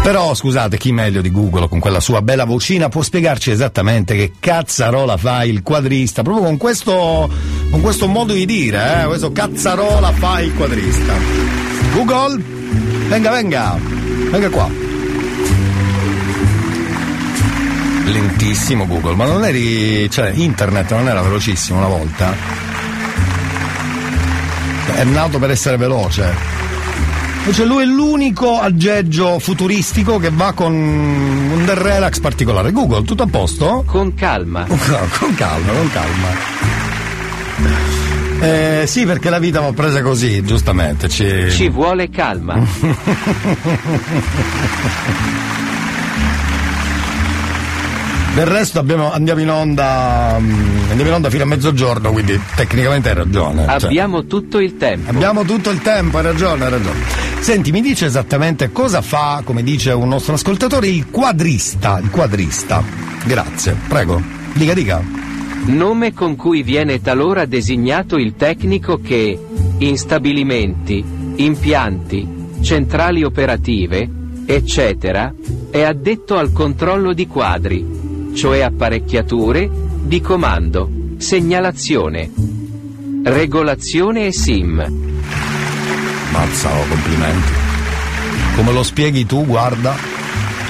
Però 0.05 0.35
scusate, 0.35 0.77
chi 0.77 0.93
meglio 0.93 1.23
di 1.23 1.31
Google 1.31 1.67
con 1.67 1.79
quella 1.79 1.99
sua 1.99 2.21
bella 2.21 2.45
vocina 2.45 2.91
può 2.91 3.01
spiegarci 3.01 3.51
esattamente 3.51 4.15
che 4.15 4.33
cazzarola 4.39 5.17
fa 5.17 5.45
il 5.45 5.63
quadrista, 5.63 6.21
proprio 6.21 6.45
con 6.45 6.59
questo, 6.59 7.31
con 7.71 7.81
questo 7.81 8.07
modo 8.07 8.35
di 8.35 8.45
dire, 8.45 9.01
eh? 9.01 9.07
questo 9.07 9.33
cazzarola 9.33 10.13
fa 10.13 10.41
il 10.43 10.53
quadrista. 10.53 11.15
Google? 11.95 12.39
Venga, 13.09 13.31
venga. 13.31 13.79
Venga 14.31 14.51
qua. 14.51 14.69
Lentissimo 18.05 18.87
Google, 18.87 19.15
ma 19.15 19.25
non 19.25 19.43
eri. 19.43 20.11
cioè 20.11 20.33
internet 20.35 20.91
non 20.91 21.09
era 21.09 21.23
velocissimo 21.23 21.79
una 21.79 21.89
volta? 21.89 22.35
È 24.97 25.05
nato 25.05 25.39
per 25.39 25.51
essere 25.51 25.79
veloce. 25.79 26.54
Invece 27.45 27.67
lui 27.67 27.83
è 27.83 27.87
l'unico 27.87 28.59
aggeggio 28.59 29.39
futuristico 29.39 30.19
che 30.19 30.31
va 30.33 30.55
con 30.55 30.73
un 30.73 31.63
del 31.67 31.77
relax 31.77 32.19
particolare. 32.19 32.73
Google, 32.73 33.05
tutto 33.05 33.25
a 33.25 33.27
posto? 33.27 33.85
Con 33.87 34.15
calma. 34.15 34.65
con 35.19 35.35
calma, 35.35 35.73
con 35.73 35.91
calma. 35.91 36.29
Eh, 38.41 38.85
sì, 38.87 39.05
perché 39.05 39.29
la 39.29 39.39
vita 39.39 39.61
va 39.61 39.75
presa 39.75 40.01
così, 40.01 40.43
giustamente. 40.43 41.11
Ci, 41.11 41.51
Ci 41.51 41.69
vuole 41.69 42.09
calma. 42.09 42.57
Del 48.35 48.47
resto 48.47 48.81
abbiamo- 48.81 49.13
andiamo 49.13 49.41
in 49.41 49.51
onda. 49.51 50.37
mm, 50.41 50.73
Andiamo 50.91 51.11
in 51.11 51.17
onda 51.17 51.31
fino 51.31 51.43
a 51.45 51.47
mezzogiorno, 51.47 52.11
quindi 52.13 52.39
tecnicamente 52.57 53.09
hai 53.09 53.15
ragione. 53.15 53.65
cioè. 53.79 53.85
Abbiamo 53.89 54.27
tutto 54.27 54.59
il 54.61 54.77
tempo. 54.77 55.11
Abbiamo 55.11 55.45
tutto 55.45 55.71
il 55.71 55.81
tempo, 55.83 56.19
hai 56.19 56.23
ragione, 56.25 56.65
hai 56.65 56.71
ragione. 56.71 56.99
Senti, 57.41 57.71
mi 57.73 57.81
dice 57.81 58.07
esattamente 58.07 58.71
cosa 58.73 59.01
fa, 59.03 59.43
come 59.45 59.63
dice 59.63 59.91
un 59.93 60.09
nostro 60.09 60.35
ascoltatore, 60.35 60.89
il 60.89 61.11
quadrista. 61.11 61.99
Il 62.03 62.11
quadrista. 62.11 62.83
Grazie, 63.25 63.77
prego. 63.89 64.21
Dica, 64.53 64.73
dica. 64.75 65.03
Nome 65.67 66.13
con 66.13 66.37
cui 66.37 66.63
viene 66.63 67.01
talora 67.01 67.45
designato 67.47 68.17
il 68.17 68.35
tecnico 68.37 69.01
che, 69.03 69.39
in 69.79 69.97
stabilimenti, 69.97 71.05
impianti, 71.37 72.29
centrali 72.61 73.23
operative, 73.25 74.09
eccetera, 74.47 75.33
è 75.71 75.83
addetto 75.83 76.37
al 76.37 76.53
controllo 76.53 77.13
di 77.15 77.27
quadri, 77.27 77.85
cioè 78.35 78.61
apparecchiature, 78.61 79.71
di 80.03 80.21
comando, 80.21 80.91
segnalazione, 81.19 82.31
regolazione 83.23 84.27
e 84.27 84.33
SIM. 84.33 85.13
Mazza, 86.31 86.71
complimenti. 86.89 87.53
Come 88.57 88.73
lo 88.73 88.83
spieghi 88.83 89.25
tu, 89.25 89.47
guarda, 89.47 89.97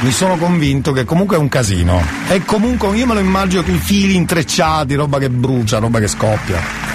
mi 0.01 0.11
sono 0.11 0.37
convinto 0.37 0.93
che 0.93 1.05
comunque 1.05 1.37
è 1.37 1.39
un 1.39 1.49
casino. 1.49 2.03
E 2.29 2.45
comunque 2.45 2.95
io 2.97 3.07
me 3.07 3.15
lo 3.15 3.21
immagino 3.21 3.63
con 3.63 3.75
i 3.75 3.79
fili 3.79 4.15
intrecciati, 4.15 4.95
roba 4.95 5.19
che 5.19 5.31
brucia, 5.31 5.79
roba 5.79 5.99
che 5.99 6.09
scoppia. 6.09 6.94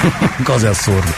Cose 0.42 0.68
assurde. 0.68 1.12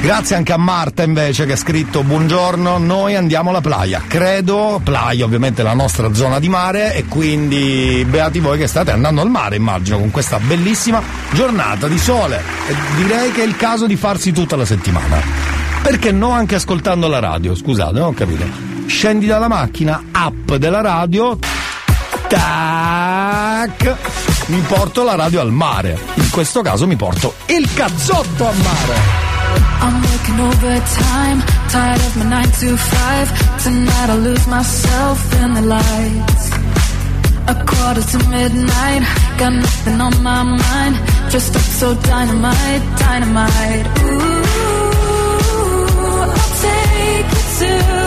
Grazie 0.00 0.36
anche 0.36 0.52
a 0.52 0.56
Marta 0.56 1.02
invece 1.02 1.46
che 1.46 1.52
ha 1.52 1.56
scritto 1.56 2.02
buongiorno, 2.02 2.78
noi 2.78 3.16
andiamo 3.16 3.50
alla 3.50 3.60
playa. 3.60 4.02
Credo, 4.06 4.80
playa 4.82 5.24
ovviamente 5.24 5.62
la 5.62 5.74
nostra 5.74 6.12
zona 6.14 6.38
di 6.38 6.48
mare 6.48 6.94
e 6.94 7.06
quindi 7.06 8.06
beati 8.08 8.38
voi 8.38 8.58
che 8.58 8.66
state 8.66 8.92
andando 8.92 9.20
al 9.20 9.30
mare 9.30 9.56
immagino 9.56 9.98
con 9.98 10.10
questa 10.10 10.38
bellissima 10.38 11.02
giornata 11.32 11.88
di 11.88 11.98
sole. 11.98 12.40
E 12.68 12.74
direi 12.96 13.32
che 13.32 13.42
è 13.42 13.46
il 13.46 13.56
caso 13.56 13.86
di 13.86 13.96
farsi 13.96 14.32
tutta 14.32 14.54
la 14.54 14.64
settimana. 14.64 15.16
Perché 15.82 16.12
no 16.12 16.30
anche 16.30 16.56
ascoltando 16.56 17.08
la 17.08 17.18
radio? 17.18 17.54
Scusate, 17.54 17.98
non 17.98 18.08
ho 18.08 18.12
capito. 18.12 18.44
Scendi 18.86 19.26
dalla 19.26 19.48
macchina, 19.48 20.04
app 20.12 20.52
della 20.54 20.80
radio, 20.80 21.38
tac, 22.28 24.25
mi 24.46 24.60
porto 24.60 25.02
la 25.02 25.14
radio 25.14 25.40
al 25.40 25.50
mare. 25.50 25.98
In 26.14 26.30
questo 26.30 26.62
caso 26.62 26.86
mi 26.86 26.96
porto 26.96 27.34
il 27.46 27.68
cazzotto 27.74 28.46
al 28.46 28.56
mare. 28.56 29.24
I'm 29.80 30.02
working 30.02 30.40
overtime, 30.40 31.44
tired 31.68 32.00
of 32.00 32.16
my 32.16 32.24
9 32.24 32.50
to 32.60 32.76
5. 32.76 33.32
Tonight 33.62 34.08
I'll 34.08 34.18
lose 34.18 34.46
myself 34.46 35.42
in 35.42 35.52
the 35.54 35.62
lights. 35.62 36.50
A 37.48 37.54
quarter 37.64 38.02
to 38.02 38.18
midnight, 38.28 39.02
got 39.38 39.52
nothing 39.52 40.00
on 40.00 40.22
my 40.22 40.42
mind. 40.42 40.96
Dressed 41.30 41.54
up 41.54 41.62
so 41.62 41.94
dynamite, 41.94 42.82
dynamite. 42.98 43.86
Ooh, 44.02 44.42
I'll 46.22 46.52
take 46.62 47.30
you 47.30 47.42
to 47.58 48.05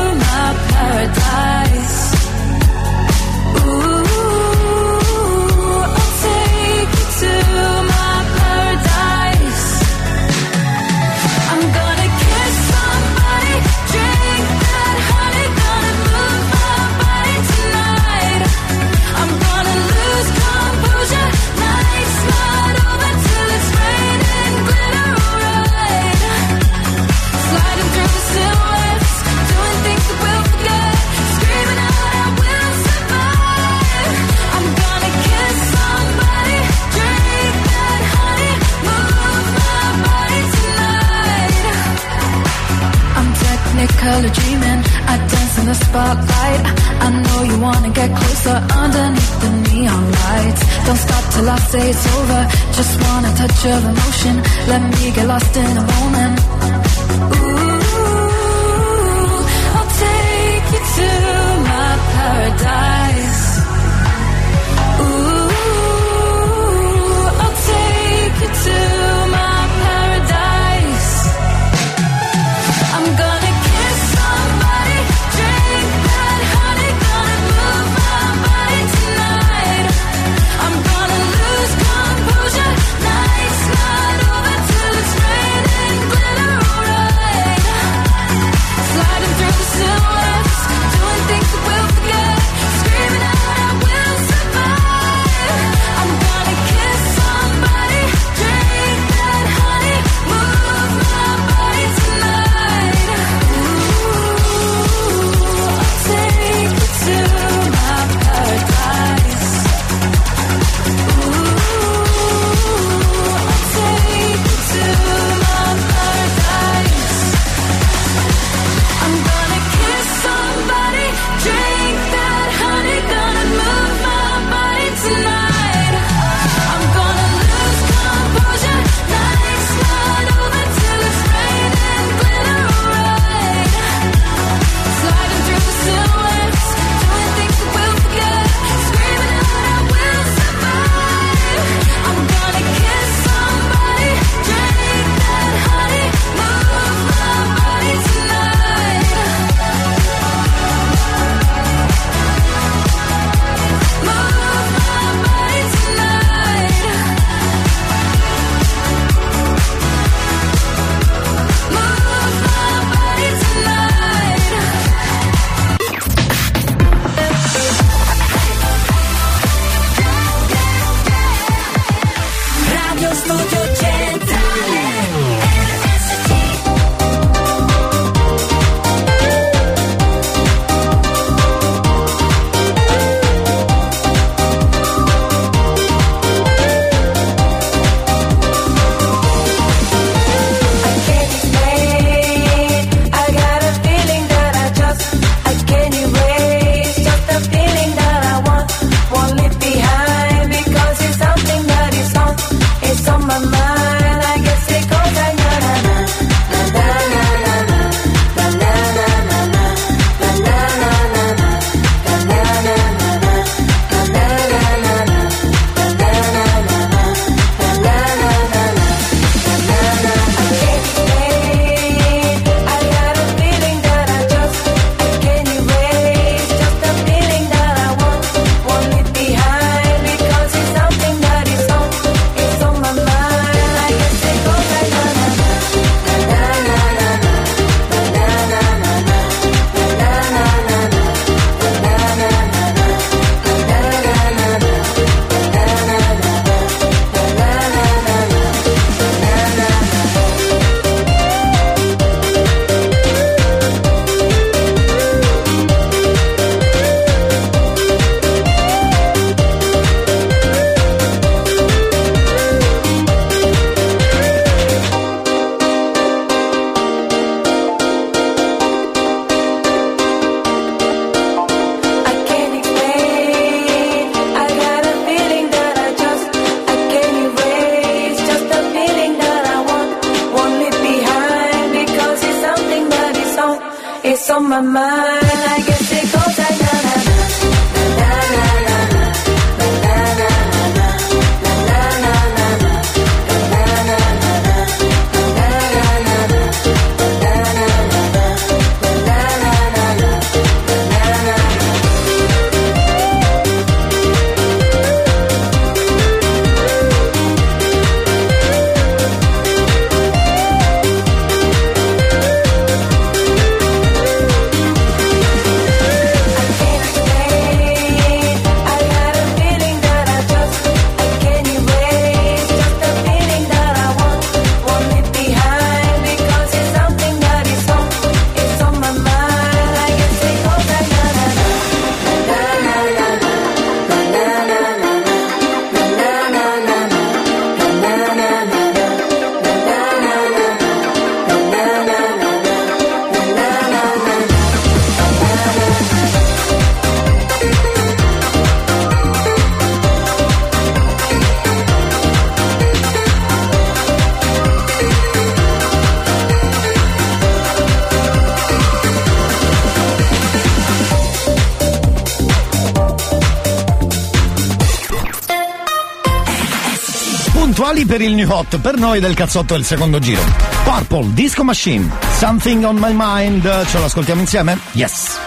il 368.10 368.15
new 368.15 368.30
hot 368.30 368.57
per 368.57 368.76
noi 368.76 368.99
del 368.99 369.14
cazzotto 369.14 369.53
del 369.53 369.64
secondo 369.64 369.99
giro. 369.99 370.22
Purple, 370.64 371.14
Disco 371.14 371.44
Machine, 371.44 371.88
Something 372.18 372.64
on 372.64 372.77
My 372.77 372.91
Mind, 372.94 373.65
ce 373.68 373.80
l'ascoltiamo 373.80 374.22
insieme? 374.22 374.57
Yes. 374.72 375.19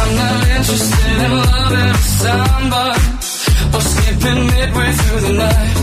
I'm 0.00 0.16
not 0.16 0.48
interested 0.48 1.22
in 1.22 1.30
love 1.30 1.72
and. 1.72 2.57
sleeping 4.18 4.46
midway 4.46 4.92
through 4.92 5.20
the 5.20 5.32
night. 5.32 5.76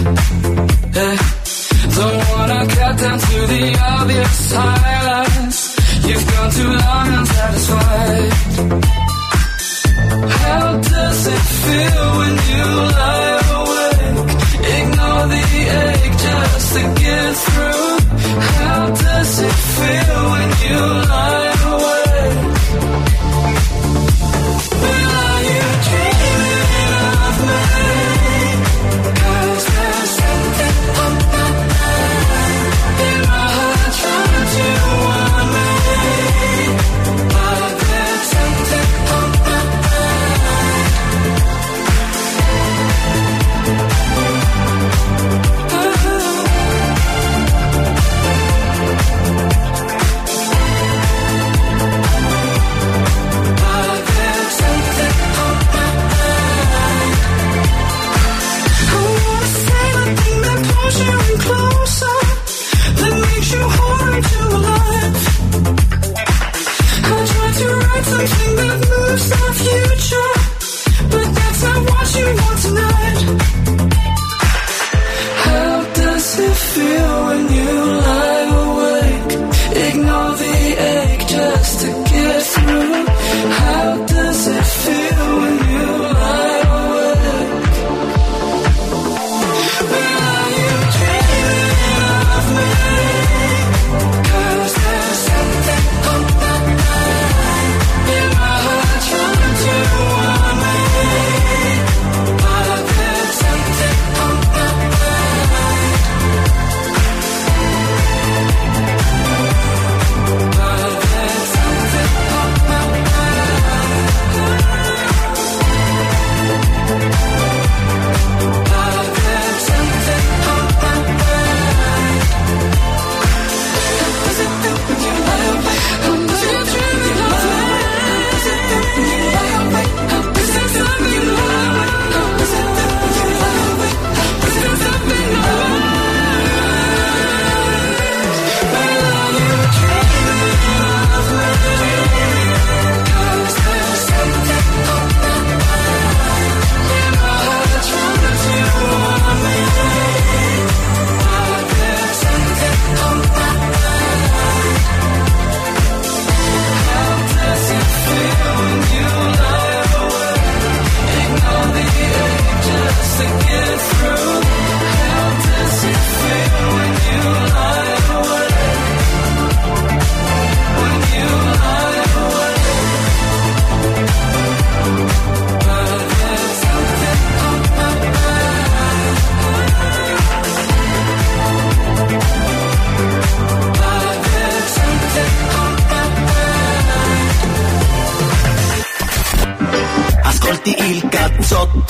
Yeah. 0.96 1.18
Don't 1.96 2.30
wanna 2.30 2.68
cut 2.68 3.00
down 3.00 3.20
to 3.20 3.48
the 3.48 3.80
obvious 3.82 4.54
highlights. 4.54 5.60
You've 6.08 6.28
gone 6.32 6.52
too 6.52 6.72
long 6.86 7.08
unsatisfied. 7.20 8.95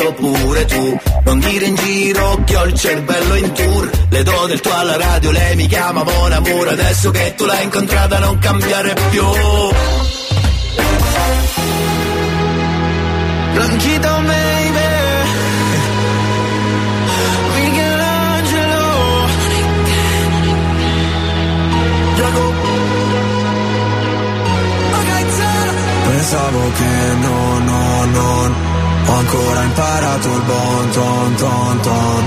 Sotto 0.05 0.13
pure 0.13 0.65
tu. 0.65 0.99
Non 1.23 1.39
dire 1.39 1.65
in 1.65 1.75
giro 1.75 2.43
che 2.45 2.55
ho 2.55 2.65
il 2.65 2.73
cervello 2.73 3.35
in 3.35 3.51
tour. 3.53 3.89
Le 4.09 4.23
do 4.23 4.45
del 4.47 4.59
tuo 4.59 4.73
alla 4.73 4.97
radio, 4.97 5.31
lei 5.31 5.55
mi 5.55 5.67
chiama 5.67 6.03
Mon 6.03 6.31
Amour. 6.31 6.67
Adesso 6.67 7.11
che 7.11 7.33
tu 7.35 7.45
l'hai 7.45 7.63
incontrata 7.63 8.19
non 8.19 8.37
cambiare 8.39 8.93
più. 9.09 9.25
Blanchito 13.53 14.09
baby. 14.25 14.93
Michelangelo. 17.53 18.83
Pensavo 26.07 26.71
che 26.71 27.13
no, 27.21 27.59
no, 27.59 28.05
non 28.05 28.74
Ho 29.07 29.13
ancora 29.13 29.63
imparato 29.63 30.27
il 30.27 30.41
bon 30.41 30.89
ton 30.91 31.35
ton 31.35 31.79
ton. 31.81 32.23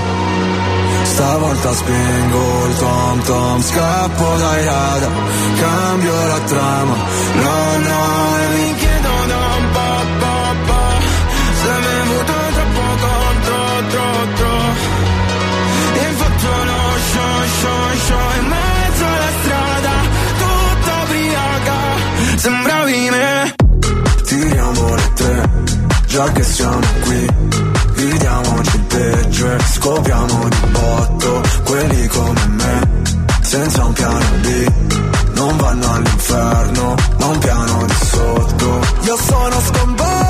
Stavolta 1.03 1.73
spingo 1.73 2.65
il 2.67 2.77
tom 2.77 3.21
tom. 3.23 3.61
Scappo 3.61 4.37
dai 4.37 4.65
radar 4.65 5.11
Cambio 5.59 6.27
la 6.27 6.39
trama. 6.39 6.95
No, 7.33 7.77
no, 7.77 8.37
e 8.37 8.47
mi 8.55 8.75
chiedo 8.75 9.09
da 9.27 9.41
un 9.59 9.69
po', 9.71 9.87
Se 11.61 11.69
mi 11.83 11.85
è 11.85 11.99
avuto 11.99 12.33
troppo 12.53 12.99
show, 17.59 17.83
show, 18.07 18.27
In 18.39 18.47
mezzo 18.47 19.05
alla 19.05 19.31
strada 19.41 19.91
Tutta 20.39 20.93
ubriaca. 21.03 21.77
Sembravi 22.37 22.68
Già 26.09 26.31
che 26.31 26.43
siamo 26.43 26.79
qui. 27.03 27.27
Vediamoci 27.93 28.75
il 28.77 28.83
peggio 28.83 29.53
e 29.53 29.59
scopriamo 29.59 30.47
di 30.47 30.57
botto 30.71 31.41
Quelli 31.65 32.07
come 32.07 32.47
me 32.47 32.87
Senza 33.41 33.85
un 33.85 33.93
piano 33.93 34.19
B. 34.41 34.71
Non 35.33 35.57
vanno 35.57 35.93
all'inferno 35.93 36.95
Ma 37.19 37.25
un 37.27 37.37
piano 37.37 37.85
di 37.85 37.93
sotto. 38.09 38.79
Io 39.01 39.17
sono 39.17 39.61
sconvolto 39.61 40.28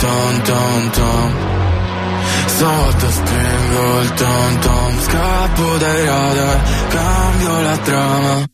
ton 0.00 0.42
ton 0.42 0.90
ton 0.90 1.28
Stavolta 2.46 3.10
spingo 3.10 4.00
il 4.02 4.12
tom 4.14 4.58
tom. 4.60 5.00
Scappo 5.00 5.76
dai 5.78 6.04
radar 6.06 6.60
Cambio 6.88 7.60
la 7.62 7.76
trama 7.78 8.49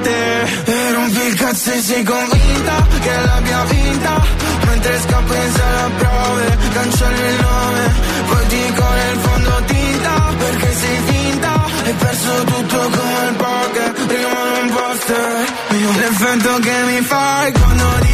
karate 0.00 0.64
E 0.64 0.92
rompi 0.92 1.26
il 1.26 1.34
cazzo 1.34 1.72
e 1.72 1.80
sei 1.80 2.02
convinta 2.02 2.86
che 3.00 3.10
l'abbia 3.24 3.64
vinta. 3.64 4.22
Mentre 4.66 5.00
scappo 5.00 5.34
in 5.34 5.52
sala 5.52 5.90
prove 5.98 6.58
Cancello 6.72 7.28
il 7.28 7.40
nome. 7.40 7.94
Poi 8.28 8.46
dico 8.46 8.84
nel 8.88 9.18
fondo 9.18 9.62
tinta 9.66 10.34
Perché 10.38 10.74
sei 10.74 10.98
finta. 11.06 11.64
Hai 11.84 11.94
perso 11.94 12.44
tutto 12.44 12.78
come 12.78 13.28
il 13.28 13.34
poker 13.34 13.94
Rimane 14.06 14.58
un 14.60 14.70
poster 14.70 15.48
L'effetto 15.98 16.58
che 16.58 16.82
mi 16.86 17.00
fai 17.00 17.52
Quando 17.52 17.84
dici 18.00 18.09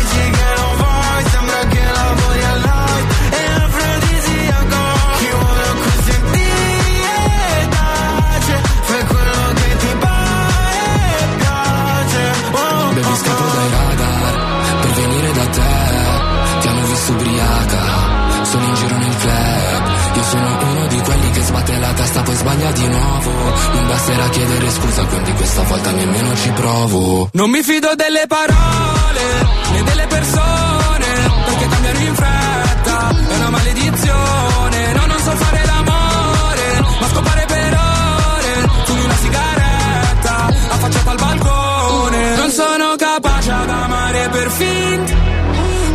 testa 21.96 22.22
poi 22.22 22.34
sbaglia 22.36 22.70
di 22.72 22.86
nuovo. 22.86 23.30
Non 23.72 23.86
basterà 23.88 24.28
chiedere 24.28 24.70
scusa, 24.70 25.04
quindi 25.06 25.32
questa 25.32 25.62
volta 25.62 25.90
nemmeno 25.90 26.36
ci 26.36 26.50
provo. 26.50 27.28
Non 27.32 27.50
mi 27.50 27.62
fido 27.62 27.94
delle 27.94 28.24
parole 28.28 29.24
né 29.72 29.82
delle 29.82 30.06
persone 30.06 31.06
perché 31.46 31.66
cambiano 31.68 31.98
in 31.98 32.14
fretta. 32.14 32.98
È 33.28 33.36
una 33.36 33.50
maledizione. 33.50 34.92
No, 34.92 35.06
non 35.06 35.18
so 35.18 35.30
fare 35.30 35.62
l'amore, 35.64 36.66
ma 37.00 37.08
scopare 37.08 37.44
per 37.46 37.72
ore. 37.74 38.52
Fumi 38.84 39.04
una 39.04 39.16
sigaretta, 39.16 40.34
affacciata 40.68 41.10
al 41.10 41.16
balcone. 41.16 42.36
Non 42.36 42.50
sono 42.50 42.94
capace 42.96 43.50
ad 43.50 43.70
amare 43.70 44.28
per 44.28 44.50
finta. 44.50 45.14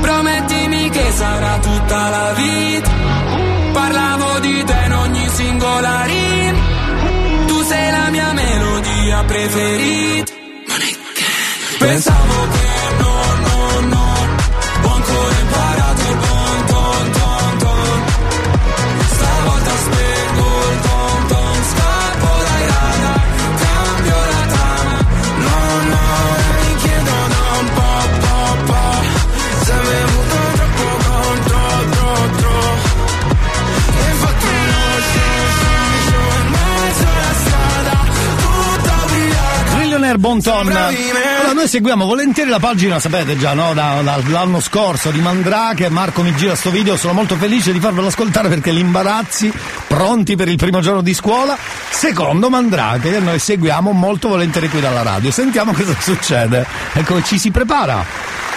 Promettimi 0.02 0.90
che 0.90 1.12
sarà 1.16 1.58
tutta 1.60 2.10
la 2.10 2.34
vita. 2.34 2.90
Parlavo 3.74 4.40
di 4.40 4.64
te 4.66 4.80
in 4.86 4.94
ogni 4.94 5.21
singola 5.62 6.04
rima. 6.06 6.60
Tu 7.48 7.62
sei 7.64 7.92
la 7.92 8.10
mia 8.10 8.34
melodia 8.34 9.24
preferita. 9.26 10.34
Pensavo 11.78 12.48
che 12.54 12.70
no, 13.00 13.11
Bonton. 40.22 40.68
Me. 40.68 40.74
Allora, 41.40 41.54
noi 41.54 41.68
seguiamo 41.68 42.06
volentieri 42.06 42.48
la 42.48 42.60
pagina, 42.60 43.00
sapete 43.00 43.36
già, 43.38 43.54
no? 43.54 43.74
Da- 43.74 44.02
dall'anno 44.04 44.60
scorso 44.60 45.10
di 45.10 45.20
Mandrake. 45.20 45.90
Marco 45.90 46.22
mi 46.22 46.34
gira 46.36 46.56
sto 46.56 46.70
video, 46.70 46.96
sono 46.96 47.14
molto 47.14 47.36
felice 47.36 47.72
di 47.74 47.80
farvelo 47.80 48.06
ascoltare 48.06 48.48
perché 48.48 48.72
li 48.72 48.82
imbarazzi 48.82 49.52
pronti 49.88 50.36
per 50.36 50.48
il 50.48 50.58
primo 50.58 50.80
giorno 50.80 51.02
di 51.02 51.16
scuola. 51.16 51.58
Secondo 51.90 52.52
Mandrake, 52.52 53.10
che 53.10 53.20
noi 53.20 53.40
seguiamo 53.40 53.92
molto 53.92 54.28
volentieri 54.28 54.70
qui 54.70 54.80
dalla 54.80 55.02
radio. 55.02 55.32
Sentiamo 55.32 55.74
cosa 55.74 55.96
succede 56.00 56.68
e 56.94 57.04
come 57.04 57.24
ci 57.24 57.40
si 57.40 57.50
prepara 57.50 58.06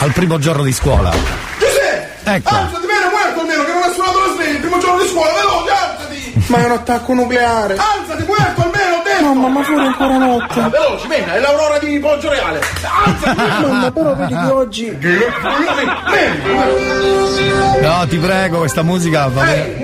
al 0.01 0.13
primo 0.13 0.39
giorno 0.39 0.63
di 0.65 0.73
scuola. 0.73 1.11
Giuseppe! 1.59 2.13
Ecco. 2.25 2.55
Alzati, 2.55 2.87
vieni 2.87 3.09
muerto 3.11 3.41
almeno 3.41 3.65
che 3.65 3.73
non 3.73 3.83
ha 3.83 3.93
suonato 3.93 4.19
la 4.19 4.33
sveglia 4.35 4.51
il 4.51 4.59
primo 4.61 4.79
giorno 4.79 5.03
di 5.03 5.09
scuola, 5.09 5.33
veloce, 5.33 5.71
alzati! 5.71 6.45
Ma 6.47 6.59
è 6.59 6.65
un 6.67 6.73
attacco 6.73 7.15
nucleare! 7.15 7.77
Alzati, 7.77 8.23
muerto 8.25 8.61
almeno, 8.63 8.84
detto! 9.15 9.25
Mamma, 9.25 9.49
ma 9.49 9.61
pure 9.63 9.83
ancora 9.83 10.17
notte! 10.17 10.61
Ah, 10.61 10.69
veloce, 10.69 11.09
venga, 11.09 11.35
è 11.35 11.41
l'aurora 11.41 11.79
di 11.79 11.99
Poggio 11.99 12.31
Reale! 12.31 12.61
Alzati! 13.05 13.41
Mamma, 13.67 13.91
però 13.91 14.15
vedi 14.15 14.35
che 14.35 14.51
oggi... 14.51 14.99
No, 17.81 18.07
ti 18.09 18.19
prego, 18.19 18.59
questa 18.59 18.83
musica 18.83 19.29
va 19.29 19.45
bene. 19.45 19.84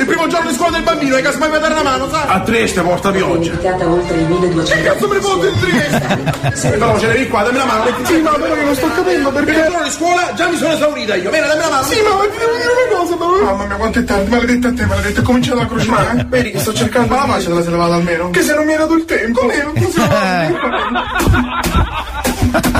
Il 0.00 0.06
primo 0.06 0.26
giorno 0.28 0.48
di 0.48 0.56
scuola 0.56 0.72
del 0.72 0.82
bambino, 0.82 1.14
hai 1.16 1.22
casomai 1.22 1.50
per 1.50 1.60
dare 1.60 1.74
una 1.74 1.82
mano, 1.82 2.08
sa? 2.08 2.24
A 2.24 2.40
Trieste 2.40 2.80
porta 2.80 3.10
pioggia. 3.10 3.52
oltre 3.84 4.18
i 4.18 4.24
1200. 4.24 4.74
Che 4.74 4.82
cazzo 4.82 5.08
me 5.08 5.14
ne 5.14 5.20
fotte 5.20 5.48
in 5.48 5.58
Trieste? 5.60 6.56
Sì, 6.56 6.68
però 6.70 6.98
ce 6.98 7.06
devi 7.08 7.28
qua, 7.28 7.42
dammi 7.42 7.58
la 7.58 7.64
mano. 7.66 7.84
Sì, 8.04 8.20
ma 8.22 8.30
però 8.30 8.56
io 8.56 8.64
non 8.64 8.74
sto 8.74 8.88
capendo 8.94 9.30
perché. 9.30 9.50
Il 9.50 9.56
primo 9.56 9.70
giorno 9.70 9.84
di 9.86 9.92
scuola 9.92 10.32
già 10.34 10.48
mi 10.48 10.56
sono 10.56 10.72
esaurita 10.72 11.14
io. 11.16 11.30
Bene, 11.30 11.46
dammi 11.48 11.60
la 11.60 11.68
mano. 11.68 11.82
Sì, 11.82 12.00
ma 12.00 12.10
ti 12.10 12.38
devo 12.38 12.56
dire 12.56 12.72
una 12.72 12.98
cosa, 12.98 13.16
ma. 13.16 13.26
Mamma 13.44 13.66
mia, 13.66 13.76
quanto 13.76 13.98
è 13.98 14.04
tardi, 14.04 14.30
maledetta 14.30 14.68
a 14.68 14.72
te, 14.72 14.86
maledetta, 14.86 15.20
è 15.20 15.22
cominciato 15.22 15.60
a 15.60 15.66
crociare. 15.66 16.26
Vedi 16.30 16.50
che 16.50 16.58
sto 16.60 16.72
cercando 16.72 17.14
la 17.14 17.24
pace 17.26 17.48
della 17.48 17.62
se 17.62 17.70
levata 17.70 17.94
almeno. 17.94 18.30
Che 18.30 18.42
se 18.42 18.54
non 18.54 18.64
mi 18.64 18.72
era 18.72 18.84
dato 18.84 18.94
il 18.94 19.04
tempo. 19.04 19.40
Come? 19.40 19.62
Non 19.62 19.74
tempo. 19.74 19.98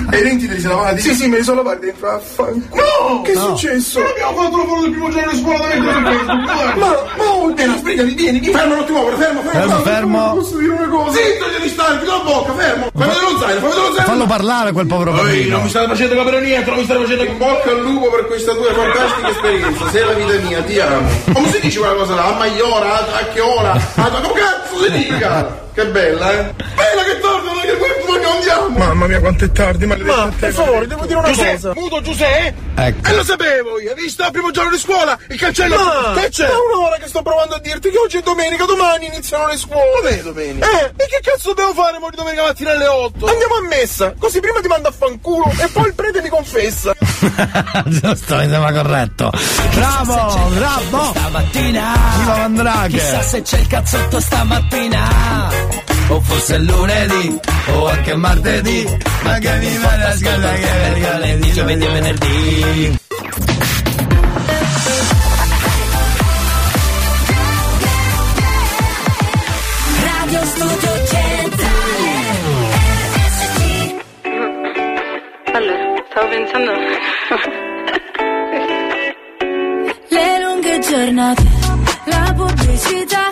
E 0.13 0.19
i 0.19 0.23
denti 0.23 0.49
te 0.49 0.55
li 0.55 0.61
sei 0.61 0.69
lavati? 0.71 1.01
Sì, 1.01 1.15
sì, 1.15 1.29
me 1.29 1.37
li 1.39 1.45
sono 1.45 1.63
lavati 1.63 1.87
dentro. 1.87 2.11
Affanculo. 2.11 2.83
No! 3.01 3.23
Che 3.23 3.33
è 3.33 3.35
No. 3.35 3.41
successo? 3.57 3.99
Non 4.01 4.09
abbiamo 4.11 4.43
fatto 4.43 4.57
la 4.57 4.65
foto 4.65 4.81
del 4.83 4.91
primo 4.91 5.11
giorno 5.11 5.31
di 5.31 5.39
scuola 5.39 5.59
da 5.59 5.67
mettere 5.69 6.03
Facebook. 6.03 6.47
Ma, 6.77 6.87
ma, 6.87 7.25
oh, 7.25 7.53
vieni, 7.55 7.77
sbrigati, 7.79 8.15
vieni, 8.15 8.39
vieni. 8.41 8.57
Fermo 8.57 8.75
un 8.75 8.81
attimo, 8.81 9.07
fermo, 9.17 9.41
fermo. 9.43 9.51
Fermo, 9.51 9.79
fermo. 9.83 10.33
Posso 10.35 10.57
dire 10.59 10.73
una 10.73 10.89
cosa? 10.89 11.17
Zitto, 11.19 11.45
devi 11.57 11.69
stare, 11.69 11.93
chiudi 11.99 12.07
la 12.11 12.19
bocca, 12.25 12.53
fermo. 12.55 12.89
Fammi 12.93 13.07
vedere 13.13 13.33
lo 13.33 13.39
zaino, 13.39 13.61
fammi 13.61 13.71
vedere 13.73 13.87
lo 13.89 13.95
zaino. 13.95 14.11
Fallo 14.11 14.27
parlare 14.27 14.73
quel 14.73 14.87
povero 14.87 15.11
Ehi, 15.11 15.17
non 15.17 15.27
bambino. 15.27 15.61
mi 15.63 15.69
state 15.69 15.87
facendo 15.89 16.15
capire 16.17 16.41
niente, 16.41 16.71
non 16.71 16.79
mi 16.79 16.85
state 16.85 17.01
facendo 17.01 17.25
in 17.25 17.39
bocca 17.39 17.71
al 17.71 17.81
lupo 17.81 18.11
per 18.11 18.27
questa 18.27 18.53
tua 18.55 18.73
fantastica 18.75 19.29
esperienza. 19.31 19.91
Sei 19.91 20.05
la 20.05 20.13
vita 20.13 20.47
mia, 20.49 20.63
ti 20.63 20.81
amo. 20.81 21.09
Come 21.33 21.51
si 21.53 21.61
dice 21.61 21.79
quella 21.79 21.95
cosa 21.95 22.15
là? 22.15 22.25
A 22.27 22.37
maiora, 22.37 22.93
a, 22.99 23.19
a 23.21 23.25
che 23.33 23.41
ora? 23.41 23.73
A, 23.73 24.03
come 24.11 24.41
cazzo 24.41 24.83
si 24.83 24.91
dica? 24.91 25.59
Che 25.73 25.87
bella, 25.87 26.31
eh? 26.33 26.53
Bella 26.75 27.03
che 27.07 27.21
torna, 27.21 27.51
che 27.63 27.73
poi 27.75 27.89
andiamo. 28.25 28.69
Mamma 28.77 29.07
mia, 29.07 29.21
quanto 29.21 29.45
è 29.45 29.53
tardi, 29.53 29.87
maledetta. 29.91 30.25
Ma, 30.25 30.33
per 30.39 30.53
favore, 30.53 30.87
devo 30.87 31.07
dire 31.07 31.19
una 31.19 31.29
Giuseppe, 31.29 31.53
cosa. 31.53 31.73
Muto 31.75 32.01
Giuseppe? 32.01 32.55
Ecco. 32.77 33.09
E 33.09 33.15
lo 33.15 33.25
sapevo 33.25 33.81
io, 33.81 33.91
hai 33.91 33.95
visto 33.97 34.23
al 34.23 34.31
primo 34.31 34.51
giorno 34.51 34.71
di 34.71 34.79
scuola? 34.79 35.19
Il 35.29 35.39
cancello. 35.39 35.77
Ma, 35.77 36.21
che 36.21 36.29
c'è? 36.31 36.47
È 36.47 36.75
un'ora 36.75 36.97
che 36.97 37.09
sto 37.09 37.23
provando 37.23 37.55
a 37.57 37.59
dirti 37.59 37.91
che 37.91 37.99
oggi 37.99 38.19
è 38.19 38.23
domenica, 38.23 38.65
domani 38.65 39.07
iniziano 39.07 39.47
le 39.47 39.57
scuole. 39.57 40.01
Com'è 40.01 40.23
domenica? 40.23 40.67
Eh, 40.67 40.85
e 40.97 41.07
che 41.07 41.21
cazzo 41.23 41.49
dobbiamo 41.49 41.75
fare 41.75 41.99
mo 41.99 42.09
di 42.11 42.17
domenica 42.17 42.43
mattina 42.43 42.71
alle 42.73 42.87
8? 42.87 43.27
Andiamo 43.27 43.55
a 43.55 43.63
messa, 43.69 44.15
così 44.19 44.41
prima 44.41 44.61
ti 44.61 44.69
mando 44.69 44.89
a 44.89 44.93
fanculo 44.93 45.53
e 45.59 45.69
poi 45.69 45.87
il 45.89 45.95
prete 45.95 46.23
mi 46.23 46.29
confessa. 46.29 46.95
Giusto, 47.85 48.37
mi 48.37 48.49
sembra 48.49 48.73
corretto. 48.73 49.31
Bravo, 49.75 50.49
bravo. 50.55 51.05
Stamattina 51.11 51.95
Viva 52.19 52.37
Mandraghe. 52.37 52.99
Chissà 52.99 53.23
se 53.23 53.43
c'è 53.43 53.59
il 53.59 53.67
cazzotto 53.67 54.21
stamattina 54.21 55.90
O 56.11 56.21
forse 56.21 56.55
è 56.57 56.59
lunedì 56.59 57.41
O 57.75 57.87
anche 57.89 58.15
martedì 58.15 58.99
Ma 59.23 59.39
che 59.39 59.53
mi 59.59 59.69
viene 59.69 60.05
a 60.05 60.17
scuola 60.17 60.53
che 60.53 60.71
è 60.71 60.91
mercoledì 61.01 61.53
Giovedì 61.53 61.85
e 61.85 61.89
venerdì 61.89 62.99
Radio 70.05 70.41
Studio 70.45 70.91
Centrale 71.07 72.09
RSC 73.15 73.95
Allora, 75.53 76.05
stavo 76.11 76.29
pensando. 76.29 76.73
Le 80.09 80.41
lunghe 80.43 80.79
giornate, 80.81 81.43
la 82.05 82.33
pubblicità, 82.37 83.31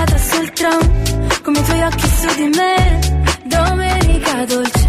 incollata 0.00 0.18
sul 0.18 0.50
tram, 0.52 1.42
come 1.42 1.58
i 1.58 1.64
tuoi 1.64 1.82
occhi 1.82 2.08
su 2.08 2.34
di 2.36 2.50
me. 2.56 2.98
Domenica 3.44 4.44
dolce, 4.46 4.88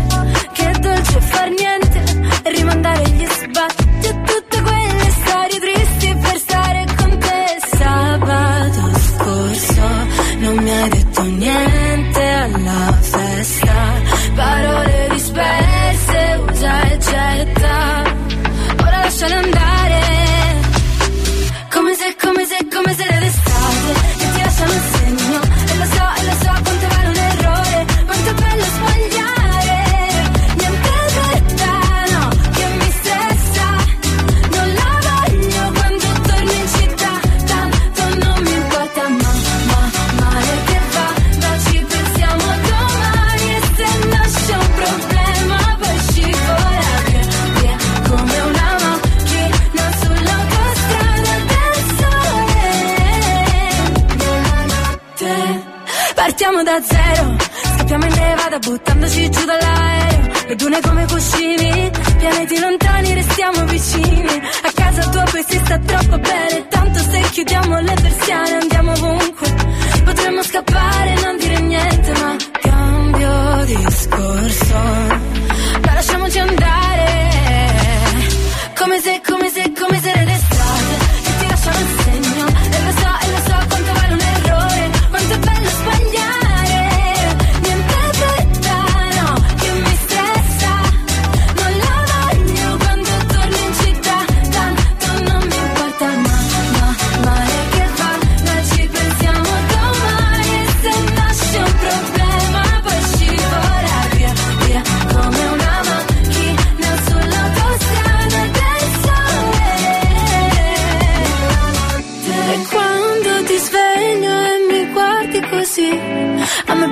che 0.53 0.71
dolce 0.79 1.21
far 1.21 1.49
niente, 1.49 2.03
e 2.43 2.51
rimandare 2.51 3.03
gli 3.09 3.25
sbatti 3.25 4.07
a 4.07 4.13
tutte 4.13 4.61
quelle 4.61 5.09
storie 5.21 5.59
tristi 5.59 6.15
per 6.15 6.38
stare 6.38 6.85
con 6.97 7.17
te. 7.17 7.59
Sabato 7.77 8.99
scorso 8.99 9.88
non 10.39 10.55
mi 10.57 10.69
hai 10.69 10.89
detto 10.89 11.21
niente 11.23 12.23
alla 12.23 12.97
festa, 13.01 13.73
parole 14.35 15.07
disperse, 15.11 16.39
usa 16.49 16.81
e 16.83 16.97
getta. 16.97 18.03
Ora 18.81 18.97
lasciale 19.01 19.35
andare 19.35 19.99
Come 21.73 21.93
se, 21.95 22.15
come 22.19 22.45
se, 22.45 22.57
come 22.73 22.93
se 22.95 23.05
l'estate 23.19 23.93
Che 24.17 24.20
ti 24.67 25.40
Partiamo 56.61 56.63
da 56.63 56.81
zero. 56.85 57.38
Scappiamo 57.75 58.05
in 58.05 58.13
nevada 58.13 58.59
buttandoci 58.59 59.29
giù 59.29 59.45
dall'aereo. 59.45 60.31
Le 60.47 60.55
dune 60.55 60.79
come 60.81 61.05
cuscini 61.07 61.91
Pianeti 62.17 62.59
lontani 62.59 63.13
restiamo 63.13 63.65
vicini. 63.65 64.41
A 64.63 64.71
casa 64.73 65.09
tua 65.09 65.23
poi 65.23 65.43
si 65.47 65.57
sta 65.63 65.79
troppo 65.79 66.19
bene. 66.19 66.67
Tanto 66.67 66.99
se 66.99 67.19
chiudiamo 67.31 67.79
le 67.79 67.93
persiane 67.93 68.53
andiamo 68.61 68.91
ovunque. 68.91 69.55
Potremmo 70.03 70.43
scappare 70.43 71.13
e 71.13 71.21
non 71.21 71.38
dire 71.38 71.59
niente 71.59 72.11
Ma 72.19 72.35
cambio 72.61 73.65
discorso. 73.65 74.75
Ma 75.83 75.93
lasciamoci 75.93 76.39
andare. 76.39 77.19
Come 78.77 78.99
se, 78.99 79.21
come 79.25 79.49
se, 79.49 79.71
come 79.79 79.90
se 79.90 79.90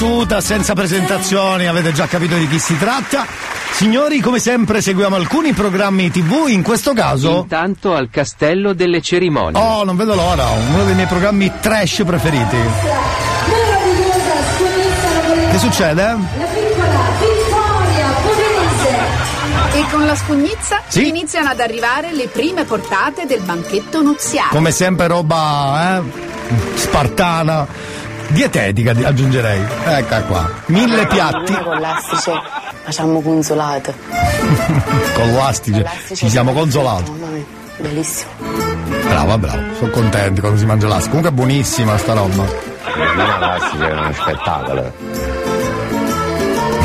l'avete 0.00 0.06
riconosciuta 0.06 0.40
senza 0.40 0.72
presentazioni, 0.74 1.66
avete 1.66 1.92
già 1.92 2.06
capito 2.06 2.36
di 2.36 2.48
chi 2.48 2.58
si 2.58 2.76
tratta. 2.78 3.26
Signori, 3.72 4.20
come 4.20 4.38
sempre 4.38 4.80
seguiamo 4.80 5.14
alcuni 5.14 5.52
programmi 5.52 6.10
TV, 6.10 6.48
in 6.48 6.62
questo 6.62 6.92
caso... 6.92 7.38
Intanto 7.42 7.94
al 7.94 8.08
castello 8.10 8.72
delle 8.72 9.00
cerimonie. 9.00 9.60
Oh, 9.60 9.84
non 9.84 9.96
vedo 9.96 10.14
l'ora, 10.14 10.48
uno 10.48 10.84
dei 10.84 10.94
miei 10.94 11.06
programmi 11.06 11.52
trash 11.60 12.02
preferiti. 12.04 12.56
Che 15.50 15.58
succede? 15.58 16.02
La 16.02 16.44
piccola 16.44 17.00
Vittoria 17.18 18.06
Pugliese 18.22 19.78
E 19.78 19.84
con 19.90 20.06
la 20.06 20.14
scugnizza 20.14 20.80
Sì? 20.86 21.08
iniziano 21.08 21.48
ad 21.50 21.58
arrivare 21.58 22.12
le 22.12 22.28
prime 22.28 22.64
portate 22.64 23.26
del 23.26 23.40
banchetto 23.40 24.00
nuziale. 24.00 24.50
Come 24.50 24.70
sempre 24.70 25.08
roba, 25.08 25.96
eh? 25.98 26.28
Spartana. 26.74 27.66
Dietetica 28.30 28.92
di- 28.92 29.04
aggiungerei. 29.04 29.60
Ecco 29.84 30.22
qua. 30.26 30.50
Mille 30.66 31.06
piatti 31.06 31.52
Con 31.62 31.78
l'astice 31.78 32.32
facciamo 32.82 33.20
consolato. 33.20 33.94
con 35.14 35.32
l'astice. 35.32 35.84
Ci 36.14 36.28
siamo 36.28 36.52
consolati. 36.52 37.10
Mamma 37.10 37.26
mia, 37.26 37.44
bellissimo. 37.78 38.30
Bravo, 39.08 39.38
bravo. 39.38 39.58
Sono 39.78 39.90
contenti 39.90 40.40
quando 40.40 40.58
si 40.58 40.64
mangia 40.66 40.86
l'astice. 40.88 41.08
Comunque 41.08 41.30
è 41.30 41.34
buonissima 41.34 41.98
sta 41.98 42.12
roba. 42.14 42.44
La 43.16 43.36
classica 43.36 43.88
è 43.88 43.92
uno 43.92 44.12
spettacolo. 44.12 44.92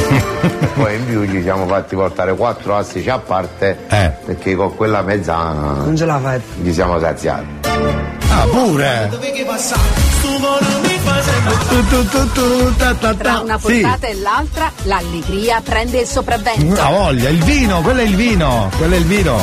Poi 0.75 0.95
in 0.95 1.05
più 1.05 1.25
ci 1.29 1.41
siamo 1.41 1.65
fatti 1.65 1.95
portare 1.95 2.35
quattro 2.35 2.75
astici 2.75 3.09
a 3.09 3.17
parte 3.17 3.77
perché 4.25 4.55
con 4.55 4.75
quella 4.75 5.01
mezza 5.01 5.35
non 5.35 5.95
ce 5.95 6.05
la 6.05 6.19
fai. 6.19 6.41
Ci 6.63 6.73
siamo 6.73 6.99
saziati. 6.99 7.45
Ah, 8.29 8.45
pure! 8.49 9.07
Tu, 9.11 9.17
ta, 9.17 10.57
ta, 10.59 10.84
Tra 13.17 13.39
una 13.41 13.59
Sì. 13.59 13.81
portata 13.81 14.07
e 14.07 14.15
l'altra, 14.15 14.71
l'allegria 14.83 15.61
prende 15.63 15.99
il 15.99 16.07
sopravvento. 16.07 16.81
Ha 16.81 16.89
voglia, 16.89 17.29
il 17.29 17.43
vino, 17.43 17.81
quello 17.81 17.99
è 18.01 18.03
il 18.03 18.15
vino, 18.15 18.69
quello 18.77 18.93
è 18.95 18.97
il 18.97 19.05
vino. 19.05 19.37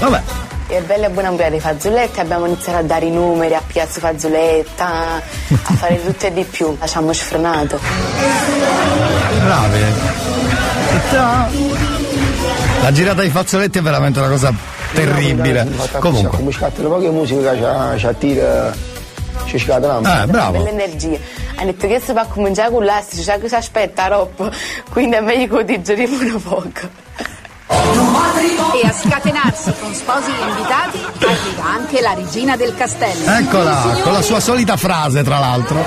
Vabbè, 0.00 0.22
E 0.70 0.80
bella 0.82 1.06
e 1.06 1.10
buona 1.10 1.28
ampliare 1.28 1.56
i 1.56 1.60
fazzoletti, 1.60 2.20
abbiamo 2.20 2.44
iniziato 2.44 2.78
a 2.78 2.82
dare 2.82 3.06
i 3.06 3.10
numeri, 3.10 3.54
a 3.54 3.62
piazza 3.66 4.00
fazzoletta, 4.00 4.86
a 4.86 5.72
fare 5.74 6.04
tutto 6.04 6.26
e 6.26 6.32
di 6.34 6.44
più. 6.44 6.76
Lasciamo 6.78 7.10
sfrenato. 7.14 7.78
bravi. 9.44 9.80
La 12.82 12.92
girata 12.92 13.20
dei 13.22 13.30
fazzoletti 13.30 13.78
è 13.78 13.82
veramente 13.82 14.18
una 14.18 14.28
cosa 14.28 14.52
terribile. 14.92 15.66
Comunque. 15.98 16.36
Come 16.36 16.52
scatta 16.52 16.82
poche 16.82 17.08
musica 17.10 17.54
ci 17.96 18.06
attira, 18.06 18.72
ci 18.72 18.97
scatta 19.46 20.22
Eh, 20.22 20.26
bravo. 20.26 20.58
Bella 20.58 20.68
energia. 20.70 21.18
Hanno 21.56 21.72
detto 21.72 21.86
che 21.86 22.00
si 22.00 22.12
va 22.12 22.22
a 22.22 22.26
cominciare 22.26 22.70
con 22.70 22.84
l'astice, 22.84 23.22
cioè 23.22 23.40
che 23.40 23.48
si 23.48 23.54
aspetta 23.54 24.06
troppo. 24.06 24.50
Quindi 24.90 25.16
è 25.16 25.20
meglio 25.20 25.56
che 25.58 25.64
digeriamo 25.64 26.16
una 26.20 26.38
poco. 26.42 27.06
E 27.70 28.86
a 28.86 28.92
scatenarsi 28.92 29.72
con 29.80 29.92
sposi 29.92 30.30
invitati 30.30 31.04
arriva 31.26 31.64
anche 31.64 32.00
la 32.00 32.14
regina 32.14 32.56
del 32.56 32.74
castello. 32.74 33.30
Eccola, 33.30 33.98
con 34.02 34.12
la 34.12 34.22
sua 34.22 34.40
solita 34.40 34.76
frase, 34.76 35.22
tra 35.22 35.38
l'altro. 35.38 35.84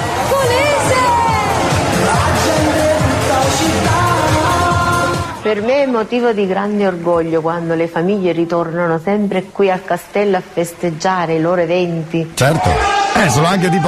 Per 5.42 5.62
me 5.64 5.84
è 5.84 5.86
motivo 5.88 6.34
di 6.34 6.46
grande 6.46 6.86
orgoglio 6.86 7.42
quando 7.42 7.74
le 7.74 7.88
famiglie 7.88 8.32
ritornano 8.32 9.00
sempre 9.04 9.46
qui 9.46 9.72
al 9.72 9.84
castello 9.84 10.38
a 10.38 10.42
festeggiare 10.42 11.34
i 11.34 11.42
loro 11.42 11.62
eventi. 11.62 12.32
Certo. 12.36 13.01
Eh, 13.24 13.30
sono 13.30 13.46
anche 13.46 13.70
tipo 13.70 13.88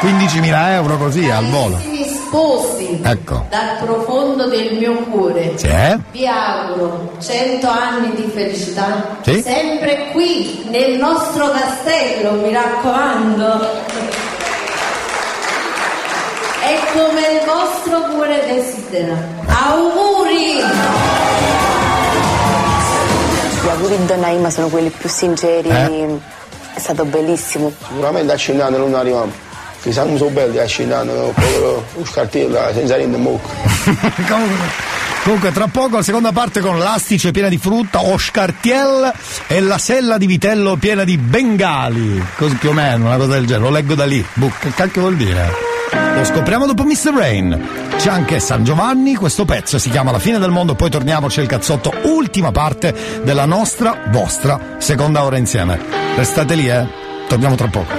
15.000 0.00 0.72
euro 0.72 0.96
così 0.96 1.30
al 1.30 1.46
volo. 1.46 1.78
Sposi, 2.26 3.00
Ecco. 3.02 3.46
dal 3.48 3.76
profondo 3.84 4.48
del 4.48 4.76
mio 4.76 4.94
cuore, 5.10 5.52
Sì, 5.56 5.68
eh? 5.68 5.96
vi 6.10 6.26
auguro 6.26 7.12
100 7.20 7.68
anni 7.68 8.12
di 8.16 8.28
felicità, 8.34 9.18
Sì. 9.22 9.40
sempre 9.42 10.08
qui 10.10 10.64
nel 10.70 10.98
nostro 10.98 11.50
castello, 11.52 12.32
mi 12.32 12.52
raccomando. 12.52 13.60
È 16.60 16.78
come 16.92 17.20
il 17.20 17.40
vostro 17.46 18.00
cuore 18.12 18.44
desidera. 18.46 19.14
Auguri! 19.46 20.56
Gli 23.62 23.68
auguri 23.68 23.96
di 23.98 24.06
Donna 24.06 24.28
Ima 24.28 24.50
sono 24.50 24.66
quelli 24.68 24.90
più 24.90 25.08
sinceri. 25.08 25.68
Eh? 25.68 26.18
È 26.76 26.78
stato 26.78 27.06
bellissimo. 27.06 27.72
Sicuramente 27.88 28.32
a 28.34 28.36
Cinano 28.36 28.76
non 28.76 28.94
arriviamo. 28.94 29.32
Che 29.80 29.92
siamo 29.92 30.14
so 30.18 30.28
belli 30.28 30.58
a 30.58 30.66
Cinano, 30.66 31.32
povero 31.34 31.82
un 31.94 32.04
scartiello 32.04 32.58
senza 32.74 32.96
niente 32.96 33.16
mucco. 33.16 33.48
Comunque, 34.28 34.66
comunque, 35.24 35.52
tra 35.52 35.68
poco 35.68 35.96
la 35.96 36.02
seconda 36.02 36.32
parte 36.32 36.60
con 36.60 36.78
l'astice 36.78 37.30
piena 37.30 37.48
di 37.48 37.56
frutta, 37.56 38.02
Oscartiel 38.02 39.10
e 39.46 39.60
la 39.60 39.78
sella 39.78 40.18
di 40.18 40.26
vitello 40.26 40.76
piena 40.76 41.04
di 41.04 41.16
bengali. 41.16 42.22
Così 42.36 42.56
più 42.56 42.68
o 42.68 42.72
meno, 42.72 43.06
una 43.06 43.16
cosa 43.16 43.32
del 43.32 43.46
genere. 43.46 43.64
Lo 43.64 43.70
leggo 43.70 43.94
da 43.94 44.04
lì. 44.04 44.22
Boh, 44.34 44.52
che 44.58 44.70
cacchio 44.74 45.00
vuol 45.00 45.16
dire? 45.16 45.75
Lo 45.92 46.24
scopriamo 46.24 46.66
dopo 46.66 46.84
Mr. 46.84 47.12
Rain. 47.14 47.68
C'è 47.96 48.10
anche 48.10 48.40
San 48.40 48.64
Giovanni, 48.64 49.14
questo 49.14 49.44
pezzo 49.44 49.78
si 49.78 49.90
chiama 49.90 50.10
La 50.10 50.18
fine 50.18 50.38
del 50.38 50.50
mondo, 50.50 50.74
poi 50.74 50.90
torniamo, 50.90 51.28
c'è 51.28 51.42
il 51.42 51.48
cazzotto, 51.48 51.92
ultima 52.04 52.52
parte 52.52 52.94
della 53.22 53.44
nostra, 53.44 54.04
vostra, 54.10 54.76
seconda 54.78 55.24
ora 55.24 55.36
insieme. 55.36 55.78
Restate 56.16 56.54
lì, 56.54 56.68
eh? 56.68 56.86
Torniamo 57.28 57.54
tra 57.54 57.68
poco. 57.68 57.92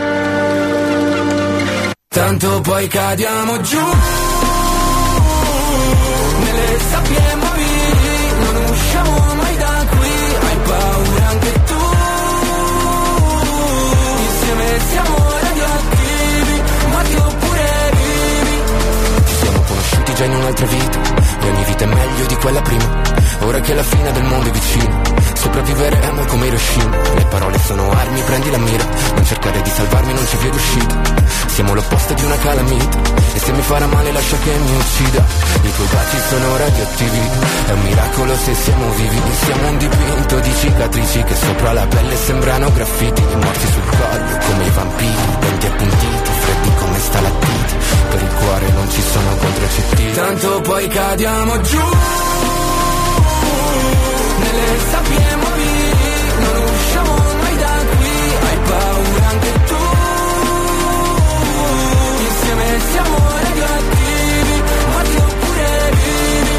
Tanto 2.08 2.62
poi 2.62 2.88
cadiamo 2.88 3.62
giù 3.62 4.27
quella 22.38 22.62
prima. 22.62 22.86
Ora 23.42 23.60
che 23.60 23.74
la 23.74 23.84
fine 23.84 24.12
del 24.12 24.24
mondo 24.24 24.50
è 24.50 24.52
vicina, 24.52 25.02
sopravviveremo 25.34 26.26
come 26.26 26.48
Hiroshima. 26.48 26.98
Le 27.16 27.26
parole 27.26 27.60
sono 27.60 27.90
armi, 27.92 28.22
prendi 28.22 28.50
la 28.52 28.58
mira. 28.58 28.84
Non 29.16 29.26
cercare 29.26 29.62
di 29.62 29.70
salvarmi, 29.70 30.14
non 30.14 30.26
c'è 30.26 30.38
via 30.38 30.50
d'uscita. 30.50 30.96
Siamo 31.48 31.74
l'opposto 31.74 32.14
di 32.14 32.24
una 32.24 32.38
calamita. 32.38 32.98
E 33.34 33.40
se 33.40 33.52
mi 33.52 33.62
farà 33.62 33.86
male, 33.88 34.12
lascia 34.12 34.38
che 34.44 34.52
mi 34.52 34.76
uccida. 34.76 35.26
I 35.62 35.74
tuoi 35.74 35.88
baci 35.88 36.18
sono 36.30 36.58
radioattivi. 36.58 37.22
È 37.68 37.72
un 37.72 37.82
miracolo 37.82 38.36
se 38.36 38.54
siamo 38.56 38.90
vivi. 38.92 39.22
Siamo 39.44 39.68
un 39.70 39.78
dipinto 39.78 40.40
di 40.40 40.54
cicatrici 40.56 41.24
che 41.24 41.36
sopra 41.36 41.74
la 41.74 41.86
pelle 41.88 42.16
sembrano 42.16 42.72
graffiti. 42.74 43.22
Morti 43.22 43.68
sul 43.68 43.98
collo 43.98 44.38
come 44.48 44.66
i 44.66 44.70
vampiri. 44.70 45.38
Denti 45.40 45.66
appuntiti, 45.68 46.32
come 46.98 47.00
stalattiti. 47.00 47.76
Per 48.10 48.22
il 48.22 48.34
cuore 48.34 48.72
non 48.72 48.90
ci 48.90 49.02
sono 49.02 49.36
contraccettivi. 49.38 50.14
Tanto 50.14 50.62
poi 50.62 50.88
cadiamo 50.88 51.62
giù. 51.62 51.84
Nelle 54.40 54.80
sabbie 54.92 55.36
mobili 55.36 56.10
non 56.40 56.64
usciamo 56.64 57.14
mai 57.42 57.58
da 57.58 57.74
qui. 57.98 58.18
Hai 58.48 58.58
paura 58.70 59.28
anche 59.30 59.54
tu. 59.66 59.76
Insieme 62.28 62.66
siamo 62.92 63.18
radioattivi 63.42 64.64
morti 64.92 65.18
oppure 65.18 65.92
vivi. 65.98 66.58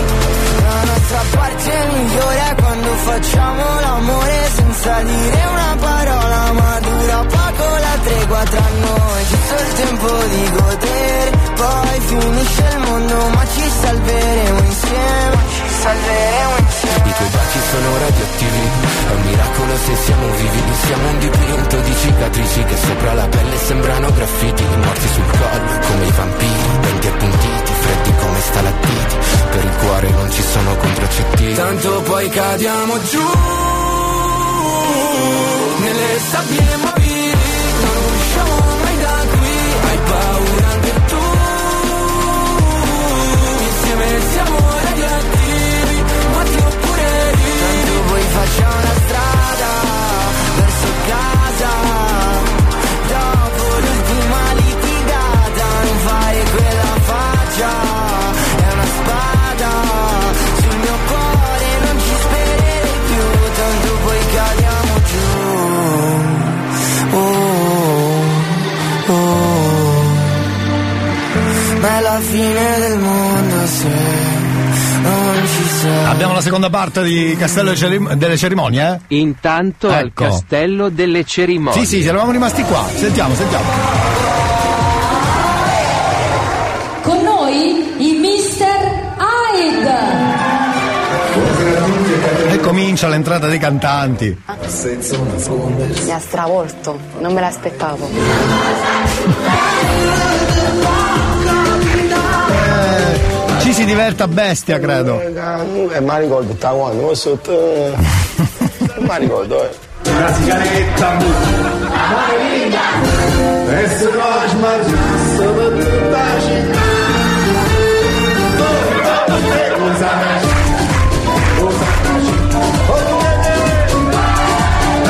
La 0.63 0.83
nostra 0.85 1.23
parte 1.37 1.73
migliore 1.93 2.51
è 2.51 2.55
quando 2.55 2.91
facciamo 3.09 3.81
l'amore 3.81 4.51
senza 4.55 5.03
dire 5.03 5.47
una 5.53 5.77
parola 5.81 6.53
ma 6.53 6.79
dura 6.81 7.25
poco 7.25 7.65
la 7.77 7.99
tregua 8.05 8.43
tra 8.45 8.67
noi 8.81 9.38
il 9.67 9.73
tempo 9.75 10.09
di 10.09 10.51
godere. 10.51 11.31
Poi 11.55 12.01
finisce 12.07 12.65
il 12.73 12.79
mondo 12.79 13.29
ma 13.35 13.45
ci 13.55 13.71
salveremo 13.81 14.59
insieme 14.61 15.37
ci 15.49 15.75
salveremo 15.81 16.57
insieme. 16.59 17.09
I 17.09 17.15
tuoi 17.19 17.29
baci 17.29 17.59
sono 17.71 17.99
radioattivi 17.99 18.63
è 19.09 19.13
un 19.13 19.23
miracolo 19.23 19.77
se 19.77 19.97
siamo 20.05 20.27
vivi. 20.37 20.63
Siamo 20.87 21.09
un 21.09 21.19
dipinto 21.19 21.81
di 21.81 21.95
cicatrici 21.97 22.65
che 22.65 22.77
sopra 22.77 23.15
la 23.15 23.29
pelle 23.29 23.59
sembrano 23.59 24.13
graffiti. 24.13 24.65
Morti 24.65 25.09
sul 25.09 25.31
collo 25.39 25.79
come 25.89 26.07
i 26.07 26.13
vampiri 26.13 26.79
denti 26.81 27.07
appuntiti 27.09 27.73
freddi 27.81 28.13
come 28.21 28.41
stalattiti. 28.41 29.17
Per 29.51 29.65
il 29.65 29.77
cuore 29.77 30.11
non 30.11 30.31
ci 30.31 30.43
sono 30.43 30.77
contraccettivi 30.77 31.55
tanto 31.55 32.03
poi 32.03 32.29
cadiamo 32.29 33.03
giù 33.11 33.23
nelle 35.81 36.19
sabbie 36.31 36.77
mobili 36.77 37.33
non 37.81 37.97
usciamo 38.15 38.78
facciamo 48.39 48.77
una 48.79 48.95
strada 49.05 49.71
verso 50.59 50.91
casa. 51.11 51.73
Dopo 53.15 53.65
l'ultima 53.85 54.43
litigata 54.63 55.67
non 55.85 55.99
fare 56.07 56.41
quella 56.55 56.93
faccia. 57.11 57.71
È 58.57 58.73
una 58.75 58.89
spada 58.99 59.73
sul 60.61 60.77
mio 60.85 60.97
cuore 61.11 61.69
non 61.85 61.97
ci 62.05 62.15
spererei 62.25 62.99
più 63.09 63.25
tanto 63.59 63.89
poi 64.05 64.21
cadiamo 64.35 64.95
giù. 65.11 65.27
Oh, 67.11 67.23
oh. 69.13 69.37
ma 71.81 71.91
è 71.99 72.01
la 72.01 72.21
fine 72.21 72.79
del 72.79 72.99
mondo 72.99 73.67
se 73.67 74.28
Abbiamo 76.07 76.33
la 76.35 76.41
seconda 76.41 76.71
parte 76.71 77.03
di 77.03 77.37
Castello 77.39 77.67
delle 77.71 77.77
Cerim- 77.77 78.13
delle 78.15 78.37
Cerimonie, 78.37 79.01
eh? 79.09 79.17
Intanto 79.17 79.89
al 79.89 80.07
Ecco. 80.07 80.25
castello 80.25 80.89
delle 80.89 81.25
cerimonie. 81.25 81.85
Sì, 81.85 82.01
sì, 82.01 82.07
eravamo 82.07 82.31
rimasti 82.33 82.63
qua. 82.63 82.85
Sentiamo, 82.95 83.35
sentiamo. 83.35 84.07
voi 87.49 87.95
i 87.99 88.19
Mister 88.19 89.15
Hyde. 89.17 89.97
E 92.53 92.61
comincia 92.61 93.09
l'entrata 93.09 93.47
dei 93.47 93.59
cantanti. 93.59 94.37
Mi 94.45 96.11
ha 96.13 96.19
stravolto, 96.19 96.99
non 97.21 97.33
me 97.33 97.41
l'aspettavo. 97.41 98.09
Ci 103.69 103.75
si 103.75 103.85
diverte 103.85 104.23
a 104.23 104.29
bestia, 104.29 104.79
credo. 104.79 105.21
Eh, 105.21 106.01
ma 106.01 106.17
ricordo, 106.17 106.55
sta 106.57 106.71
quando, 106.71 107.07
ma 107.09 107.15
sotto... 107.15 107.53
eh, 107.53 107.93
Non 108.97 109.05
mi 109.07 109.19
ricordo, 109.19 109.63
eh. 109.63 109.69
Brasilianetta 110.05 111.17
Esse 113.85 114.05
nós 114.05 114.53
mais 114.55 114.87
sobre 115.37 115.69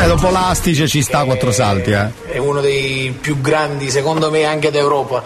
Eh, 0.03 0.07
dopo 0.09 0.31
l'astice 0.31 0.89
ci 0.89 1.03
sta 1.03 1.21
a 1.21 1.25
quattro 1.25 1.53
salti, 1.53 1.93
eh. 1.93 2.11
È 2.27 2.39
uno 2.39 2.61
dei 2.61 3.17
più 3.21 3.41
grandi, 3.41 3.89
secondo 3.89 4.33
me, 4.33 4.43
anche 4.45 4.73
d'Europa. 4.73 5.23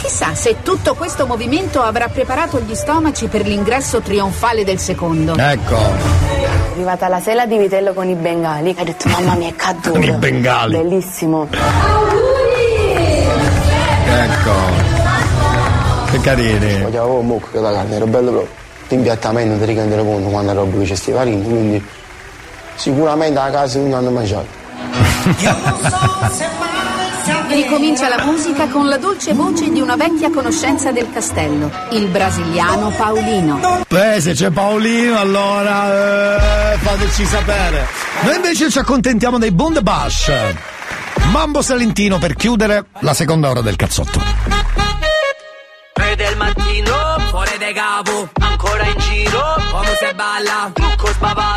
Chissà 0.00 0.34
se 0.34 0.62
tutto 0.62 0.94
questo 0.94 1.26
movimento 1.26 1.82
avrà 1.82 2.08
preparato 2.08 2.60
gli 2.60 2.74
stomaci 2.74 3.26
per 3.26 3.46
l'ingresso 3.46 4.00
trionfale 4.00 4.64
del 4.64 4.78
secondo. 4.78 5.36
Ecco. 5.36 5.76
È 5.76 6.72
arrivata 6.72 7.08
la 7.08 7.20
sela 7.20 7.46
di 7.46 7.58
vitello 7.58 7.92
con 7.92 8.08
i 8.08 8.14
bengali. 8.14 8.74
Hai 8.76 8.84
detto, 8.84 9.08
mamma 9.08 9.34
mia, 9.34 9.48
è 9.48 9.56
caduto. 9.56 9.98
I 9.98 10.12
bengali. 10.12 10.76
Bellissimo. 10.76 11.48
Ecco. 14.08 14.52
Che 16.10 16.20
carini. 16.20 16.82
Mangiavo 16.82 17.14
un 17.14 17.26
mucchio 17.26 17.60
da 17.60 17.72
carne, 17.72 17.96
era 17.96 18.06
bello 18.06 18.30
proprio. 18.30 18.54
L'impiattamento 18.88 19.56
non 19.56 19.58
ti 19.58 19.74
rendere 19.74 20.02
conto 20.02 20.28
quando 20.28 20.52
roba 20.52 20.78
che 20.78 20.84
c'è 20.84 20.94
stivalini, 20.94 21.42
quindi 21.42 21.84
sicuramente 22.76 23.38
a 23.38 23.50
casa 23.50 23.78
non 23.80 23.94
hanno 23.94 24.10
mangiato. 24.10 24.46
Ricomincia 27.48 28.08
la 28.08 28.24
musica 28.24 28.68
con 28.68 28.88
la 28.88 28.98
dolce 28.98 29.32
voce 29.32 29.70
di 29.70 29.80
una 29.80 29.96
vecchia 29.96 30.30
conoscenza 30.30 30.92
del 30.92 31.10
castello, 31.12 31.70
il 31.90 32.06
brasiliano 32.06 32.90
Paolino. 32.90 33.84
Beh, 33.88 34.20
se 34.20 34.32
c'è 34.32 34.50
Paolino, 34.50 35.18
allora 35.18 36.72
eh, 36.72 36.76
fateci 36.78 37.24
sapere. 37.24 37.86
Noi 38.22 38.36
invece 38.36 38.70
ci 38.70 38.78
accontentiamo 38.78 39.38
dei 39.38 39.50
Bond 39.50 39.80
Bash. 39.80 40.32
Mambo 41.30 41.62
Salentino 41.62 42.18
per 42.18 42.34
chiudere 42.34 42.86
la 43.00 43.14
seconda 43.14 43.50
ora 43.50 43.60
del 43.60 43.76
cazzotto. 43.76 44.20
Tre 45.92 46.14
del 46.14 46.36
mattino, 46.36 46.94
fuori 47.30 47.56
de 47.58 47.72
capo, 47.72 48.28
ancora 48.40 48.84
in 48.84 48.98
giro, 48.98 49.40
come 49.72 49.94
se 49.98 50.12
balla, 50.14 50.70
trucco 50.72 51.06
spavato, 51.06 51.36
vedrà 51.36 51.55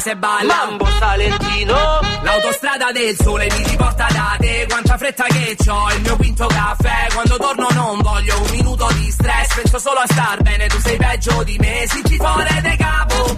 se 0.00 0.16
balla, 0.16 0.54
mambo 0.66 0.86
salentino, 0.98 1.74
l'autostrada 2.22 2.90
del 2.90 3.14
sole 3.20 3.46
mi 3.54 3.64
riporta 3.64 4.06
da 4.10 4.36
te, 4.38 4.66
quanta 4.66 4.96
fretta 4.96 5.24
che 5.24 5.56
c'ho, 5.62 5.90
il 5.94 6.00
mio 6.00 6.16
quinto 6.16 6.46
caffè, 6.46 7.08
quando 7.12 7.36
torno 7.36 7.68
non 7.72 8.00
voglio 8.00 8.40
un 8.40 8.50
minuto 8.50 8.88
di 8.94 9.10
stress, 9.10 9.54
penso 9.54 9.78
solo 9.78 10.00
a 10.00 10.06
star 10.06 10.40
bene, 10.40 10.66
tu 10.68 10.78
sei 10.80 10.96
peggio 10.96 11.42
di 11.44 11.56
me, 11.58 11.84
si 11.86 12.02
ci 12.06 12.16
fuori 12.16 12.60
de 12.62 12.76
capo, 12.76 13.36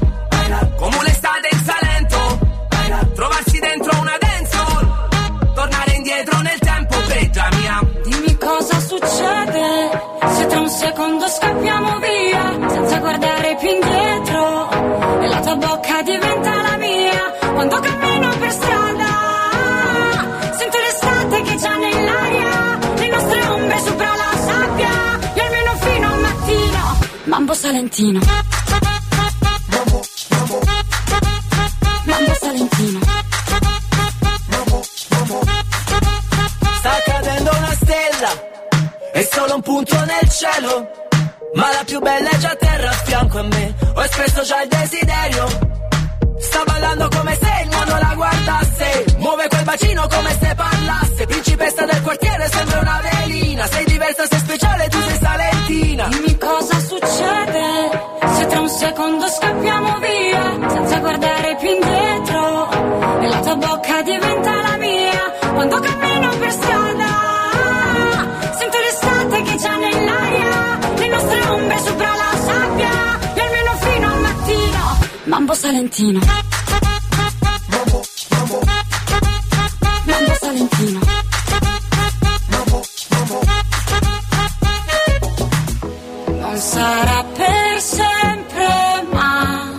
come 0.77 0.97
un'estate 0.99 1.49
in 1.51 1.65
Salento, 1.65 2.39
trovarsi 3.15 3.59
dentro 3.59 3.99
una 3.99 4.17
dancehall, 4.21 5.55
tornare 5.55 5.93
indietro 5.93 6.41
nel 6.43 6.59
tempo, 6.61 6.97
peggia 7.09 7.49
mia, 7.59 7.81
Dimmi 8.05 8.37
cosa 8.37 8.79
succede 8.81 9.91
se 10.35 10.47
tra 10.47 10.61
un 10.61 10.69
secondo 10.69 11.27
scappiamo 11.29 11.99
via 11.99 12.69
senza 12.69 12.99
guardare 12.99 13.57
più 13.57 13.69
indietro. 13.69 14.71
E 15.21 15.27
la 15.29 15.41
tua 15.41 15.55
bocca 15.57 16.03
diventa 16.03 16.22
strada 18.53 19.11
sento 20.59 20.79
l'estate 20.79 21.43
che 21.43 21.57
già 21.57 21.77
nell'aria 21.77 22.79
le 22.97 23.09
nostre 23.09 23.47
ombre 23.47 23.79
sopra 23.79 24.15
la 24.15 24.39
sabbia 24.47 25.19
e 25.35 25.41
almeno 25.41 25.77
fino 25.77 26.07
al 26.13 26.21
mattino 26.21 26.99
mambo 27.25 27.55
salentino 27.55 28.21
mambo 32.05 32.35
salentino 32.41 33.01
Sta 36.83 37.01
cadendo 37.05 37.51
una 37.57 37.75
stella, 37.75 38.31
è 39.13 39.23
solo 39.23 39.55
un 39.55 39.63
punto 39.63 39.97
nel 40.05 40.29
cielo. 40.29 40.91
Ma 41.55 41.71
la 41.71 41.85
più 41.85 42.01
bella 42.01 42.29
è 42.31 42.37
già 42.39 42.51
a 42.51 42.57
terra 42.57 42.91
a 42.91 42.93
fianco 42.93 43.39
a 43.39 43.43
me. 43.43 43.75
Ho 43.95 44.03
espresso 44.03 44.43
già 44.43 44.63
il 44.63 44.69
desiderio. 44.69 45.92
Sta 46.43 46.63
ballando 46.65 47.09
come 47.09 47.39
se 47.41 47.53
il 47.65 47.69
mondo 47.71 47.95
la 47.99 48.15
guardasse. 48.15 49.05
Muove 49.19 49.49
quel 49.49 49.65
bacino 49.65 50.07
come 50.09 50.37
se 50.41 50.55
parlasse. 50.55 51.27
Principessa 51.27 51.85
del 51.85 52.03
quartiere, 52.03 52.49
sembra 52.49 52.81
una 52.81 53.01
velina. 53.01 53.67
Sei 53.67 53.85
diversa, 53.85 54.27
sei 54.27 54.39
speciale, 54.39 54.89
tu 54.89 55.01
sei 55.01 55.19
salentina. 55.19 56.09
Dimmi 56.09 56.39
cosa 56.39 56.79
succede 56.81 58.11
se 58.35 58.47
tra 58.47 58.61
un 58.61 58.69
secondo 58.69 59.27
scappiamo 59.29 59.99
via 59.99 60.02
mambo 75.73 75.91
salentino 75.91 76.21
mambo 80.05 80.35
salentino 80.41 81.01
non 86.27 86.57
sarà 86.57 87.25
per 87.35 87.81
sempre 87.81 89.07
ma 89.13 89.71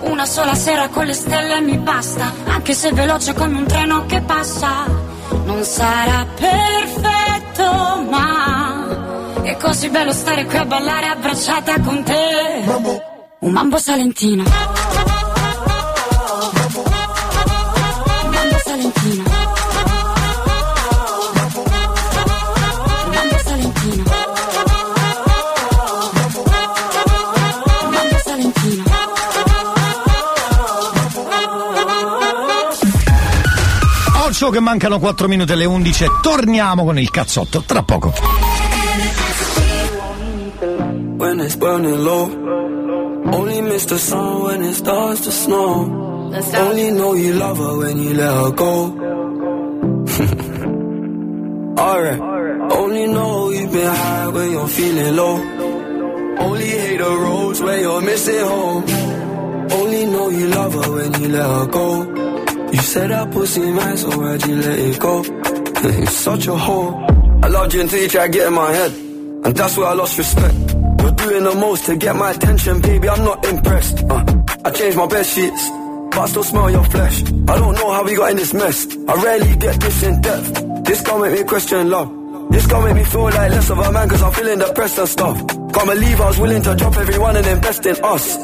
una 0.00 0.26
sola 0.26 0.54
sera 0.54 0.88
con 0.88 1.06
le 1.06 1.14
stelle 1.14 1.60
mi 1.62 1.78
basta 1.78 2.32
anche 2.44 2.74
se 2.74 2.92
veloce 2.92 3.32
come 3.32 3.58
un 3.58 3.66
treno 3.66 4.06
che 4.06 4.20
passa. 4.20 4.84
Non 5.44 5.62
sarà 5.62 6.26
perfetto 6.34 8.06
ma 8.10 9.42
è 9.42 9.56
così 9.56 9.88
bello 9.88 10.12
stare 10.12 10.44
qui 10.46 10.56
a 10.56 10.64
ballare 10.64 11.06
abbracciata 11.06 11.80
con 11.80 12.02
te 12.02 13.15
un 13.38 13.52
mambo 13.52 13.78
salentino 13.78 14.44
mambo 18.24 18.58
salentino 18.64 19.24
mambo 23.12 23.38
salentino 23.44 24.04
mambo 27.90 28.18
salentino 28.24 28.84
Occhio 34.24 34.50
che 34.50 34.60
mancano 34.60 34.98
4 34.98 35.28
minuti 35.28 35.52
alle 35.52 35.64
11 35.66 36.04
e 36.04 36.08
torniamo 36.20 36.84
con 36.84 36.98
il 36.98 37.10
cazzotto 37.10 37.62
tra 37.62 37.82
poco. 37.82 38.12
when 41.16 41.40
it's 41.40 41.56
burning 41.56 41.98
low. 42.04 42.65
Only 43.32 43.60
miss 43.60 43.84
the 43.86 43.98
sun 43.98 44.42
when 44.44 44.62
it 44.62 44.74
starts 44.74 45.20
to 45.22 45.32
snow. 45.32 46.32
Only 46.54 46.90
know 46.90 47.14
you 47.14 47.32
love 47.34 47.58
her 47.58 47.78
when 47.78 47.98
you 48.02 48.14
let 48.14 48.34
her 48.34 48.50
go. 48.52 48.72
Alright. 51.78 52.20
Only 52.72 53.06
know 53.06 53.50
you've 53.50 53.72
been 53.72 53.86
high 53.86 54.28
when 54.28 54.50
you're 54.50 54.68
feeling 54.68 55.16
low. 55.16 55.36
Only 56.38 56.66
hate 56.66 56.98
the 56.98 57.04
roads 57.04 57.60
where 57.62 57.80
you're 57.80 58.00
missing 58.00 58.40
home. 58.40 58.84
Only 59.70 60.06
know 60.06 60.28
you 60.28 60.46
love 60.48 60.74
her 60.74 60.92
when 60.92 61.20
you 61.20 61.28
let 61.28 61.46
her 61.46 61.66
go. 61.66 62.02
You 62.72 62.82
said 62.82 63.10
that 63.10 63.30
pussy 63.30 63.60
man, 63.60 63.96
so 63.96 64.10
why'd 64.18 64.46
you 64.46 64.56
let 64.56 64.78
it 64.78 64.98
go? 64.98 65.22
You're 65.82 66.06
such 66.06 66.46
a 66.46 66.56
hoe. 66.56 66.92
I 67.42 67.48
loved 67.48 67.74
you 67.74 67.80
until 67.80 68.02
you 68.02 68.08
tried 68.08 68.26
to 68.26 68.32
get 68.32 68.46
in 68.48 68.54
my 68.54 68.72
head. 68.72 68.92
And 68.92 69.54
that's 69.56 69.76
where 69.76 69.86
I 69.86 69.94
lost 69.94 70.18
respect. 70.18 70.54
You're 71.06 71.14
doing 71.14 71.44
the 71.44 71.54
most 71.54 71.86
to 71.86 71.96
get 71.96 72.16
my 72.16 72.32
attention, 72.32 72.80
baby. 72.80 73.08
I'm 73.08 73.24
not 73.24 73.46
impressed. 73.46 74.02
Uh, 74.10 74.24
I 74.64 74.70
changed 74.72 74.96
my 74.96 75.06
bed 75.06 75.24
sheets, 75.24 75.68
but 76.10 76.18
I 76.18 76.26
still 76.26 76.42
smell 76.42 76.68
your 76.68 76.82
flesh. 76.82 77.22
I 77.22 77.54
don't 77.62 77.74
know 77.76 77.92
how 77.92 78.02
we 78.02 78.16
got 78.16 78.32
in 78.32 78.36
this 78.36 78.52
mess. 78.52 78.88
I 79.06 79.14
rarely 79.22 79.54
get 79.54 79.80
this 79.80 80.02
in 80.02 80.20
depth. 80.20 80.84
This 80.84 81.02
gon' 81.02 81.22
make 81.22 81.38
me 81.38 81.44
question 81.44 81.90
love. 81.90 82.10
This 82.50 82.66
gon' 82.66 82.82
make 82.82 82.96
me 82.96 83.04
feel 83.04 83.22
like 83.22 83.50
less 83.52 83.70
of 83.70 83.78
a 83.78 83.92
man, 83.92 84.08
cause 84.08 84.20
I'm 84.20 84.32
feeling 84.32 84.58
depressed 84.58 84.98
and 84.98 85.08
stuff. 85.08 85.36
Can't 85.46 85.88
believe 85.94 86.20
I 86.20 86.26
was 86.26 86.38
willing 86.40 86.62
to 86.64 86.74
drop 86.74 86.96
everyone 86.96 87.36
and 87.36 87.46
invest 87.46 87.86
in 87.86 87.96
us. 88.02 88.36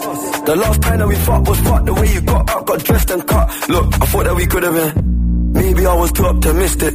The 0.43 0.55
last 0.55 0.83
time 0.83 0.99
that 1.01 1.09
we 1.09 1.17
fucked 1.17 1.49
was 1.49 1.61
fucked 1.63 1.87
the 1.87 1.95
way 1.95 2.13
you 2.15 2.21
got 2.21 2.49
up, 2.49 2.65
got 2.65 2.85
dressed 2.85 3.11
and 3.11 3.27
cut. 3.27 3.69
Look, 3.71 3.87
I 3.93 4.07
thought 4.07 4.25
that 4.27 4.37
we 4.37 4.47
could 4.47 4.63
have 4.63 4.75
been. 4.75 5.53
Maybe 5.53 5.85
I 5.85 5.95
was 5.95 6.13
too 6.13 6.27
optimistic. 6.27 6.95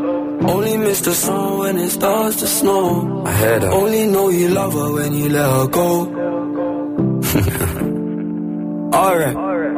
Only 0.43 0.77
miss 0.77 1.01
the 1.01 1.13
sun 1.13 1.57
when 1.59 1.77
it 1.77 1.89
starts 1.89 2.37
to 2.37 2.47
snow. 2.47 3.23
I 3.25 3.31
heard 3.31 3.61
her. 3.63 3.69
Only 3.69 4.05
know 4.07 4.29
you 4.29 4.49
love 4.49 4.73
her 4.73 4.93
when 4.93 5.13
you 5.13 5.29
let 5.29 5.49
her 5.49 5.67
go. 5.67 5.89
Alright. 8.97 9.35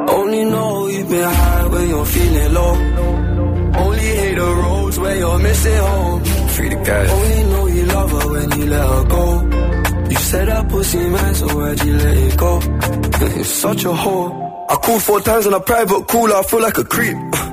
Only 0.10 0.46
know 0.46 0.88
you've 0.88 1.10
been 1.10 1.24
high 1.24 1.68
when 1.68 1.90
you're 1.90 2.06
feeling 2.06 2.54
low. 2.54 2.74
Only 3.84 4.00
hate 4.00 4.36
the 4.36 4.56
roads 4.64 5.00
where 5.00 5.18
you're 5.18 5.40
missing 5.40 5.78
home. 5.78 6.24
Free 6.24 6.70
the 6.70 6.76
guys. 6.76 7.12
Only 7.12 7.44
know 7.52 7.68
you 7.68 7.86
love 7.86 8.12
her 8.12 8.32
when 8.32 8.52
you 8.60 8.66
let 8.68 8.88
her 8.88 9.04
go. 9.06 9.42
You 10.10 10.18
said 10.18 10.48
that 10.48 10.70
pussy 10.70 11.10
man, 11.10 11.36
so 11.36 11.48
why'd 11.58 11.84
you 11.84 11.98
let 11.98 12.18
it 12.18 12.38
go? 12.38 12.60
You're 13.36 13.44
such 13.44 13.84
a 13.86 13.90
whore. 13.90 14.32
I 14.70 14.76
called 14.76 15.04
four 15.04 15.22
times 15.22 15.48
on 15.48 15.54
a 15.54 15.60
private 15.60 16.08
call, 16.08 16.32
I 16.34 16.44
feel 16.44 16.62
like 16.62 16.78
a 16.78 16.84
creep. 16.84 17.18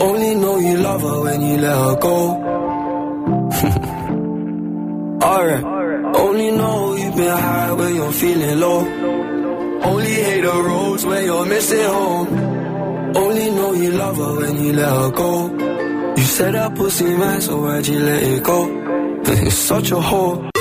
Only 0.00 0.34
know 0.34 0.58
you 0.58 0.76
love 0.78 1.02
her 1.02 1.20
when 1.22 1.40
you 1.40 1.56
let 1.58 1.76
her 1.76 1.96
go. 1.96 2.18
Alright. 5.22 5.64
Only 6.16 6.50
know 6.52 6.94
you've 6.96 7.16
been 7.16 7.30
high 7.30 7.72
when 7.72 7.94
you're 7.94 8.12
feeling 8.12 8.60
low. 8.60 8.80
Only 9.90 10.14
hate 10.14 10.42
the 10.42 10.52
roads 10.52 11.04
when 11.04 11.24
you're 11.24 11.46
missing 11.46 11.84
home. 11.84 12.28
Only 13.16 13.50
know 13.50 13.72
you 13.72 13.90
love 13.92 14.16
her 14.16 14.36
when 14.36 14.64
you 14.64 14.72
let 14.72 14.88
her 14.90 15.10
go. 15.10 15.48
You 16.16 16.22
said 16.22 16.54
that 16.54 16.74
pussy 16.74 17.04
man, 17.16 17.40
so 17.40 17.60
why'd 17.60 17.86
you 17.86 18.00
let 18.00 18.22
it 18.22 18.42
go? 18.42 18.66
You're 19.26 19.50
such 19.50 19.90
a 19.90 19.96
whore. 19.96 20.53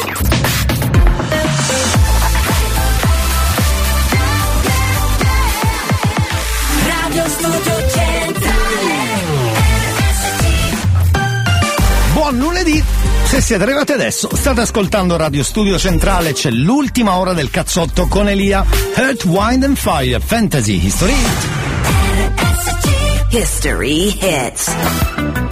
Buon 12.33 12.45
lunedì! 12.45 12.83
Se 13.25 13.41
siete 13.41 13.61
arrivati 13.61 13.91
adesso, 13.91 14.27
state 14.35 14.61
ascoltando 14.61 15.17
Radio 15.17 15.43
Studio 15.43 15.77
Centrale, 15.77 16.33
c'è 16.33 16.49
l'ultima 16.49 17.17
ora 17.19 17.33
del 17.33 17.51
cazzotto 17.51 18.07
con 18.07 18.27
Elia. 18.27 18.65
Earth, 18.95 19.25
Wind 19.25 19.63
and 19.63 19.77
Fire, 19.77 20.19
Fantasy 20.19 20.83
History. 20.83 21.13
History 23.29 24.17
hits. 24.19 25.42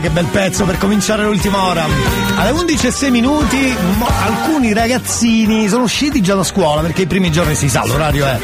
Che 0.00 0.10
bel 0.10 0.26
pezzo 0.26 0.64
per 0.64 0.78
cominciare 0.78 1.24
l'ultima 1.24 1.64
ora. 1.64 1.84
Alle 2.36 2.50
11 2.50 2.86
e 2.86 2.90
6 2.90 3.10
minuti, 3.10 3.76
mo- 3.98 4.08
alcuni 4.08 4.72
ragazzini 4.72 5.68
sono 5.68 5.84
usciti 5.84 6.20
già 6.22 6.34
da 6.34 6.42
scuola 6.42 6.80
perché 6.80 7.02
i 7.02 7.06
primi 7.06 7.30
giorni 7.30 7.54
si 7.54 7.68
sa, 7.68 7.84
l'orario 7.84 8.24
è 8.26 8.38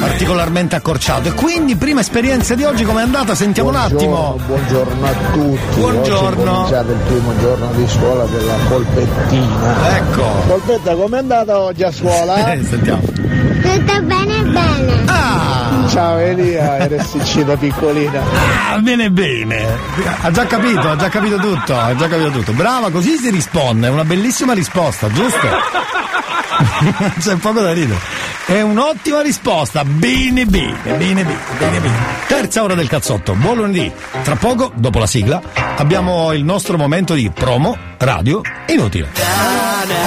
particolarmente 0.00 0.74
accorciato. 0.76 1.28
E 1.28 1.32
quindi, 1.32 1.76
prima 1.76 2.00
esperienza 2.00 2.54
di 2.54 2.64
oggi, 2.64 2.84
com'è 2.84 3.02
andata? 3.02 3.34
Sentiamo 3.34 3.68
un 3.68 3.76
attimo. 3.76 4.38
Buongiorno 4.46 5.06
a 5.06 5.12
tutti. 5.32 5.80
Buongiorno. 5.80 6.62
Oggi 6.62 6.72
è 6.72 6.82
cominciato 6.82 6.92
il 6.92 6.98
primo 7.06 7.38
giorno 7.40 7.70
di 7.72 7.88
scuola 7.88 8.24
della 8.24 8.54
polpettina. 8.68 9.96
Ecco. 9.96 10.22
Polpetta, 10.46 10.94
com'è 10.94 11.18
andata 11.18 11.58
oggi 11.60 11.82
a 11.82 11.92
scuola? 11.92 12.52
Eh, 12.52 12.64
sentiamo. 12.68 13.02
Tutto 13.02 14.02
bene 14.02 14.42
bene. 14.42 15.02
Ah! 15.06 15.65
Ciao 15.88 16.18
Elia, 16.18 16.86
RSC 16.86 17.40
da 17.42 17.56
piccolina. 17.56 18.22
Ah, 18.70 18.78
bene 18.78 19.10
bene. 19.10 19.78
Ha 20.20 20.30
già 20.30 20.46
capito, 20.46 20.90
ha 20.90 20.96
già 20.96 21.08
capito 21.08 21.36
tutto, 21.36 21.78
ha 21.78 21.94
già 21.94 22.08
capito 22.08 22.30
tutto. 22.30 22.52
Brava, 22.52 22.90
così 22.90 23.16
si 23.16 23.30
risponde, 23.30 23.86
è 23.86 23.90
una 23.90 24.04
bellissima 24.04 24.52
risposta, 24.52 25.10
giusto? 25.10 25.46
C'è 27.20 27.36
proprio 27.36 27.62
da 27.62 27.72
ridere. 27.72 27.98
È 28.46 28.60
un'ottima 28.60 29.22
risposta. 29.22 29.84
Bene, 29.84 30.46
bene, 30.46 30.76
bene, 30.82 30.96
bene, 30.96 31.36
bene, 31.58 31.80
bene. 31.80 31.96
Terza 32.26 32.62
ora 32.62 32.74
del 32.74 32.88
cazzotto. 32.88 33.34
Buon 33.34 33.56
lunedì. 33.56 33.90
Tra 34.22 34.36
poco, 34.36 34.72
dopo 34.74 34.98
la 34.98 35.06
sigla, 35.06 35.40
abbiamo 35.76 36.32
il 36.32 36.44
nostro 36.44 36.76
momento 36.76 37.14
di 37.14 37.30
promo 37.30 37.76
radio 37.98 38.40
inutile. 38.66 39.08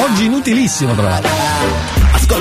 Oggi 0.04 0.26
inutilissimo, 0.26 0.94
tra 0.94 1.04
l'altro. 1.04 1.99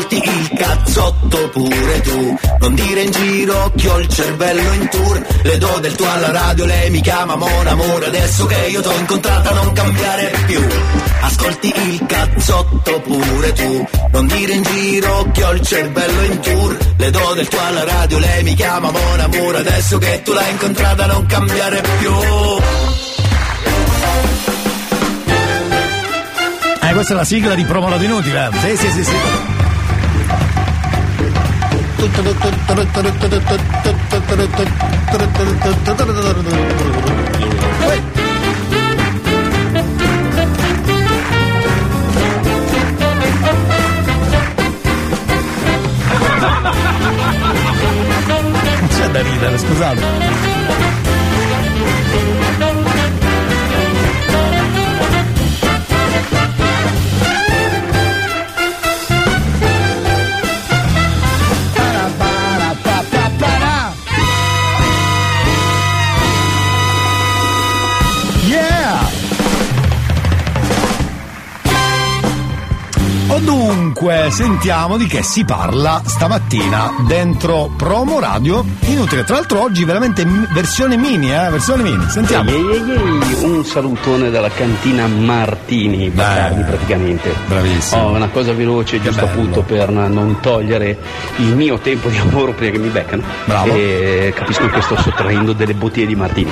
Ascolti 0.09 0.31
il 0.31 0.57
cazzotto 0.57 1.51
pure 1.51 2.01
tu. 2.01 2.39
Non 2.61 2.75
dire 2.75 3.03
in 3.03 3.11
giro 3.11 3.73
che 3.77 3.89
ho 3.89 3.99
il 3.99 4.09
cervello 4.09 4.73
in 4.73 4.89
tour. 4.89 5.27
Le 5.43 5.59
do 5.59 5.79
del 5.81 5.95
tuo 5.97 6.11
alla 6.11 6.31
radio, 6.31 6.65
lei 6.65 6.89
mi 6.89 7.03
chiama 7.03 7.37
Mon 7.37 7.67
Amore. 7.67 8.07
Adesso 8.07 8.47
che 8.47 8.69
io 8.71 8.81
t'ho 8.81 8.93
incontrata 8.93 9.51
non 9.51 9.71
cambiare 9.75 10.33
più. 10.47 10.67
Ascolti 11.21 11.75
il 11.91 12.07
cazzotto 12.07 13.01
pure 13.01 13.53
tu. 13.53 13.87
Non 14.13 14.27
dire 14.29 14.53
in 14.55 14.63
giro 14.63 15.31
che 15.31 15.45
ho 15.45 15.53
il 15.53 15.61
cervello 15.61 16.23
in 16.23 16.41
tour. 16.41 16.77
Le 16.97 17.11
do 17.11 17.35
del 17.35 17.49
tuo 17.49 17.61
alla 17.61 17.85
radio, 17.85 18.19
lei 18.19 18.43
mi 18.45 18.55
chiama 18.55 18.91
Mon 18.91 19.21
Amore. 19.21 19.59
Adesso 19.59 19.99
che 19.99 20.23
tu 20.25 20.33
l'hai 20.33 20.51
incontrata 20.53 21.05
non 21.05 21.27
cambiare 21.27 21.83
più. 21.99 22.13
Eh, 26.81 26.93
questa 26.95 27.13
è 27.13 27.17
la 27.17 27.25
sigla 27.25 27.55
di 27.55 27.65
promo 27.65 27.91
radio 27.91 28.07
inutile. 28.07 28.49
Sì, 28.63 28.75
sì, 28.75 28.91
sì, 28.91 29.05
sì. 29.05 29.58
C'è 48.89 49.11
da 49.11 49.23
ridere, 49.23 49.59
scusate. 49.59 50.58
Sentiamo 74.31 74.97
di 74.97 75.07
che 75.07 75.23
si 75.23 75.45
parla 75.45 76.03
stamattina 76.05 76.93
dentro 77.07 77.71
Promo 77.77 78.21
Radio 78.21 78.65
Inutile. 78.87 79.25
Tra 79.25 79.37
l'altro 79.37 79.63
oggi 79.63 79.85
veramente 79.85 80.25
m- 80.25 80.47
versione 80.53 80.97
mini, 80.97 81.33
eh, 81.33 81.49
versione 81.51 81.83
mini. 81.83 82.09
Sentiamo. 82.09 82.51
Ehi, 82.51 82.57
ehi, 82.57 82.91
ehi, 82.91 83.45
un 83.45 83.65
salutone 83.65 84.31
dalla 84.31 84.51
cantina 84.51 85.07
Martini, 85.07 86.11
Bacardi 86.11 86.63
praticamente. 86.63 87.35
Bravissimo. 87.47 88.03
Ho 88.03 88.15
una 88.15 88.29
cosa 88.29 88.53
veloce, 88.53 89.01
giusto 89.01 89.25
appunto 89.25 89.63
per 89.63 89.91
non 89.91 90.39
togliere 90.41 90.99
il 91.37 91.55
mio 91.57 91.79
tempo 91.79 92.09
di 92.09 92.19
lavoro 92.19 92.53
prima 92.53 92.73
che 92.73 92.79
mi 92.79 92.89
beccano. 92.89 93.23
Bravo. 93.45 93.73
E 93.73 94.33
capisco 94.35 94.69
che 94.69 94.81
sto 94.83 94.97
sottraendo 94.97 95.53
delle 95.53 95.75
bottiglie 95.75 96.07
di 96.07 96.17
Martini. 96.17 96.51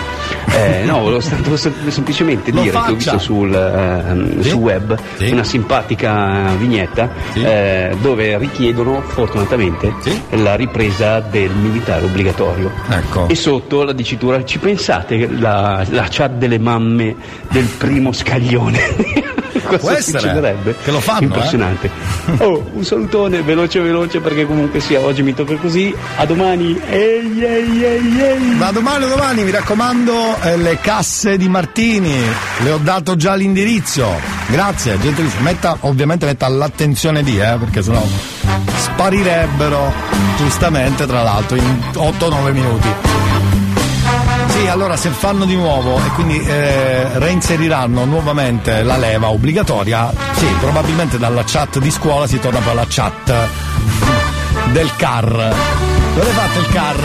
Eh, 0.49 0.85
no, 0.85 1.01
volevo 1.01 1.21
semplicemente 1.21 2.51
dire 2.51 2.71
che 2.71 2.77
ho 2.77 2.95
visto 2.95 3.19
sul, 3.19 3.53
ehm, 3.53 4.41
Sì. 4.41 4.49
sul 4.51 4.59
web 4.61 4.97
Sì. 5.17 5.31
una 5.31 5.45
simpatica 5.45 6.53
vignetta 6.57 7.11
eh, 7.35 7.95
dove 8.01 8.39
richiedono 8.39 9.03
fortunatamente 9.03 9.93
la 10.31 10.55
ripresa 10.55 11.21
del 11.21 11.51
militare 11.51 12.05
obbligatorio. 12.05 12.71
Ecco. 12.89 13.29
E 13.29 13.35
sotto 13.35 13.83
la 13.83 13.93
dicitura 13.93 14.45
ci 14.45 14.59
pensate 14.59 15.29
la, 15.31 15.85
la 15.91 16.07
chat 16.09 16.33
delle 16.33 16.59
mamme 16.59 17.15
del 17.51 17.67
primo 17.77 18.13
scaglione? 18.13 19.35
Cosa 19.67 19.79
Può 19.79 19.91
essere 19.91 20.19
succederebbe? 20.21 20.77
che 20.83 20.91
lo 20.91 21.01
fanno, 21.01 21.21
eh? 21.21 21.25
Impressionante. 21.25 21.91
Oh, 22.47 22.71
un 22.73 22.85
salutone 22.85 23.43
veloce 23.43 23.81
veloce 23.81 24.21
perché 24.21 24.47
comunque 24.47 24.81
sia 24.81 25.01
oggi 25.01 25.23
mi 25.23 25.35
tocca 25.35 25.55
così. 25.57 25.95
A 26.17 26.27
domani. 26.27 26.79
Ehi 26.89 27.43
ehi 27.45 27.85
ehi 27.85 28.21
ehi. 28.21 28.59
Da 28.59 28.71
domani 28.71 29.05
o 29.05 29.09
domani 29.09 29.43
mi 29.45 29.51
raccomando 29.51 30.41
eh, 30.43 30.57
le 30.57 30.79
casse 30.81 31.37
di 31.37 31.49
Martini, 31.49 32.15
le 32.63 32.71
ho 32.71 32.79
dato 32.79 33.17
già 33.17 33.35
l'indirizzo. 33.35 34.09
Grazie, 34.49 34.99
gentilissimo. 34.99 35.43
Metta, 35.43 35.77
ovviamente 35.81 36.27
metta 36.27 36.49
l'attenzione 36.49 37.23
lì, 37.23 37.39
eh, 37.39 37.57
perché 37.59 37.83
sennò 37.83 38.03
sparirebbero 38.77 39.93
giustamente 40.37 41.07
tra 41.07 41.23
l'altro 41.23 41.57
in 41.57 41.79
8-9 41.93 42.53
minuti. 42.53 42.89
Allora 44.69 44.97
se 44.97 45.11
fanno 45.11 45.47
di 45.47 45.57
nuovo 45.57 45.97
e 45.97 46.09
quindi 46.11 46.39
eh, 46.39 47.19
reinseriranno 47.19 48.05
nuovamente 48.05 48.83
la 48.83 48.99
leva 48.99 49.31
obbligatoria, 49.31 50.13
sì, 50.35 50.47
probabilmente 50.61 51.19
dalla 51.19 51.43
chat 51.45 51.79
di 51.79 51.91
scuola 51.91 52.27
si 52.27 52.39
torna 52.39 52.61
poi 52.61 52.73
alla 52.73 52.85
chat 52.87 53.49
del 54.73 54.95
CAR. 54.97 55.55
Dove 56.15 56.31
fate 56.31 56.59
il 56.59 56.69
CAR? 56.69 56.97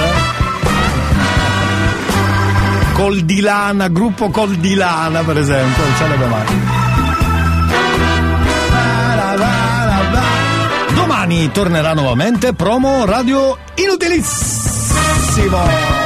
Coldilana, 2.93 3.87
gruppo 3.87 4.29
Coldilana 4.29 5.23
per 5.23 5.37
esempio, 5.37 5.83
non 5.83 5.95
sarebbe 5.95 6.25
mai. 6.25 6.45
Domani 10.93 11.51
tornerà 11.51 11.93
nuovamente 11.93 12.53
promo 12.53 13.05
radio 13.05 13.57
inutilissimo. 13.75 16.00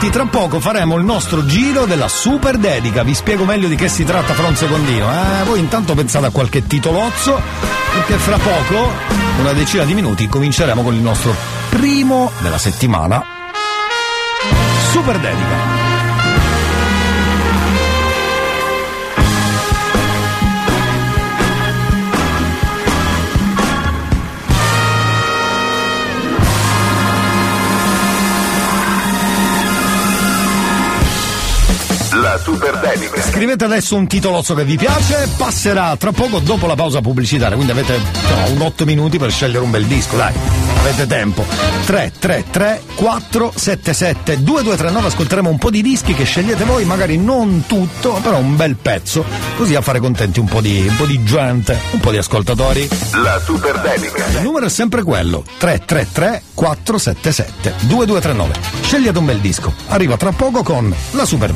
Senti, 0.00 0.14
tra 0.14 0.26
poco 0.26 0.60
faremo 0.60 0.96
il 0.96 1.04
nostro 1.04 1.44
giro 1.44 1.84
della 1.84 2.06
super 2.06 2.56
dedica. 2.56 3.02
Vi 3.02 3.14
spiego 3.14 3.44
meglio 3.44 3.66
di 3.66 3.74
che 3.74 3.88
si 3.88 4.04
tratta 4.04 4.32
fra 4.32 4.46
un 4.46 4.54
secondino. 4.54 5.10
Eh, 5.10 5.42
voi 5.42 5.58
intanto 5.58 5.96
pensate 5.96 6.26
a 6.26 6.30
qualche 6.30 6.64
titolozzo, 6.64 7.40
perché 7.94 8.14
fra 8.14 8.38
poco, 8.38 8.92
una 9.40 9.52
decina 9.54 9.82
di 9.82 9.94
minuti, 9.94 10.28
cominceremo 10.28 10.84
con 10.84 10.94
il 10.94 11.00
nostro 11.00 11.34
primo 11.70 12.30
della 12.38 12.58
settimana. 12.58 13.24
Super 14.92 15.18
dedica. 15.18 15.77
La 32.28 32.36
super 32.36 32.78
dedica. 32.78 33.22
Scrivete 33.22 33.64
adesso 33.64 33.96
un 33.96 34.06
titolozzo 34.06 34.52
che 34.52 34.62
vi 34.62 34.76
piace, 34.76 35.30
passerà 35.38 35.96
tra 35.96 36.12
poco 36.12 36.40
dopo 36.40 36.66
la 36.66 36.74
pausa 36.74 37.00
pubblicitaria, 37.00 37.54
quindi 37.54 37.72
avete 37.72 37.96
no, 37.96 38.52
un 38.52 38.60
8 38.60 38.84
minuti 38.84 39.16
per 39.16 39.30
scegliere 39.30 39.64
un 39.64 39.70
bel 39.70 39.86
disco, 39.86 40.16
dai, 40.16 40.34
avete 40.80 41.06
tempo. 41.06 41.46
333 41.86 42.82
477 42.96 44.42
2239, 44.42 45.06
ascolteremo 45.06 45.48
un 45.48 45.56
po' 45.56 45.70
di 45.70 45.80
dischi 45.80 46.12
che 46.12 46.24
scegliete 46.24 46.64
voi, 46.64 46.84
magari 46.84 47.16
non 47.16 47.64
tutto, 47.66 48.20
però 48.22 48.36
un 48.36 48.56
bel 48.56 48.76
pezzo, 48.76 49.24
così 49.56 49.74
a 49.74 49.80
fare 49.80 49.98
contenti 49.98 50.38
un 50.38 50.48
po' 50.48 50.60
di, 50.60 50.84
un 50.86 50.96
po' 50.96 51.06
di 51.06 51.24
gente, 51.24 51.80
un 51.92 52.00
po' 52.00 52.10
di 52.10 52.18
ascoltatori. 52.18 52.86
La 53.22 53.40
super 53.42 53.80
dedica. 53.80 54.26
Il 54.26 54.42
numero 54.42 54.66
è 54.66 54.70
sempre 54.70 55.02
quello, 55.02 55.44
333 55.56 56.42
477 56.52 57.86
2239. 57.86 58.54
Scegliete 58.82 59.18
un 59.18 59.24
bel 59.24 59.38
disco. 59.38 59.72
Arriva 59.86 60.18
tra 60.18 60.32
poco 60.32 60.62
con 60.62 60.94
la 61.12 61.24
super 61.24 61.54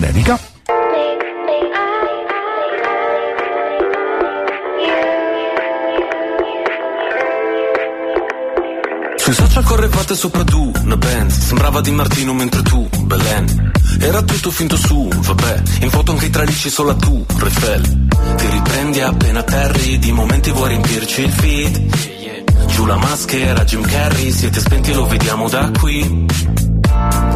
Sui 9.22 9.34
social 9.34 9.62
correvate 9.62 10.16
sopra 10.16 10.42
tu, 10.42 10.72
una 10.82 10.96
band. 10.96 11.30
Sembrava 11.30 11.80
di 11.80 11.92
Martino 11.92 12.34
mentre 12.34 12.60
tu, 12.62 12.88
Belen. 13.02 13.70
Era 14.00 14.20
tutto 14.22 14.50
finto 14.50 14.76
su, 14.76 15.08
vabbè. 15.14 15.62
In 15.82 15.90
foto 15.90 16.10
anche 16.10 16.24
i 16.24 16.30
tralicci 16.30 16.68
solo 16.68 16.96
tu, 16.96 17.24
Refel 17.36 18.06
Ti 18.36 18.48
riprendi 18.48 19.00
appena 19.00 19.44
terri 19.44 20.00
Di 20.00 20.10
momenti 20.10 20.50
vuoi 20.50 20.70
riempirci 20.70 21.22
il 21.22 21.30
feed. 21.30 22.66
Giù 22.66 22.84
la 22.84 22.96
maschera, 22.96 23.62
Jim 23.62 23.82
Carrey 23.82 24.32
Siete 24.32 24.58
spenti 24.58 24.90
e 24.90 24.94
lo 24.94 25.06
vediamo 25.06 25.48
da 25.48 25.70
qui. 25.78 26.26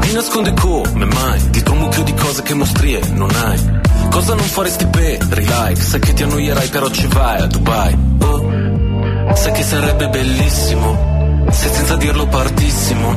Ti 0.00 0.12
nasconde 0.12 0.54
come 0.54 1.04
mai? 1.04 1.50
Dietro 1.50 1.74
un 1.74 1.78
mucchio 1.78 2.02
di 2.02 2.14
cose 2.14 2.42
che 2.42 2.54
mostrie 2.54 3.00
non 3.12 3.30
hai. 3.30 3.80
Cosa 4.10 4.34
non 4.34 4.44
faresti 4.44 4.86
per 4.86 5.24
like 5.38 5.80
Sai 5.80 6.00
che 6.00 6.12
ti 6.14 6.24
annoierai 6.24 6.66
però 6.66 6.90
ci 6.90 7.06
vai 7.06 7.42
a 7.42 7.46
Dubai. 7.46 7.96
Oh, 8.22 9.36
sai 9.36 9.52
che 9.52 9.62
sarebbe 9.62 10.08
bellissimo 10.08 11.14
se 11.50 11.72
senza 11.72 11.96
dirlo 11.96 12.26
partissimo. 12.26 13.14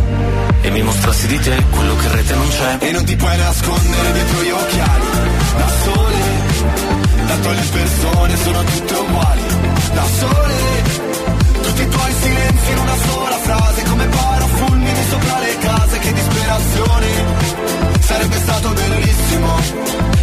E 0.61 0.69
mi 0.72 0.81
mostrassi 0.81 1.27
di 1.27 1.39
te 1.39 1.64
quello 1.69 1.95
che 1.95 2.06
in 2.06 2.11
rete 2.11 2.35
non 2.35 2.47
c'è. 2.49 2.77
E 2.80 2.91
non 2.91 3.06
ti 3.06 3.15
puoi 3.15 3.38
nascondere 3.38 4.11
dietro 4.11 4.41
gli 4.43 4.49
occhiali. 4.49 5.06
Da 5.57 5.68
sole 5.84 6.18
Tanto 7.27 7.51
le 7.51 7.64
persone 7.72 8.38
sono 8.38 8.64
tutte 8.64 8.93
uguali. 8.93 9.41
Da 9.93 10.03
sole 10.19 10.53
Tutti 11.61 11.81
i 11.81 11.88
tuoi 11.88 12.14
silenzi 12.22 12.72
in 12.72 12.77
una 12.77 12.97
sola 13.07 13.38
frase. 13.38 13.84
Come 13.84 14.06
parafulmini 14.06 15.03
sopra 15.10 15.39
le 15.39 15.57
case 15.60 15.99
Che 15.99 16.14
disperazione. 16.14 17.07
Sarebbe 17.99 18.38
stato 18.38 18.69
bellissimo. 18.69 19.57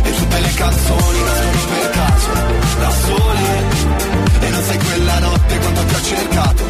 E 0.02 0.14
tutte 0.14 0.40
le 0.40 0.54
canzoni 0.54 1.18
nascono 1.24 1.64
per 1.74 1.90
caso. 1.90 2.30
Da 2.78 2.90
sole 2.90 4.25
E 4.46 4.50
non 4.50 4.62
sei 4.62 4.78
quella 4.78 5.18
notte 5.18 5.58
quando 5.58 5.84
ti 5.84 5.94
ho 5.94 6.02
cercato. 6.02 6.62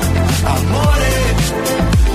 Amore 0.45 1.35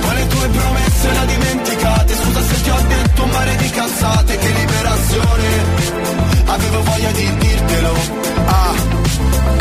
poi 0.01 0.15
le 0.15 0.27
tue 0.27 0.47
promesse 0.47 1.11
le 1.11 1.25
dimenticate. 1.25 2.15
Scusa 2.15 2.41
se 2.41 2.61
ti 2.61 2.69
ho 2.69 2.81
detto 2.87 3.23
un 3.23 3.29
mare 3.29 3.55
di 3.55 3.69
cazzate. 3.69 4.37
Che 4.37 4.49
liberazione. 4.49 5.47
Avevo 6.45 6.83
voglia 6.83 7.11
di 7.11 7.37
dirtelo. 7.37 7.93
Ah 8.45 9.60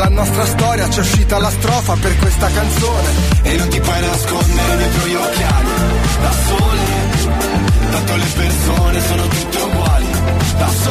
nostra 0.09 0.45
storia 0.45 0.87
c'è 0.87 0.99
uscita 0.99 1.37
la 1.39 1.49
strofa 1.49 1.95
per 1.95 2.17
questa 2.17 2.47
canzone. 2.47 3.09
E 3.43 3.57
non 3.57 3.67
ti 3.69 3.79
puoi 3.79 4.01
nascondere 4.01 4.77
dietro 4.77 5.07
gli 5.07 5.15
occhiali, 5.15 5.69
da 6.21 6.31
sole. 6.47 7.89
Tanto 7.91 8.15
le 8.15 8.25
persone 8.35 9.01
sono 9.01 9.27
tutte 9.27 9.57
uguali, 9.57 10.11
da 10.57 10.67
sole. 10.69 10.90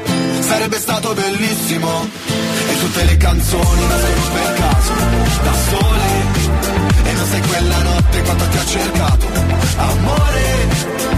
Sarebbe 0.51 0.79
stato 0.79 1.13
bellissimo, 1.13 2.09
e 2.27 2.79
tutte 2.81 3.05
le 3.05 3.15
canzoni 3.15 3.87
nascono 3.87 4.33
per 4.33 4.53
caso, 4.55 4.93
da 5.43 5.53
sole. 5.69 7.09
E 7.09 7.13
non 7.13 7.25
sei 7.25 7.41
quella 7.41 7.77
notte 7.83 8.21
quando 8.21 8.47
ti 8.49 8.57
ho 8.57 8.65
cercato, 8.65 9.27
amore. 9.77 11.10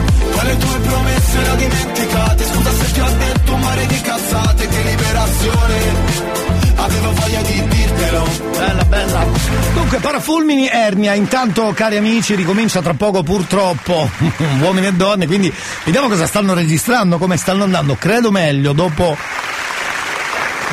Le 0.44 0.58
tue 0.58 0.80
promesse 0.80 1.42
le 1.42 1.50
ho 1.50 1.56
dimenticate, 1.56 2.44
scusa 2.46 2.72
se 2.72 2.92
ti 2.92 3.00
ho 3.00 3.10
detto 3.18 3.54
un 3.54 3.60
mare 3.62 3.86
di 3.86 4.02
cazzate, 4.02 4.68
che 4.68 4.82
liberazione. 4.84 6.32
Avevo 6.76 7.14
voglia 7.14 7.42
di 7.42 7.68
dirtelo. 7.70 8.28
Bella, 8.58 8.84
bella. 8.84 9.26
Dunque, 9.74 10.00
parafulmini, 10.00 10.68
ernia. 10.68 11.14
Intanto, 11.14 11.72
cari 11.74 11.96
amici, 11.96 12.36
ricomincia 12.36 12.82
tra 12.82 12.94
poco 12.94 13.24
purtroppo 13.24 14.10
uomini 14.62 14.88
e 14.88 14.94
donne. 14.94 15.28
Quindi 15.28 15.54
vediamo 15.86 16.10
cosa 16.10 16.26
stanno 16.26 16.54
registrando, 16.54 17.18
come 17.18 17.38
stanno 17.38 17.64
andando. 17.64 17.96
Credo 17.96 18.30
meglio 18.32 18.74
dopo 18.74 19.16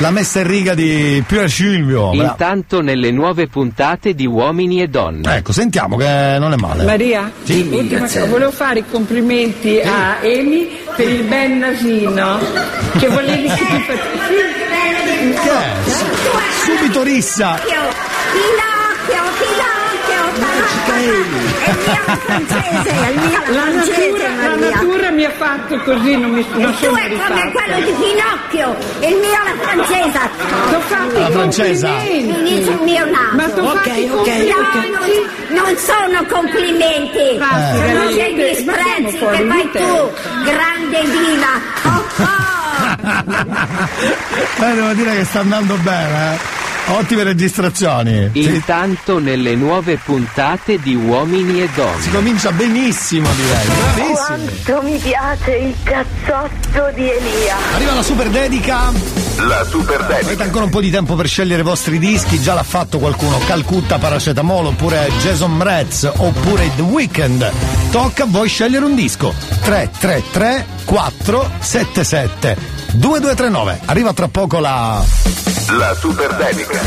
la 0.00 0.10
messa 0.10 0.40
in 0.40 0.46
riga 0.46 0.74
di 0.74 1.22
Pier 1.26 1.50
Silvio. 1.50 2.12
Intanto 2.12 2.80
nelle 2.80 3.10
nuove 3.10 3.48
puntate 3.48 4.14
di 4.14 4.26
Uomini 4.26 4.80
e 4.82 4.88
Donne. 4.88 5.36
Ecco, 5.36 5.52
sentiamo 5.52 5.96
che 5.96 6.36
non 6.38 6.52
è 6.52 6.56
male. 6.56 6.84
Maria, 6.84 7.30
Sì. 7.42 7.68
ultima 7.70 8.00
cosa, 8.00 8.24
volevo 8.26 8.50
fare 8.50 8.78
i 8.80 8.84
complimenti 8.90 9.78
a 9.80 10.18
Emi 10.22 10.68
per 10.96 11.08
il 11.08 11.22
bel 11.24 11.50
nasino 11.52 12.38
che 12.98 13.08
volevi 13.08 13.48
che 13.48 13.54
ti 13.54 13.84
facessi. 13.86 15.38
Subito 16.64 17.02
rissa. 17.02 17.58
Pinocchio, 17.62 18.69
La 20.70 22.16
francese, 22.16 22.92
natura, 22.92 24.28
la 24.36 24.56
Maria. 24.56 24.70
natura 24.70 25.10
mi 25.10 25.24
ha 25.24 25.30
fatto 25.32 25.78
così, 25.80 26.16
non 26.16 26.30
mi 26.30 26.46
non 26.52 26.70
Il 26.70 26.76
sono 26.78 26.96
è 26.96 27.08
come 27.08 27.52
quello 27.52 27.76
di 27.86 27.92
Pinocchio, 27.92 28.76
il 29.08 29.16
mio 29.16 29.30
è 29.30 29.44
la 29.44 29.56
francesa. 29.60 30.20
T'ho 30.70 30.80
fatto 30.80 31.18
La 31.18 31.30
francesa. 31.30 31.88
complimenti. 31.88 32.40
Mi 32.42 32.42
dice 32.58 32.70
il 32.70 32.80
mio 32.82 33.04
naso. 33.06 33.34
Ma 33.36 33.48
t'ho 33.48 33.64
fatto 33.76 33.88
i 33.90 34.06
No, 34.06 34.14
complimenti. 34.16 34.88
non, 34.90 35.64
non 35.64 35.76
sono 35.76 36.24
complimenti, 36.28 37.36
Basta, 37.38 37.70
sono 37.74 37.80
veramente. 37.86 38.34
degli 38.34 38.54
sprezzi 38.56 39.24
Andiamo 39.24 39.30
che 39.30 39.46
fai 39.48 39.70
tu, 39.72 40.10
grande 40.44 41.00
diva. 41.10 41.52
Oh, 41.84 42.04
oh. 42.22 42.28
Beh, 44.60 44.74
devo 44.74 44.92
dire 44.92 45.16
che 45.16 45.24
sta 45.24 45.40
andando 45.40 45.74
bene, 45.82 46.34
eh. 46.34 46.38
Ottime 46.90 47.22
registrazioni. 47.22 48.30
Intanto 48.32 49.20
nelle 49.20 49.54
nuove 49.54 49.96
puntate 49.96 50.80
di 50.80 50.94
Uomini 50.94 51.62
e 51.62 51.68
Donne. 51.74 52.02
Si 52.02 52.10
comincia 52.10 52.50
benissimo 52.50 53.28
direi, 53.32 53.66
bravissimi. 53.66 54.64
Quanto 54.64 54.82
mi 54.82 54.98
piace 54.98 55.50
il 55.52 55.74
cazzotto 55.84 56.90
di 56.94 57.08
Elia. 57.08 57.56
Arriva 57.74 57.94
la 57.94 58.02
super 58.02 58.28
dedica. 58.28 58.92
La 59.36 59.64
super 59.64 60.04
dedica. 60.04 60.26
Avete 60.26 60.42
ancora 60.42 60.64
un 60.64 60.70
po' 60.70 60.80
di 60.80 60.90
tempo 60.90 61.14
per 61.14 61.28
scegliere 61.28 61.60
i 61.60 61.64
vostri 61.64 61.98
dischi, 61.98 62.40
già 62.40 62.54
l'ha 62.54 62.64
fatto 62.64 62.98
qualcuno, 62.98 63.38
Calcutta 63.46 63.98
Paracetamolo, 63.98 64.70
oppure 64.70 65.10
Jason 65.20 65.52
Mraz, 65.52 66.10
oppure 66.16 66.70
The 66.74 66.82
Weeknd. 66.82 67.52
Tocca 67.92 68.24
a 68.24 68.26
voi 68.28 68.48
scegliere 68.48 68.84
un 68.84 68.96
disco. 68.96 69.32
333 69.62 70.66
477 70.84 72.79
2239. 72.92 73.80
Arriva 73.86 74.12
tra 74.12 74.28
poco 74.28 74.58
la 74.58 75.02
La 75.76 75.94
super 75.94 76.34
dedica. 76.34 76.80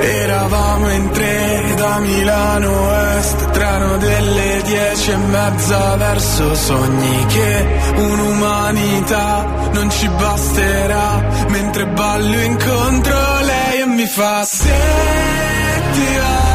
Eravamo 0.00 0.90
in 0.90 1.10
tre 1.10 1.74
da 1.76 1.98
Milano 1.98 3.16
Est, 3.16 3.50
treno 3.50 3.96
delle 3.98 4.62
dieci 4.64 5.10
e 5.10 5.16
mezza 5.16 5.96
verso 5.96 6.54
sogni 6.54 7.26
che 7.26 7.66
un'umanità 7.96 9.70
non 9.72 9.90
ci 9.90 10.08
basterà, 10.08 11.28
mentre 11.48 11.86
ballo 11.86 12.40
incontro 12.40 13.40
lei 13.40 13.80
e 13.80 13.86
mi 13.86 14.06
fa 14.06 14.44
se 14.44 14.74
ti 15.92 16.16
va 16.16 16.51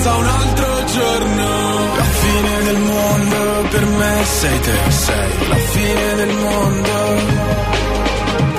casa 0.00 0.16
un 0.16 0.26
altro 0.26 0.84
giorno. 0.84 1.96
La 1.96 2.04
fine 2.04 2.62
del 2.64 2.78
mondo 2.78 3.68
per 3.70 3.86
me 3.86 4.24
sei 4.24 4.60
te, 4.60 4.90
sei 4.90 5.48
la 5.48 5.56
fine 5.56 6.14
del 6.14 6.34
mondo. 6.34 7.16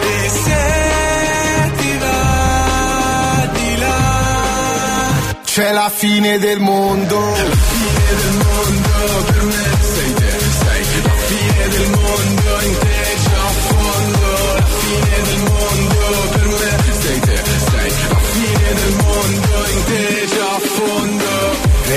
E 0.02 0.30
se 0.30 1.72
ti 1.78 1.98
va 1.98 3.50
di 3.54 3.78
là 3.78 5.34
C'è 5.46 5.72
la 5.72 5.90
fine 5.90 6.40
del 6.40 6.60
mondo. 6.60 7.20
la 7.20 7.56
fine 7.72 8.16
del 8.22 8.34
mondo 8.44 9.24
per 9.26 9.44
me 9.44 9.71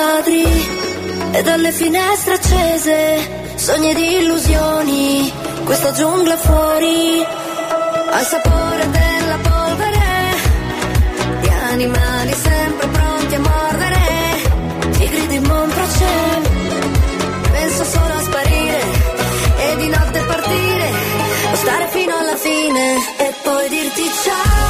ladri. 0.00 0.44
E 1.32 1.42
dalle 1.42 1.72
finestre 1.72 2.34
accese, 2.34 2.96
sogni 3.54 3.94
di 3.94 4.06
illusioni, 4.18 5.32
questa 5.64 5.92
giungla 5.92 6.36
fuori, 6.36 7.24
al 8.16 8.24
sapore 8.32 8.84
della 8.98 9.38
polvere, 9.48 10.08
di 11.42 11.48
animali 11.74 12.32
sempre 12.32 12.86
pronti 12.88 13.34
a 13.34 13.40
mordere, 13.52 14.02
tigri 14.96 15.26
di 15.28 15.38
Montrachet, 15.38 16.44
penso 17.52 17.84
solo 17.84 18.14
a 18.14 18.22
sparire 18.22 18.80
e 19.64 19.76
di 19.76 19.88
notte 19.88 20.20
partire, 20.32 20.88
o 21.52 21.54
stare 21.54 21.86
fino 21.90 22.16
alla 22.16 22.36
fine 22.36 22.84
e 23.18 23.34
poi 23.44 23.68
dirti 23.68 24.04
ciao. 24.24 24.69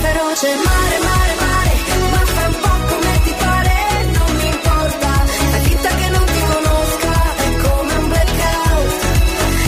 Feroce. 0.00 0.48
Mare, 0.70 0.98
mare, 1.08 1.34
mare, 1.44 1.72
ma 2.12 2.20
fai 2.34 2.46
un 2.46 2.56
po' 2.64 2.78
come 2.90 3.12
ti 3.24 3.34
pare, 3.44 3.74
non 4.16 4.30
mi 4.36 4.46
importa. 4.56 5.10
Fai 5.50 5.62
finta 5.68 5.88
che 6.00 6.08
non 6.16 6.24
ti 6.34 6.42
conosca, 6.52 7.12
è 7.44 7.48
come 7.64 7.92
un 8.02 8.08
blackout. 8.12 8.92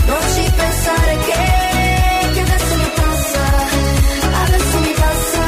Non 0.07 0.23
ci 0.35 0.45
pensare 0.63 1.13
che, 1.27 1.43
che 2.35 2.41
adesso 2.41 2.75
mi 2.83 2.91
passa, 3.01 3.45
adesso 4.45 4.77
mi 4.87 4.95
passa. 5.03 5.45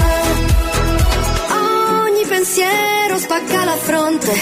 Ogni 2.04 2.24
pensiero 2.26 3.18
spacca 3.18 3.64
la 3.64 3.76
fronte, 3.76 4.32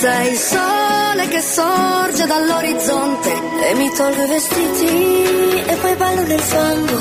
sei 0.00 0.32
il 0.32 0.38
sole 0.38 1.28
che 1.28 1.40
sorge 1.40 2.26
dall'orizzonte 2.26 3.32
e 3.68 3.74
mi 3.74 3.90
tolgo 3.96 4.22
i 4.22 4.26
vestiti 4.26 5.64
e 5.66 5.74
poi 5.80 5.94
ballo 5.96 6.22
nel 6.22 6.40
fango, 6.40 6.98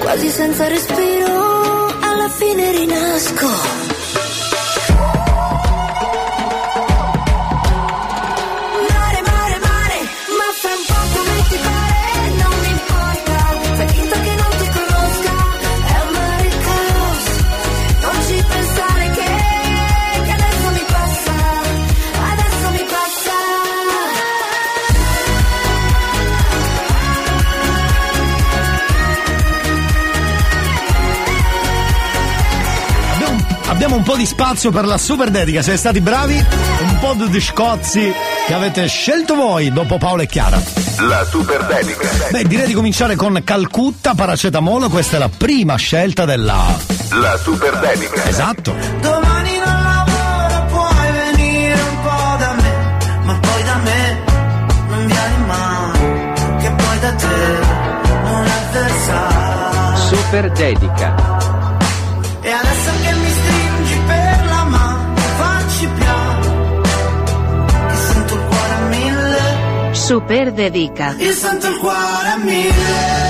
quasi 0.00 0.28
senza 0.28 0.68
respiro, 0.68 1.53
alla 2.44 2.52
fine 2.52 2.70
rinasco. 2.72 3.93
Po' 34.14 34.20
di 34.20 34.26
spazio 34.26 34.70
per 34.70 34.84
la 34.86 34.96
super 34.96 35.28
dedica, 35.30 35.60
siete 35.60 35.78
stati 35.78 36.00
bravi? 36.00 36.36
Un 36.36 36.98
po' 37.00 37.14
di 37.26 37.40
scozzi 37.40 38.12
che 38.46 38.54
avete 38.54 38.86
scelto 38.86 39.34
voi 39.34 39.72
dopo 39.72 39.98
Paolo 39.98 40.22
e 40.22 40.26
Chiara. 40.26 40.62
La 40.98 41.24
super 41.24 41.64
dedica. 41.64 42.08
Beh, 42.30 42.44
direi 42.44 42.66
di 42.66 42.74
cominciare 42.74 43.16
con 43.16 43.40
Calcutta, 43.42 44.14
paracetamolo, 44.14 44.88
questa 44.88 45.16
è 45.16 45.18
la 45.18 45.28
prima 45.28 45.74
scelta 45.74 46.24
della... 46.24 46.76
La 47.10 47.36
super 47.38 47.76
dedica. 47.78 48.24
Esatto. 48.24 48.76
Domani 49.00 49.58
non 49.64 49.82
lavoro, 49.82 50.64
puoi 50.66 51.12
venire 51.12 51.74
un 51.74 52.02
po' 52.02 52.36
da 52.38 52.54
me, 52.60 52.98
ma 53.24 53.38
poi 53.40 53.62
da 53.64 53.76
me 53.76 54.22
non 54.90 55.06
vieni 55.06 55.44
mai, 55.46 56.60
che 56.60 56.70
poi 56.70 56.98
da 57.00 57.12
te 57.14 57.26
non 58.24 58.44
è. 58.44 58.54
Super 59.96 60.50
dedica. 60.52 61.13
Super 70.04 70.52
dedica. 70.52 71.14
il. 71.16 71.32
Sento 71.32 71.66
il 71.66 71.78
cuore 71.78 72.28
a 72.28 72.36
mille. 72.36 73.22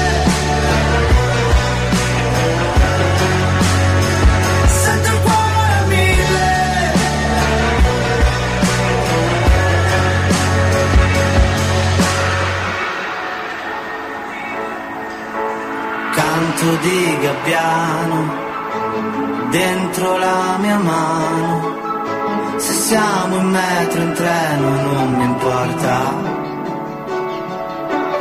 Canto 16.12 16.76
di 16.82 17.18
gabbiano 17.20 18.42
dentro 19.51 20.18
la 20.18 20.56
mia 20.59 20.78
mano. 20.78 22.56
Se 22.56 22.72
siamo 22.72 23.36
in 23.36 23.51
metro, 23.51 24.02
in 24.02 24.12
treno, 24.12 24.68
non 24.70 25.14
mi 25.14 25.24
importa. 25.24 26.43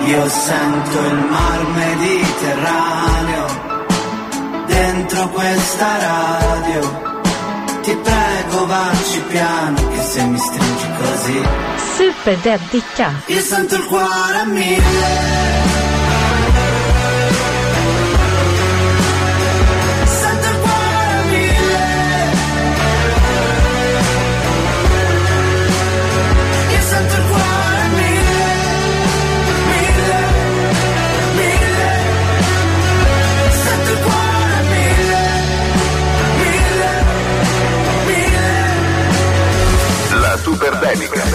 Io 0.05 0.29
sento 0.29 0.99
il 0.99 1.25
mar 1.29 1.65
Mediterraneo 1.75 3.45
dentro 4.67 5.29
questa 5.29 5.97
radio. 5.97 7.11
Ti 7.81 7.95
prego, 7.95 8.65
vacci 8.65 9.21
piano, 9.29 9.87
che 9.89 10.01
se 10.01 10.23
mi 10.23 10.37
stringi 10.37 10.87
così, 11.01 11.41
Super 11.97 12.37
dedica. 12.37 13.11
io 13.25 13.41
sento 13.41 13.75
il 13.75 13.85
cuore 13.85 14.37
a 14.37 14.45
mille. 14.45 15.42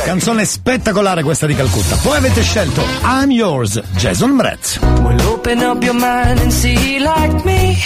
Canzone 0.04 0.44
spettacolare 0.44 1.22
questa 1.22 1.46
di 1.46 1.54
Calcutta. 1.54 1.96
Poi 1.96 2.16
avete 2.16 2.42
scelto 2.42 2.82
I'm 3.02 3.30
Yours, 3.30 3.80
Jason 3.96 4.30
Mraz. 4.30 4.78
Well, 5.02 5.20
open 5.26 5.58
up 5.62 5.82
your 5.82 5.94
mind 5.94 6.40
and 6.40 6.52
see 6.52 6.98
like 6.98 7.44
me. 7.44 7.76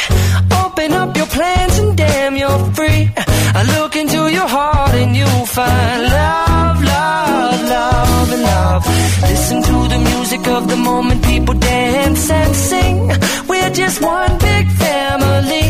Open 0.64 0.92
up 0.92 1.16
your 1.16 1.26
plans 1.28 1.78
and 1.78 1.94
damn, 1.96 2.36
you're 2.36 2.70
free. 2.74 3.10
I 3.54 3.64
look 3.78 3.94
into 3.94 4.28
your 4.28 4.48
heart 4.48 4.94
and 4.94 5.16
you'll 5.16 5.46
find 5.46 6.02
love, 6.02 6.82
love, 6.82 7.62
love, 7.68 8.32
and 8.32 8.42
love. 8.42 8.86
Listen 9.28 9.62
to 9.62 9.88
the 9.88 9.98
music 9.98 10.46
of 10.48 10.68
the 10.68 10.76
moment, 10.76 11.24
people 11.24 11.54
dance 11.54 12.30
and 12.30 12.54
sing. 12.54 13.08
We're 13.48 13.70
just 13.70 14.00
one 14.00 14.38
big 14.38 14.70
family, 14.70 15.61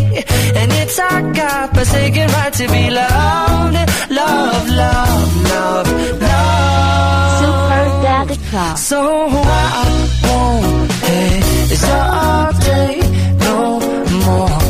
and 0.83 0.91
it's 0.91 0.99
our 0.99 1.23
God-forsaken 1.33 2.29
right 2.29 2.53
to 2.53 2.69
be 2.69 2.91
loved, 2.91 3.75
love, 4.11 4.69
love, 4.69 5.37
love, 5.53 5.89
love. 6.21 7.41
Super 7.41 7.85
dedica. 8.05 8.77
So 8.77 9.01
I 9.01 9.87
won't 10.25 10.93
hesitate 11.71 13.07
no 13.47 13.59
more, 14.27 14.62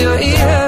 your 0.00 0.18
ear. 0.20 0.67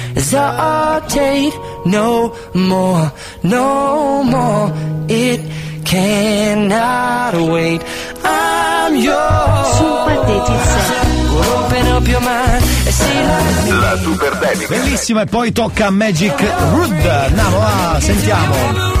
exaltate 0.21 1.53
no 1.85 2.33
more, 2.53 3.11
no 3.43 4.23
more. 4.23 4.71
It 5.09 5.41
cannot 5.83 7.33
wait. 7.49 7.81
I'm 8.23 8.95
yours. 8.95 9.81
Open 11.41 11.87
up 11.87 12.07
your 12.07 12.21
mind 12.21 12.63
and 12.85 12.93
see 12.93 13.71
La 13.73 13.97
Super 13.97 14.37
Bellissima 14.67 15.21
e 15.23 15.25
poi 15.25 15.51
tocca 15.51 15.87
a 15.87 15.89
Magic 15.89 16.39
Rude. 16.71 17.09
Andiamo, 17.09 17.59
ah, 17.59 17.99
sentiamo. 17.99 19.00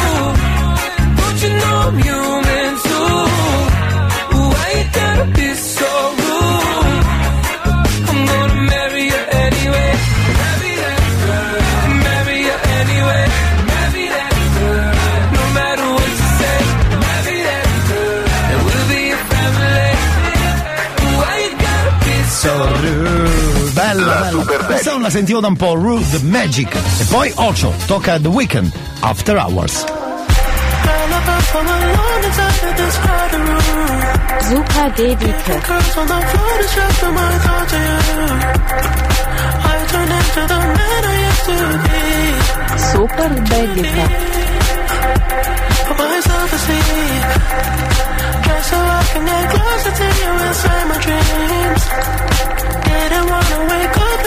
sentivo 25.11 25.41
da 25.41 25.47
un 25.47 25.57
po' 25.57 25.73
Rule 25.73 26.05
the 26.09 26.23
Magic 26.23 26.73
e 26.73 27.03
poi 27.09 27.31
Ocho 27.35 27.73
tocca 27.85 28.17
The 28.17 28.29
weekend 28.29 28.71
After 29.01 29.35
Hours 29.35 29.83
Super 42.91 43.29
Super 43.31 43.31
Dedike 43.49 44.31
so 48.63 48.77
I 48.77 49.03
can 49.11 49.25
get 49.25 49.49
closer 49.49 49.91
to 49.99 50.05
you 50.21 50.31
inside 50.47 50.85
my 50.91 50.97
dreams. 51.05 51.83
Didn't 52.85 53.25
wanna 53.29 53.59
wake 53.69 53.97
up. 53.97 54.10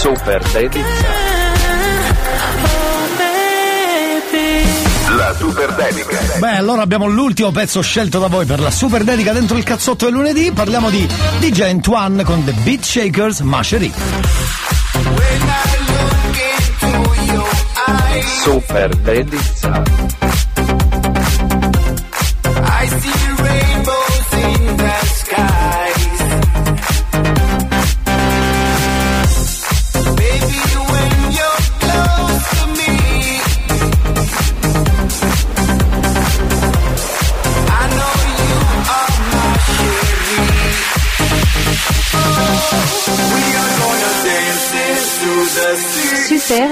super 0.00 0.42
dedica. 0.52 0.86
La 5.14 5.34
super 5.34 5.74
dedica. 5.74 6.18
Beh, 6.38 6.56
allora 6.56 6.80
abbiamo 6.80 7.06
l'ultimo 7.06 7.50
pezzo 7.50 7.82
scelto 7.82 8.18
da 8.18 8.28
voi 8.28 8.46
per 8.46 8.60
la 8.60 8.70
super 8.70 9.04
dedica 9.04 9.32
dentro 9.32 9.58
il 9.58 9.62
cazzotto 9.62 10.06
del 10.06 10.14
lunedì. 10.14 10.52
Parliamo 10.52 10.88
di 10.88 11.06
DJ 11.40 11.60
Antoine 11.60 12.24
con 12.24 12.42
The 12.42 12.52
Beat 12.52 12.82
Shakers 12.82 13.40
Mashery. 13.40 13.92
Super 18.42 18.96
dedica. 18.96 19.99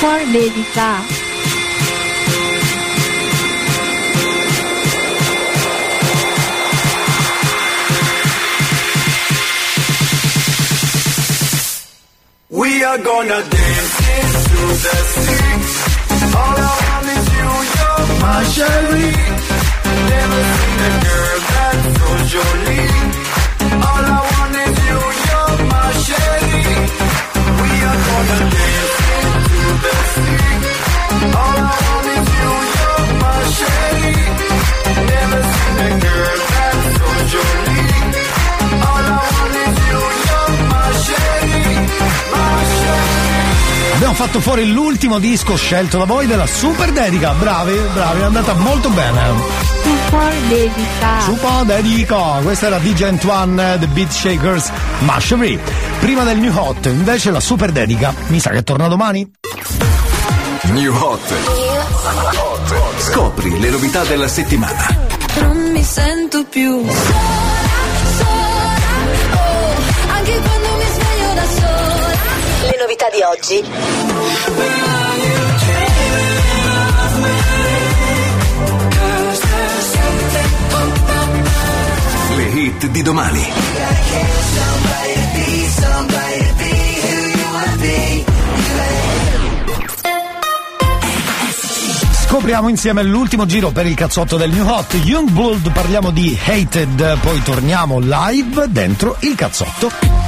For 0.00 0.18
dedica. 0.32 0.90
We 12.50 12.84
are 12.84 12.98
gonna 12.98 13.40
dance 13.42 13.96
into 14.18 14.62
the 14.84 14.96
sea. 15.12 15.50
All 16.38 16.56
I 16.56 16.74
want 16.86 17.06
is 17.16 17.26
you, 17.36 17.50
you're 17.74 18.06
my 18.22 18.40
sherry. 18.54 19.08
Never 20.12 20.42
seen 20.58 20.80
a 20.86 20.92
girl 21.06 21.38
that's 21.50 21.86
so 21.98 22.08
jolie. 22.30 22.67
Abbiamo 43.98 44.14
fatto 44.14 44.38
fuori 44.38 44.70
l'ultimo 44.70 45.18
disco 45.18 45.56
scelto 45.56 45.98
da 45.98 46.04
voi 46.04 46.28
della 46.28 46.46
Super 46.46 46.92
Dedica. 46.92 47.32
Bravi, 47.32 47.76
bravi, 47.92 48.20
è 48.20 48.22
andata 48.22 48.54
molto 48.54 48.90
bene. 48.90 49.20
For 50.08 50.34
dedica. 50.48 51.20
Super 51.22 51.64
Dedica. 51.64 52.38
Questa 52.40 52.66
era 52.66 52.78
DJ 52.78 53.02
Antoine, 53.02 53.76
The 53.80 53.88
Beat 53.88 54.10
Shakers, 54.12 54.70
Mashery. 55.00 55.58
Prima 55.98 56.22
del 56.22 56.38
New 56.38 56.56
Hot, 56.56 56.86
invece 56.86 57.32
la 57.32 57.40
Super 57.40 57.72
Dedica. 57.72 58.14
Mi 58.28 58.38
sa 58.38 58.50
che 58.50 58.62
torna 58.62 58.86
domani? 58.86 59.28
New 60.66 60.94
Hot. 60.94 61.34
Scopri 62.98 63.58
le 63.58 63.70
novità 63.70 64.04
della 64.04 64.28
settimana. 64.28 64.86
Non 65.40 65.72
mi 65.72 65.82
sento 65.82 66.44
più 66.44 66.86
novità 72.88 73.10
di 73.10 73.20
oggi. 73.20 73.62
Le 82.34 82.44
hit 82.44 82.86
di 82.86 83.02
domani. 83.02 83.46
Scopriamo 92.24 92.68
insieme 92.68 93.02
l'ultimo 93.02 93.44
giro 93.44 93.70
per 93.70 93.84
il 93.86 93.94
cazzotto 93.94 94.38
del 94.38 94.50
New 94.50 94.66
Hot. 94.66 94.94
Youngblood 94.94 95.72
parliamo 95.72 96.10
di 96.10 96.38
Hated, 96.42 97.18
poi 97.20 97.42
torniamo 97.42 97.98
live 97.98 98.70
dentro 98.70 99.16
il 99.20 99.34
cazzotto. 99.34 100.27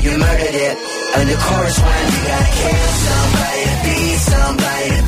You 0.00 0.16
murdered 0.16 0.54
it. 0.54 0.76
And 1.16 1.28
the 1.28 1.36
chorus 1.36 1.78
went, 1.80 2.12
you 2.14 2.22
gotta 2.28 2.50
kill 2.54 2.86
somebody 3.08 3.62
to 3.66 3.76
be 3.84 3.98
somebody 4.30 4.88
to 4.94 5.07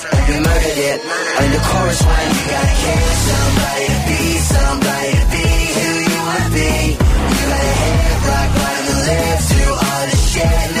You 0.01 0.37
murdered 0.41 0.79
it. 0.89 0.99
And 1.39 1.53
the 1.53 1.61
chorus 1.61 2.01
went, 2.01 2.33
you 2.33 2.45
gotta 2.49 2.75
kill 2.81 3.09
somebody 3.29 3.85
to 3.85 3.99
be 4.09 4.21
somebody 4.53 5.11
to 5.13 5.25
be 5.29 5.45
who 5.77 5.89
you 6.09 6.19
wanna 6.25 6.49
be. 6.57 6.73
You 6.97 7.43
gotta 7.51 7.73
hit 7.81 8.17
rock 8.25 8.49
bottom 8.57 8.85
and 8.91 9.01
live 9.05 9.39
through 9.45 9.73
all 9.77 10.03
the 10.09 10.17
shit 10.17 10.80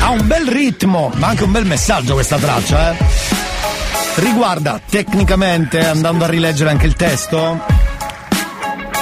Ha 0.00 0.10
un 0.10 0.26
bel 0.26 0.46
ritmo, 0.46 1.10
ma 1.16 1.28
anche 1.28 1.44
un 1.44 1.52
bel 1.52 1.66
messaggio 1.66 2.14
questa 2.14 2.36
traccia, 2.36 2.92
eh. 2.92 3.35
Riguarda 4.16 4.80
tecnicamente, 4.88 5.86
andando 5.86 6.24
a 6.24 6.26
rileggere 6.26 6.70
anche 6.70 6.86
il 6.86 6.94
testo, 6.94 7.60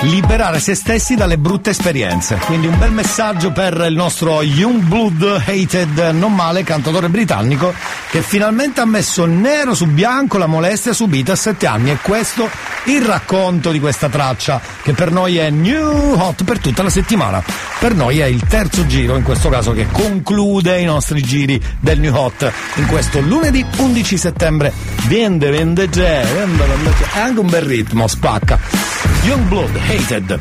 liberare 0.05 0.61
se 0.61 0.75
stessi 0.75 1.15
dalle 1.15 1.39
brutte 1.39 1.71
esperienze. 1.71 2.37
Quindi 2.45 2.67
un 2.67 2.79
bel 2.79 2.93
messaggio 2.93 3.53
per 3.53 3.87
il 3.89 3.95
nostro 3.95 4.43
Youngblood 4.43 5.43
Hated 5.47 6.11
non 6.13 6.35
male 6.35 6.63
cantatore 6.63 7.09
britannico 7.09 7.73
che 8.11 8.21
finalmente 8.21 8.81
ha 8.81 8.85
messo 8.85 9.25
nero 9.25 9.75
su 9.75 9.87
bianco 9.87 10.39
la 10.39 10.47
molestia 10.47 10.93
subita 10.93 11.33
a 11.33 11.37
sette 11.37 11.67
anni 11.67 11.91
e 11.91 11.99
questo 12.03 12.49
il 12.85 13.03
racconto 13.03 13.71
di 13.71 13.81
questa 13.81 14.09
traccia 14.09 14.61
che 14.83 14.93
per 14.93 15.11
noi 15.11 15.39
è 15.39 15.51
new 15.51 16.19
hot 16.19 16.45
per 16.45 16.59
tutta 16.59 16.83
la 16.83 16.91
settimana. 16.91 17.43
Per 17.79 17.95
noi 17.95 18.19
è 18.19 18.27
il 18.27 18.43
terzo 18.47 18.87
giro 18.87 19.17
in 19.17 19.23
questo 19.23 19.49
caso 19.49 19.73
che 19.73 19.87
conclude 19.91 20.79
i 20.79 20.85
nostri 20.85 21.23
giri 21.23 21.61
del 21.81 21.99
new 21.99 22.15
hot 22.15 22.51
in 22.75 22.87
questo 22.87 23.21
lunedì 23.21 23.65
11 23.79 24.19
settembre. 24.19 24.73
Vende, 25.07 25.51
vende, 25.51 25.89
c'è, 25.89 26.25
vende, 26.25 26.65
vende, 26.65 26.91
c'è. 26.99 27.19
È 27.19 27.21
anche 27.21 27.41
un 27.41 27.49
bel 27.49 27.63
ritmo, 27.63 28.07
spacca. 28.07 29.04
Youngblood 29.25 29.81
Hated. 29.89 30.39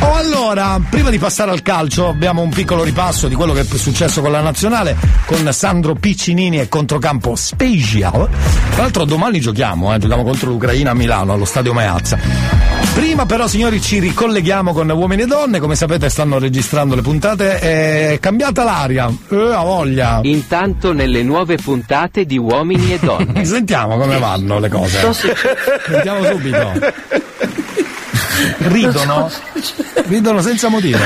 Oh 0.00 0.14
allora, 0.14 0.80
prima 0.90 1.10
di 1.10 1.18
passare 1.18 1.52
al 1.52 1.62
calcio 1.62 2.08
abbiamo 2.08 2.42
un 2.42 2.50
piccolo 2.50 2.82
ripasso 2.82 3.28
di 3.28 3.36
quello 3.36 3.52
che 3.52 3.60
è 3.60 3.64
successo 3.64 4.22
con 4.22 4.32
la 4.32 4.40
nazionale 4.40 4.96
con 5.24 5.48
Sandro 5.52 5.94
Piccinini 5.94 6.58
e 6.58 6.68
controcampo 6.68 7.36
Special. 7.36 8.28
Tra 8.72 8.82
l'altro 8.82 9.04
domani 9.04 9.38
giochiamo, 9.38 9.94
eh, 9.94 9.98
giochiamo 9.98 10.24
contro 10.24 10.50
l'Ucraina 10.50 10.90
a 10.90 10.94
Milano 10.94 11.32
allo 11.32 11.44
stadio 11.44 11.72
Meazza. 11.72 12.18
Prima 12.94 13.24
però 13.24 13.46
signori 13.46 13.80
ci 13.80 14.00
ricolleghiamo 14.00 14.72
con 14.72 14.90
uomini 14.90 15.22
e 15.22 15.26
donne, 15.26 15.60
come 15.60 15.76
sapete 15.76 16.08
stanno 16.08 16.40
registrando 16.40 16.96
le 16.96 17.02
puntate, 17.02 17.58
è 17.60 18.18
cambiata 18.18 18.64
l'aria, 18.64 19.12
eh, 19.30 19.52
ha 19.52 19.62
voglia. 19.62 20.18
Intanto 20.22 20.92
nelle 20.92 21.22
nuove 21.22 21.56
puntate 21.56 22.24
di 22.24 22.36
Uomini 22.36 22.94
e 22.94 22.98
Donne. 22.98 23.44
Sentiamo 23.46 23.96
come 23.96 24.18
vanno 24.18 24.58
le 24.58 24.68
cose. 24.68 25.12
Sentiamo 25.12 26.24
subito. 26.24 26.72
Ridono? 28.58 29.30
Ridono 30.06 30.40
senza 30.42 30.68
motivo. 30.68 30.98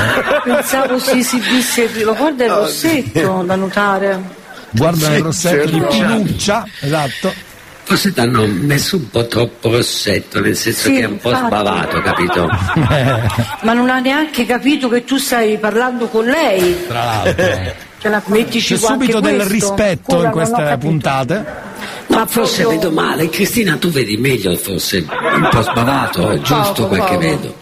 Pensavo 0.43 0.99
si 0.99 1.19
esibisse, 1.19 1.89
lo 2.03 2.15
guarda 2.15 2.45
il 2.45 2.51
rossetto 2.51 3.43
da 3.45 3.55
notare. 3.55 4.19
Guarda 4.71 5.15
il 5.15 5.23
rossetto 5.23 5.65
di 5.69 5.79
certo. 5.79 5.87
Pinuccia, 5.95 6.65
esatto. 6.81 7.33
Forse 7.83 8.13
ti 8.13 8.19
hanno 8.19 8.45
messo 8.45 8.97
un 8.97 9.09
po' 9.09 9.25
troppo 9.25 9.71
rossetto, 9.71 10.39
nel 10.39 10.55
senso 10.55 10.89
Sì, 10.89 10.93
che 10.93 10.99
è 11.01 11.05
un 11.05 11.17
po' 11.17 11.29
infatti. 11.29 11.47
sbavato, 11.47 12.01
capito? 12.01 12.47
Ma 13.63 13.73
non 13.73 13.89
ha 13.89 13.99
neanche 13.99 14.45
capito 14.45 14.87
che 14.89 15.03
tu 15.05 15.17
stai 15.17 15.57
parlando 15.57 16.07
con 16.07 16.25
lei. 16.25 16.85
Tra 16.87 17.03
l'altro. 17.03 17.45
Cioè, 17.99 18.11
la- 18.11 18.21
mettici 18.27 18.75
C'è 18.75 18.79
subito 18.79 19.19
del 19.19 19.35
questo. 19.37 19.51
rispetto 19.53 20.15
Ora 20.17 20.27
in 20.27 20.31
queste 20.31 20.55
capito. 20.63 20.77
puntate. 20.87 21.45
Ma 22.09 22.25
forse 22.25 22.65
vedo 22.65 22.91
male. 22.91 23.29
Cristina, 23.29 23.77
tu 23.77 23.89
vedi 23.89 24.17
meglio, 24.17 24.55
forse 24.55 25.05
un 25.07 25.47
po' 25.49 25.61
sbavato, 25.61 26.39
giusto 26.41 26.83
Poco, 26.83 26.87
quel 26.87 27.03
che 27.05 27.17
vedo. 27.17 27.55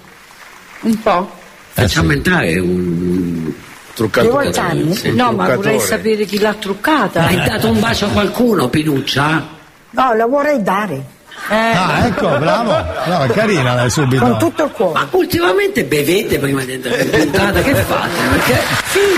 Un 0.81 1.01
po'. 1.01 1.31
Facciamo 1.73 2.11
entrare 2.11 2.57
un 2.59 3.53
Di 3.93 4.27
Voltani? 4.27 4.95
Sì. 4.95 5.11
No, 5.11 5.31
ma 5.31 5.55
vorrei 5.55 5.79
sapere 5.79 6.25
chi 6.25 6.39
l'ha 6.39 6.53
truccata. 6.53 7.25
Hai 7.25 7.35
dato 7.35 7.69
un 7.69 7.79
bacio 7.79 8.05
a 8.05 8.09
qualcuno, 8.09 8.69
Pinuccia? 8.69 9.47
No, 9.91 10.13
la 10.13 10.25
vorrei 10.25 10.61
dare. 10.61 11.15
Ah, 11.49 12.05
ecco, 12.07 12.27
bravo. 12.37 12.71
No, 13.05 13.23
è 13.23 13.29
carina 13.29 13.75
lei 13.75 13.89
subito. 13.89 14.23
Con 14.23 14.37
tutto 14.39 14.65
il 14.65 14.71
cuore. 14.71 14.93
Ma 14.93 15.07
ultimamente 15.11 15.85
bevete 15.85 16.39
prima 16.39 16.63
di 16.63 16.73
entrare 16.73 17.03
in 17.03 17.09
puntata, 17.09 17.61
che 17.61 17.75
fate? 17.75 18.09
Perché 18.31 18.59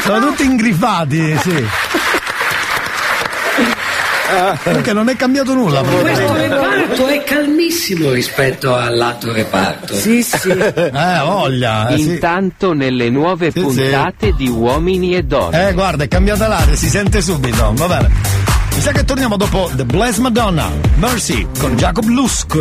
Sono 0.02 0.28
tutti 0.28 0.44
ingrifati, 0.44 1.38
sì. 1.38 1.66
Perché 4.64 4.94
non 4.94 5.10
è 5.10 5.16
cambiato 5.16 5.54
nulla. 5.54 5.82
questo 5.82 6.34
reparto 6.34 7.08
è 7.08 7.24
calmissimo 7.24 8.12
rispetto 8.12 8.76
all'altro 8.76 9.32
reparto. 9.34 9.96
Sì, 9.96 10.24
sì. 10.24 10.48
Eh, 11.00 11.22
voglia. 11.24 11.90
eh, 11.90 11.98
sì. 11.98 12.02
Intanto 12.14 12.74
nelle 12.74 13.10
nuove 13.10 13.52
Sì, 13.52 13.60
puntate 13.62 14.34
di 14.36 14.48
Uomini 14.48 15.16
e 15.16 15.24
Donne. 15.24 15.70
Eh, 15.70 15.74
guarda, 15.74 16.04
è 16.04 16.08
cambiata 16.08 16.48
l'aria, 16.48 16.76
si 16.76 16.90
sente 16.90 17.22
subito. 17.22 17.72
Va 17.76 17.88
bene. 17.88 18.10
Mi 18.76 18.82
sa 18.82 18.92
che 18.92 19.04
torniamo 19.04 19.36
dopo 19.38 19.70
The 19.74 19.84
Blessed 19.86 20.22
Madonna, 20.22 20.70
Mercy, 20.96 21.48
con 21.60 21.76
Jacob 21.76 22.06
Lusk. 22.06 22.56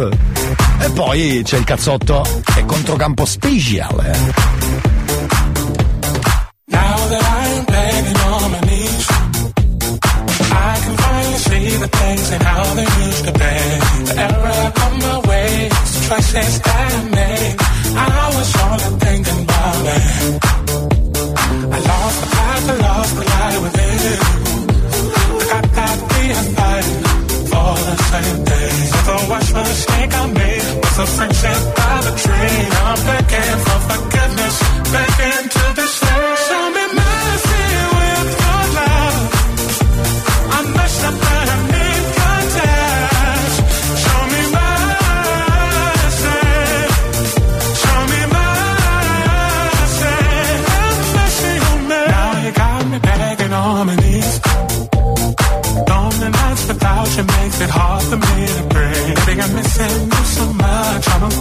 E 0.80 0.90
poi 0.90 1.42
c'è 1.44 1.58
il 1.58 1.64
cazzotto 1.64 2.24
e 2.56 2.64
controcampo 2.64 3.24
special. 3.24 4.87
Things 11.88 12.30
and 12.32 12.42
how 12.42 12.74
they 12.74 12.88
used 13.06 13.24
to 13.24 13.32
be. 13.32 13.54
The 14.08 14.14
error 14.26 14.62
of 14.84 14.92
my 15.04 15.16
ways, 15.28 15.72
the 15.94 16.00
choices 16.08 16.60
that 16.60 16.92
I 16.92 17.04
made, 17.18 17.54
I 17.96 18.24
was 18.36 18.50
only 18.64 18.90
thinking 19.04 19.40
about 19.44 19.84
it. 19.96 20.58
I 21.76 21.78
lost 21.90 22.16
the 22.22 22.28
path, 22.36 22.64
I 22.68 22.76
lost 22.86 23.12
the 23.16 23.24
light 23.32 23.58
within. 23.64 24.18
I 25.28 25.50
got 25.52 25.66
that 25.78 25.96
being 26.10 26.48
fighting 26.56 27.02
for 27.50 27.72
the 27.88 27.96
same 28.10 28.38
thing. 28.48 28.74
So 28.92 28.98
the 29.08 29.18
worst 29.30 29.50
mistake 29.54 30.12
I 30.14 30.24
made 30.40 30.66
was 30.82 30.96
a 30.98 31.06
friendship 31.16 31.60
by 31.78 31.94
the 32.06 32.12
tree. 32.22 32.60
I'm 32.88 32.98
begging 33.08 33.58
for 33.66 33.80
forgiveness, 33.88 34.56
begging 34.92 35.57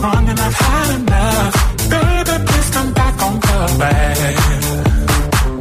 much. 0.02 0.18
I'm 0.18 0.30
I've 0.30 0.54
had 0.54 0.90
enough. 1.00 1.56
Baby, 1.90 2.36
please 2.48 2.70
come 2.72 2.94
back 2.94 3.16
on 3.22 3.34
the 3.40 3.60
way. 3.80 4.36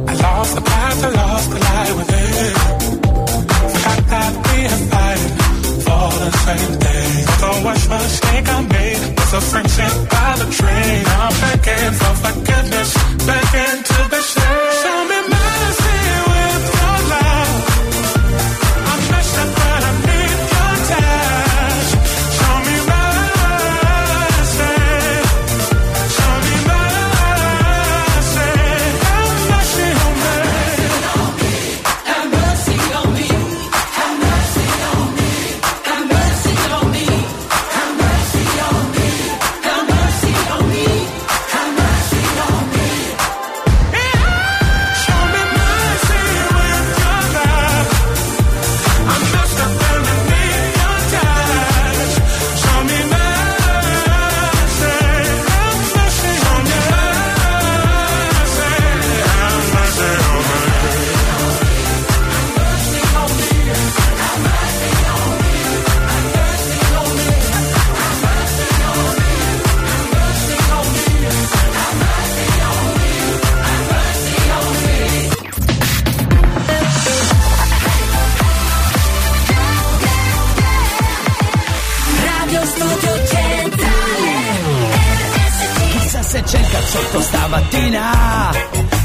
I 0.07 0.13
lost 0.25 0.55
the 0.55 0.61
path, 0.61 1.03
I 1.03 1.09
lost 1.21 1.49
the 1.51 1.59
light 1.67 1.93
within. 1.99 2.53
Forgot 3.73 4.01
that 4.13 4.33
we 4.45 4.57
for 5.85 6.07
the 6.23 6.31
same 6.45 6.73
thing. 6.79 6.87
Mistake 7.89 8.49
I 8.49 8.61
made 8.61 9.17
was 9.17 9.33
a 9.33 9.41
friendship 9.41 9.93
by 10.11 10.35
the 10.39 10.47
train. 10.57 11.03
I'm 11.21 11.33
begging 11.41 11.93
for 11.99 12.13
forgiveness, 12.23 12.91
begging 13.27 13.83
to 13.89 13.96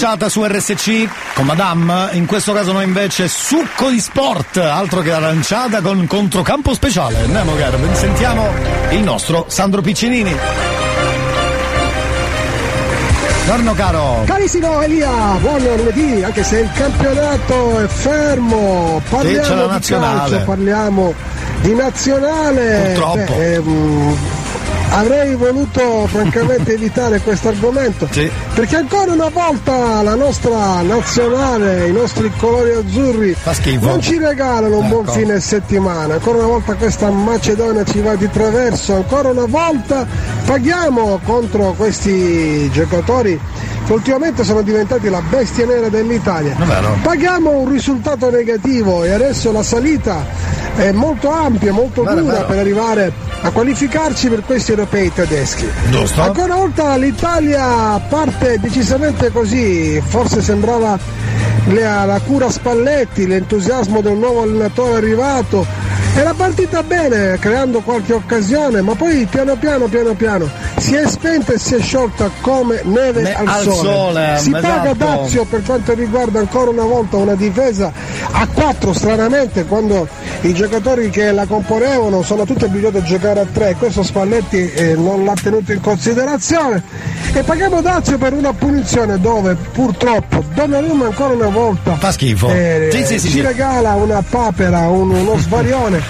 Aranciata 0.00 0.28
su 0.28 0.44
RSC 0.44 1.08
con 1.34 1.44
Madame, 1.44 2.10
in 2.12 2.26
questo 2.26 2.52
caso 2.52 2.70
noi 2.70 2.84
invece 2.84 3.26
succo 3.26 3.90
di 3.90 3.98
sport, 3.98 4.58
altro 4.58 5.00
che 5.00 5.10
aranciata 5.10 5.80
con 5.80 6.06
controcampo 6.06 6.72
speciale. 6.72 7.18
Andiamo 7.18 7.56
caro, 7.56 7.78
sentiamo 7.94 8.46
il 8.90 9.00
nostro 9.00 9.46
Sandro 9.48 9.80
Piccinini. 9.82 10.32
Buongiorno 13.44 13.74
caro. 13.74 14.22
Carissimo 14.24 14.80
Elia, 14.82 15.10
buon 15.40 15.62
lunedì, 15.64 16.22
anche 16.22 16.44
se 16.44 16.60
il 16.60 16.70
campionato 16.74 17.80
è 17.80 17.86
fermo, 17.88 19.02
Sì, 19.02 19.10
parliamo 19.10 19.54
la 19.56 19.62
di 19.64 19.68
nazionale. 19.68 20.30
calcio, 20.30 20.44
parliamo 20.44 21.14
di 21.62 21.74
nazionale. 21.74 22.92
Purtroppo. 22.94 23.34
Beh, 23.34 23.54
ehm, 23.54 24.16
avrei 24.90 25.34
voluto 25.34 26.06
francamente 26.06 26.74
evitare 26.74 27.20
questo 27.20 27.48
argomento 27.48 28.08
perché 28.54 28.76
ancora 28.76 29.12
una 29.12 29.28
volta 29.28 30.02
la 30.02 30.14
nostra 30.14 30.80
nazionale, 30.82 31.88
i 31.88 31.92
nostri 31.92 32.30
colori 32.36 32.70
azzurri 32.72 33.36
non 33.80 34.00
ci 34.00 34.18
regalano 34.18 34.78
un 34.78 34.88
buon 34.88 35.02
Ecco. 35.02 35.12
fine 35.12 35.40
settimana, 35.40 36.14
ancora 36.14 36.38
una 36.38 36.46
volta 36.46 36.74
questa 36.74 37.10
Macedonia 37.10 37.84
ci 37.84 38.00
va 38.00 38.14
di 38.16 38.28
traverso, 38.30 38.94
ancora 38.94 39.28
una 39.28 39.46
volta 39.46 40.06
paghiamo 40.44 41.20
contro 41.24 41.74
questi 41.76 42.68
giocatori 42.70 43.38
che 43.86 43.92
ultimamente 43.92 44.44
sono 44.44 44.60
diventati 44.62 45.08
la 45.08 45.22
bestia 45.22 45.64
nera 45.64 45.88
dell'Italia. 45.88 46.54
Paghiamo 47.02 47.50
un 47.50 47.70
risultato 47.70 48.30
negativo 48.30 49.02
e 49.04 49.12
adesso 49.12 49.50
la 49.50 49.62
salita 49.62 50.24
è 50.78 50.92
molto 50.92 51.30
ampia, 51.30 51.72
molto 51.72 52.02
dura 52.02 52.22
vero. 52.22 52.44
per 52.46 52.58
arrivare 52.58 53.12
a 53.40 53.50
qualificarci 53.50 54.28
per 54.28 54.44
questi 54.44 54.70
europei 54.70 55.12
tedeschi. 55.12 55.68
Giusto. 55.90 56.22
Ancora 56.22 56.54
una 56.54 56.54
volta 56.54 56.96
l'Italia 56.96 57.98
parte 58.08 58.58
decisamente 58.60 59.32
così, 59.32 60.00
forse 60.06 60.40
sembrava 60.40 60.96
la, 61.66 62.04
la 62.04 62.20
cura 62.24 62.48
Spalletti, 62.48 63.26
l'entusiasmo 63.26 64.00
del 64.00 64.16
nuovo 64.16 64.42
allenatore 64.42 64.98
arrivato. 64.98 65.66
Era 66.14 66.32
partita 66.34 66.82
bene, 66.82 67.38
creando 67.38 67.80
qualche 67.80 68.12
occasione, 68.12 68.80
ma 68.80 68.94
poi 68.94 69.26
piano 69.28 69.56
piano, 69.56 69.86
piano 69.86 70.14
piano 70.14 70.48
si 70.88 70.94
è 70.94 71.06
spenta 71.06 71.52
e 71.52 71.58
si 71.58 71.74
è 71.74 71.80
sciolta 71.80 72.30
come 72.40 72.80
neve 72.84 73.20
Ne- 73.22 73.34
al, 73.34 73.60
sole. 73.60 73.76
sole, 73.76 74.34
Si 74.38 74.50
paga 74.50 74.84
esatto. 74.90 74.94
Dazio 74.94 75.44
per 75.44 75.62
quanto 75.62 75.92
riguarda 75.92 76.38
ancora 76.38 76.70
una 76.70 76.84
volta 76.84 77.16
una 77.16 77.34
difesa 77.34 77.92
a 78.30 78.46
4 78.46 78.92
stranamente 78.94 79.64
quando 79.66 80.08
i 80.42 80.54
giocatori 80.54 81.10
che 81.10 81.30
la 81.32 81.44
componevano 81.46 82.22
sono 82.22 82.44
tutti 82.44 82.64
abituati 82.64 82.96
a 82.98 83.02
giocare 83.02 83.40
a 83.40 83.46
3 83.52 83.74
questo 83.78 84.02
Spalletti 84.02 84.72
eh, 84.72 84.94
non 84.94 85.24
l'ha 85.24 85.34
tenuto 85.40 85.72
in 85.72 85.80
considerazione. 85.82 86.82
E 87.34 87.42
paghiamo 87.42 87.82
Dazio 87.82 88.16
per 88.16 88.32
una 88.32 88.52
punizione 88.54 89.20
dove 89.20 89.54
purtroppo 89.72 90.42
Donnarumma 90.54 91.04
ancora 91.06 91.34
una 91.34 91.48
volta 91.48 91.96
fa 91.96 92.10
schifo. 92.10 92.48
eh, 92.48 92.88
Sì, 92.90 93.04
sì, 93.04 93.18
sì, 93.18 93.28
ci 93.28 93.40
regala 93.42 93.94
una 93.94 94.22
papera 94.28 94.88
un- 94.88 95.10
uno 95.10 95.36
svarione 95.36 96.00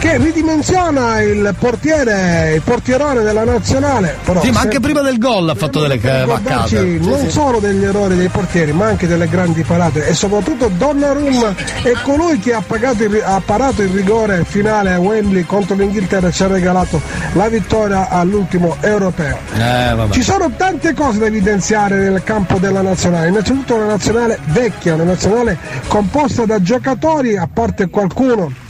che 0.00 0.16
ridimensiona 0.16 1.20
il 1.20 1.54
portiere 1.58 2.54
il 2.54 2.62
portierone 2.62 3.20
della 3.20 3.44
nazionale. 3.44 4.16
Però 4.24 4.42
Sì, 4.42 4.50
ma 4.50 4.60
anche 4.60 4.80
prima 4.80 5.02
del 5.02 5.18
gol 5.18 5.46
ha 5.50 5.54
fatto 5.54 5.80
delle 5.80 5.98
vaccate. 5.98 6.98
non 7.00 7.28
solo 7.28 7.58
degli 7.58 7.84
errori 7.84 8.16
dei 8.16 8.28
portieri 8.28 8.72
ma 8.72 8.86
anche 8.86 9.06
delle 9.06 9.28
grandi 9.28 9.62
parate. 9.62 10.06
E 10.06 10.14
soprattutto 10.14 10.68
Donnarumma 10.68 11.54
è 11.82 11.92
colui 12.02 12.38
che 12.38 12.54
ha, 12.54 12.62
pagato 12.66 13.04
ha 13.22 13.42
parato 13.44 13.82
il 13.82 13.90
rigore 13.90 14.42
finale 14.46 14.94
a 14.94 14.98
Wembley 14.98 15.44
contro 15.44 15.76
l'Inghilterra 15.76 16.28
e 16.28 16.32
ci 16.32 16.44
ha 16.44 16.46
regalato 16.46 17.00
la 17.34 17.48
vittoria 17.48 18.08
all'ultimo 18.08 18.78
europeo. 18.80 19.38
Eh, 19.54 19.96
ci 20.12 20.22
sono 20.22 20.50
tante 20.56 20.94
cose 20.94 21.18
da 21.18 21.26
evidenziare 21.26 22.08
nel 22.08 22.22
campo 22.24 22.56
della 22.56 22.80
nazionale, 22.80 23.28
innanzitutto 23.28 23.74
una 23.74 23.86
nazionale 23.86 24.38
vecchia, 24.46 24.94
una 24.94 25.04
nazionale 25.04 25.58
composta 25.88 26.46
da 26.46 26.62
giocatori, 26.62 27.36
a 27.36 27.46
parte 27.52 27.90
qualcuno 27.90 28.68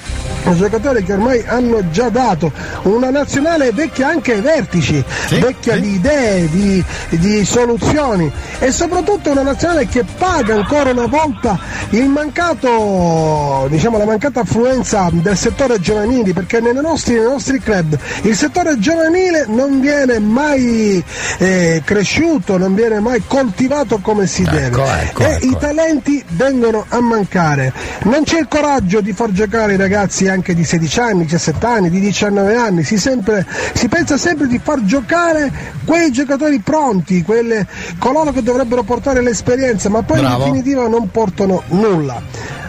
giocatori 0.54 1.02
che 1.04 1.12
ormai 1.12 1.42
hanno 1.46 1.90
già 1.90 2.08
dato 2.08 2.52
una 2.82 3.10
nazionale 3.10 3.72
vecchia 3.72 4.08
anche 4.08 4.34
ai 4.34 4.40
vertici, 4.40 5.02
vecchia 5.28 5.76
di 5.76 5.94
idee, 5.94 6.48
di, 6.48 6.84
di 7.10 7.44
soluzioni 7.44 8.30
e 8.58 8.70
soprattutto 8.70 9.30
una 9.30 9.42
nazionale 9.42 9.86
che 9.86 10.04
paga 10.18 10.54
ancora 10.54 10.90
una 10.90 11.06
volta 11.06 11.58
il 11.90 12.08
mancato, 12.08 13.66
diciamo, 13.68 13.98
la 13.98 14.04
mancata 14.04 14.40
affluenza 14.40 15.08
del 15.12 15.36
settore 15.36 15.80
giovanili 15.80 16.32
perché 16.32 16.60
nei 16.60 16.74
nostri, 16.74 17.14
nei 17.14 17.24
nostri 17.24 17.58
club 17.58 17.98
il 18.22 18.36
settore 18.36 18.78
giovanile 18.78 19.46
non 19.48 19.80
viene 19.80 20.18
mai 20.18 21.02
eh, 21.38 21.82
cresciuto, 21.84 22.58
non 22.58 22.74
viene 22.74 23.00
mai 23.00 23.22
coltivato 23.26 23.98
come 23.98 24.26
si 24.26 24.42
deve. 24.44 24.70
ecco, 25.02 25.22
e 25.24 25.38
i 25.42 25.56
talenti 25.58 26.22
vengono 26.30 26.84
a 26.88 27.00
mancare. 27.00 27.72
Non 28.04 28.24
c'è 28.24 28.38
il 28.40 28.48
coraggio 28.48 29.00
di 29.00 29.12
far 29.12 29.30
giocare 29.30 29.74
i 29.74 29.76
ragazzi 29.76 30.28
anche 30.30 30.54
di 30.54 30.64
16 30.64 31.00
anni, 31.00 31.24
17 31.24 31.66
anni, 31.66 31.90
di 31.90 32.00
19 32.00 32.54
anni, 32.56 32.82
si, 32.84 32.96
sempre- 32.98 33.44
si 33.74 33.88
pensa 33.88 34.16
sempre 34.16 34.46
di 34.46 34.58
far 34.62 34.82
giocare 34.84 35.50
quei 35.84 36.10
giocatori 36.10 36.58
pronti, 36.60 37.22
quelle- 37.22 37.66
coloro 37.98 38.32
che 38.32 38.42
dovrebbero 38.42 38.82
portare 38.82 39.20
l'esperienza, 39.22 39.88
ma 39.88 40.02
poi 40.02 40.20
Bravo. 40.20 40.44
in 40.44 40.52
definitiva 40.52 40.88
non 40.88 41.10
portano 41.10 41.62
nulla. 41.68 42.22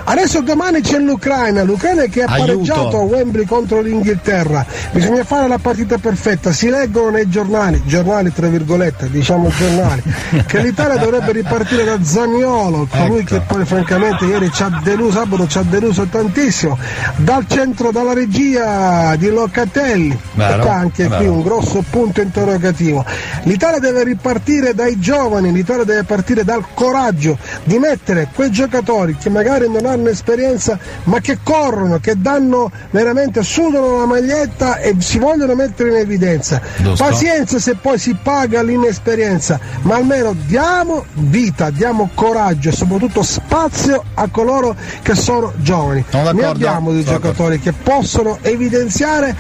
Adesso 0.04 0.42
domani 0.42 0.82
c'è 0.82 0.98
l'Ucraina, 1.00 1.64
l'Ucraina 1.64 2.06
che 2.06 2.24
ha 2.24 2.28
pareggiato 2.28 2.98
a 2.98 3.02
Wembley 3.04 3.46
contro 3.46 3.82
l'Inghilterra. 3.82 4.66
Bisogna 4.92 5.24
fare 5.24 5.48
la 5.48 5.58
partita 5.58 5.98
perfetta, 5.98 6.52
si 6.52 6.70
leggono 6.70 7.12
nei 7.12 7.30
giornali, 7.30 7.82
giornali 7.86 8.34
tra 8.34 8.48
virgolette, 8.48 9.10
diciamo 9.10 9.50
giornali, 9.50 10.02
che 10.46 10.60
l'Italia 10.60 10.98
dovrebbe 10.98 11.32
ripartire 11.32 11.84
da 11.86 12.04
Zaniolo, 12.04 12.88
colui 12.90 13.20
Ecco. 13.20 13.36
che 13.36 13.42
poi 13.48 13.66
francamente 13.66 14.26
ieri 14.26 14.52
ci 14.52 14.64
ha 14.64 14.82
deluso, 14.84 15.20
sabato 15.20 15.48
ci 15.48 15.58
ha 15.58 15.64
deluso 15.64 16.06
tantissimo, 16.06 16.78
dal 17.18 17.46
centro, 17.48 17.92
dalla 17.92 18.14
regia 18.14 19.16
di 19.16 19.30
Locatelli, 19.30 20.18
Vero, 20.34 20.68
anche 20.70 21.08
vero. 21.08 21.18
qui 21.18 21.28
un 21.28 21.42
grosso 21.42 21.84
punto 21.90 22.22
interrogativo. 22.22 23.06
L'Italia 23.44 23.80
deve 23.80 24.04
ripartire 24.04 24.74
dai 24.74 25.00
giovani, 25.00 25.52
l'Italia 25.52 25.84
deve 25.84 26.04
partire 26.04 26.44
dal 26.44 26.64
coraggio 26.74 27.38
di 27.64 27.78
mettere 27.78 28.30
quei 28.34 28.50
giocatori 28.52 29.16
che 29.16 29.30
magari 29.30 29.70
non 29.70 29.86
hanno 29.86 29.91
esperienza 30.10 30.78
ma 31.04 31.20
che 31.20 31.40
corrono, 31.44 32.00
che 32.00 32.16
danno 32.18 32.72
veramente, 32.92 33.44
sudano 33.44 34.00
la 34.00 34.06
maglietta 34.06 34.78
e 34.78 34.96
si 35.00 35.18
vogliono 35.20 35.56
mettere 35.56 35.90
in 35.90 35.96
evidenza. 35.98 36.62
Pazienza 36.98 37.60
se 37.60 37.76
poi 37.76 37.98
si 37.98 38.16
paga 38.22 38.62
l'inesperienza, 38.62 39.60
ma 39.82 39.96
almeno 39.96 40.34
diamo 40.46 41.06
vita, 41.14 41.70
diamo 41.70 42.10
coraggio 42.14 42.70
e 42.70 42.72
soprattutto 42.72 43.24
spazio 43.24 44.04
a 44.14 44.28
coloro 44.30 44.76
che 45.02 45.16
sono 45.16 45.54
giovani. 45.58 46.04
Ne 46.12 46.46
abbiamo 46.46 46.92
sono 46.92 47.04
giocatori 47.04 47.60
che 47.60 47.74
possono 47.74 48.38
evidenziare 48.42 49.36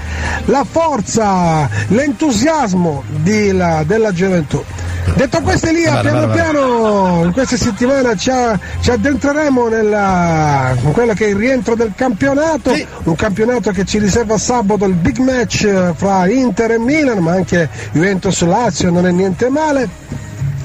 la 0.46 0.66
forza, 0.70 1.70
l'entusiasmo 1.88 3.04
la- 3.52 3.84
della 3.86 4.12
gioventù. 4.12 4.64
Detto 5.16 5.42
questo 5.42 5.68
Elia, 5.68 6.00
piano 6.00 6.30
piano 6.30 7.22
in 7.26 7.32
questa 7.34 7.58
settimana 7.58 8.16
ci 8.16 8.92
addentreremo 8.92 9.68
nella, 9.68 10.41
in 10.84 10.92
quello 10.92 11.14
che 11.14 11.26
è 11.26 11.30
il 11.30 11.36
rientro 11.36 11.76
del 11.76 11.94
campionato, 11.96 12.72
un 13.04 13.16
campionato 13.16 13.72
che 13.72 13.86
ci 13.86 14.00
riserva 14.00 14.38
sabato 14.38 14.86
il 14.86 14.94
big 14.96 15.18
match 15.18 15.64
eh, 15.64 15.94
fra 15.96 16.30
Inter 16.30 16.72
e 16.72 16.80
Milan, 16.80 17.20
ma 17.20 17.34
anche 17.34 17.70
Juventus-Lazio 17.92 18.90
non 18.90 19.06
è 19.06 19.12
niente 19.12 19.50
male. 19.50 19.90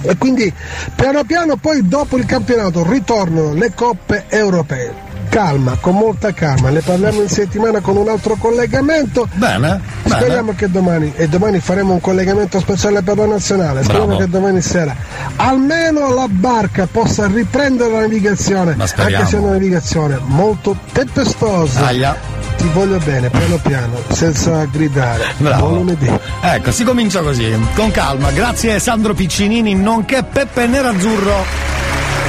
E 0.02 0.16
quindi 0.18 0.52
piano 0.94 1.24
piano 1.24 1.56
poi 1.56 1.86
dopo 1.86 2.16
il 2.16 2.26
campionato 2.26 2.88
ritornano 2.88 3.54
le 3.54 3.72
coppe 3.74 4.24
europee. 4.28 5.05
Calma, 5.28 5.76
con 5.80 5.94
molta 5.94 6.32
calma, 6.32 6.70
ne 6.70 6.80
parliamo 6.80 7.20
in 7.20 7.28
settimana 7.28 7.80
con 7.80 7.96
un 7.96 8.08
altro 8.08 8.36
collegamento. 8.36 9.28
Bene, 9.34 9.80
Speriamo 10.04 10.54
che 10.54 10.70
domani, 10.70 11.12
e 11.16 11.28
domani 11.28 11.60
faremo 11.60 11.92
un 11.94 12.00
collegamento 12.00 12.58
speciale 12.60 13.02
per 13.02 13.16
la 13.16 13.26
nazionale, 13.26 13.82
speriamo 13.82 14.16
Bravo. 14.16 14.20
che 14.20 14.28
domani 14.28 14.60
sera 14.62 14.94
almeno 15.36 16.12
la 16.14 16.26
barca 16.28 16.86
possa 16.90 17.26
riprendere 17.26 17.90
la 17.90 18.00
navigazione, 18.00 18.76
anche 18.78 19.26
se 19.26 19.36
è 19.36 19.40
una 19.40 19.52
navigazione 19.52 20.18
molto 20.24 20.76
tempestosa. 20.92 21.86
Aia. 21.86 22.16
Ti 22.56 22.68
voglio 22.72 22.98
bene, 23.04 23.28
piano 23.28 23.58
piano, 23.58 24.00
senza 24.08 24.64
gridare. 24.64 25.24
Bravo. 25.36 25.66
Buon 25.66 25.78
lunedì. 25.78 26.10
Ecco, 26.40 26.70
si 26.72 26.84
comincia 26.84 27.20
così, 27.20 27.54
con 27.74 27.90
calma. 27.90 28.30
Grazie 28.30 28.78
Sandro 28.78 29.12
Piccinini, 29.12 29.74
nonché 29.74 30.22
Peppe 30.22 30.66
Nerazzurro. 30.66 31.44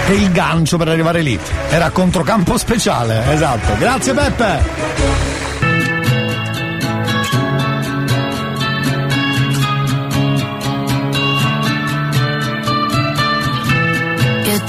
E 0.09 0.13
il 0.13 0.31
gancio 0.31 0.77
per 0.77 0.87
arrivare 0.87 1.21
lì. 1.21 1.37
Era 1.69 1.89
controcampo 1.89 2.57
speciale, 2.57 3.31
esatto. 3.33 3.77
Grazie 3.77 4.13
Peppe. 4.13 5.05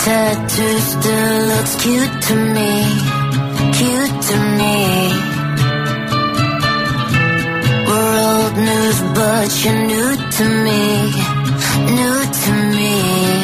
Tattoo 0.09 0.79
still 0.79 1.47
looks 1.49 1.75
cute 1.83 2.23
to 2.29 2.35
me, 2.35 2.73
cute 3.77 4.23
to 4.29 4.37
me. 4.57 4.77
We're 7.87 8.17
old 8.33 8.57
news, 8.57 9.01
but 9.13 9.65
you're 9.65 9.87
new 9.87 10.17
to 10.17 10.45
me, 10.65 11.13
new 11.95 12.19
to 12.41 12.53
me. 12.75 13.38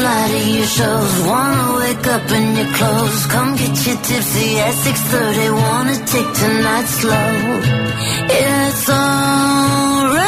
Fly 0.00 0.28
to 0.32 0.40
your 0.56 0.64
shows, 0.64 1.14
wanna 1.28 1.76
wake 1.76 2.06
up 2.06 2.26
in 2.30 2.56
your 2.56 2.70
clothes, 2.72 3.26
come 3.26 3.50
get 3.54 3.76
you 3.86 3.96
tipsy 4.08 4.58
at 4.58 4.74
6:30, 4.86 5.50
wanna 5.50 5.96
take 6.12 6.30
tonight 6.42 6.88
slow. 7.00 7.32
It's 8.30 8.88
alright 8.88 10.20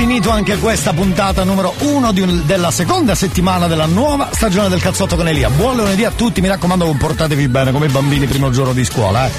finito 0.00 0.30
anche 0.30 0.56
questa 0.56 0.94
puntata 0.94 1.44
numero 1.44 1.74
uno 1.80 2.10
di 2.10 2.22
un- 2.22 2.46
della 2.46 2.70
seconda 2.70 3.14
settimana 3.14 3.66
della 3.66 3.84
nuova 3.84 4.30
stagione 4.32 4.70
del 4.70 4.80
cazzotto 4.80 5.14
con 5.14 5.28
Elia. 5.28 5.50
Buon 5.50 5.76
lunedì 5.76 6.04
a 6.06 6.10
tutti, 6.10 6.40
mi 6.40 6.48
raccomando 6.48 6.86
comportatevi 6.86 7.48
bene 7.48 7.70
come 7.70 7.84
i 7.84 7.90
bambini 7.90 8.24
primo 8.24 8.48
giorno 8.48 8.72
di 8.72 8.82
scuola. 8.82 9.26
Eh. 9.26 9.30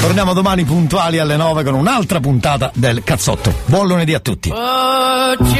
Torniamo 0.00 0.32
domani 0.32 0.64
puntuali 0.64 1.20
alle 1.20 1.36
9 1.36 1.62
con 1.62 1.74
un'altra 1.74 2.18
puntata 2.18 2.72
del 2.74 3.02
cazzotto. 3.04 3.54
Buon 3.66 3.86
lunedì 3.86 4.12
a 4.12 4.18
tutti. 4.18 4.48
Put 4.48 5.54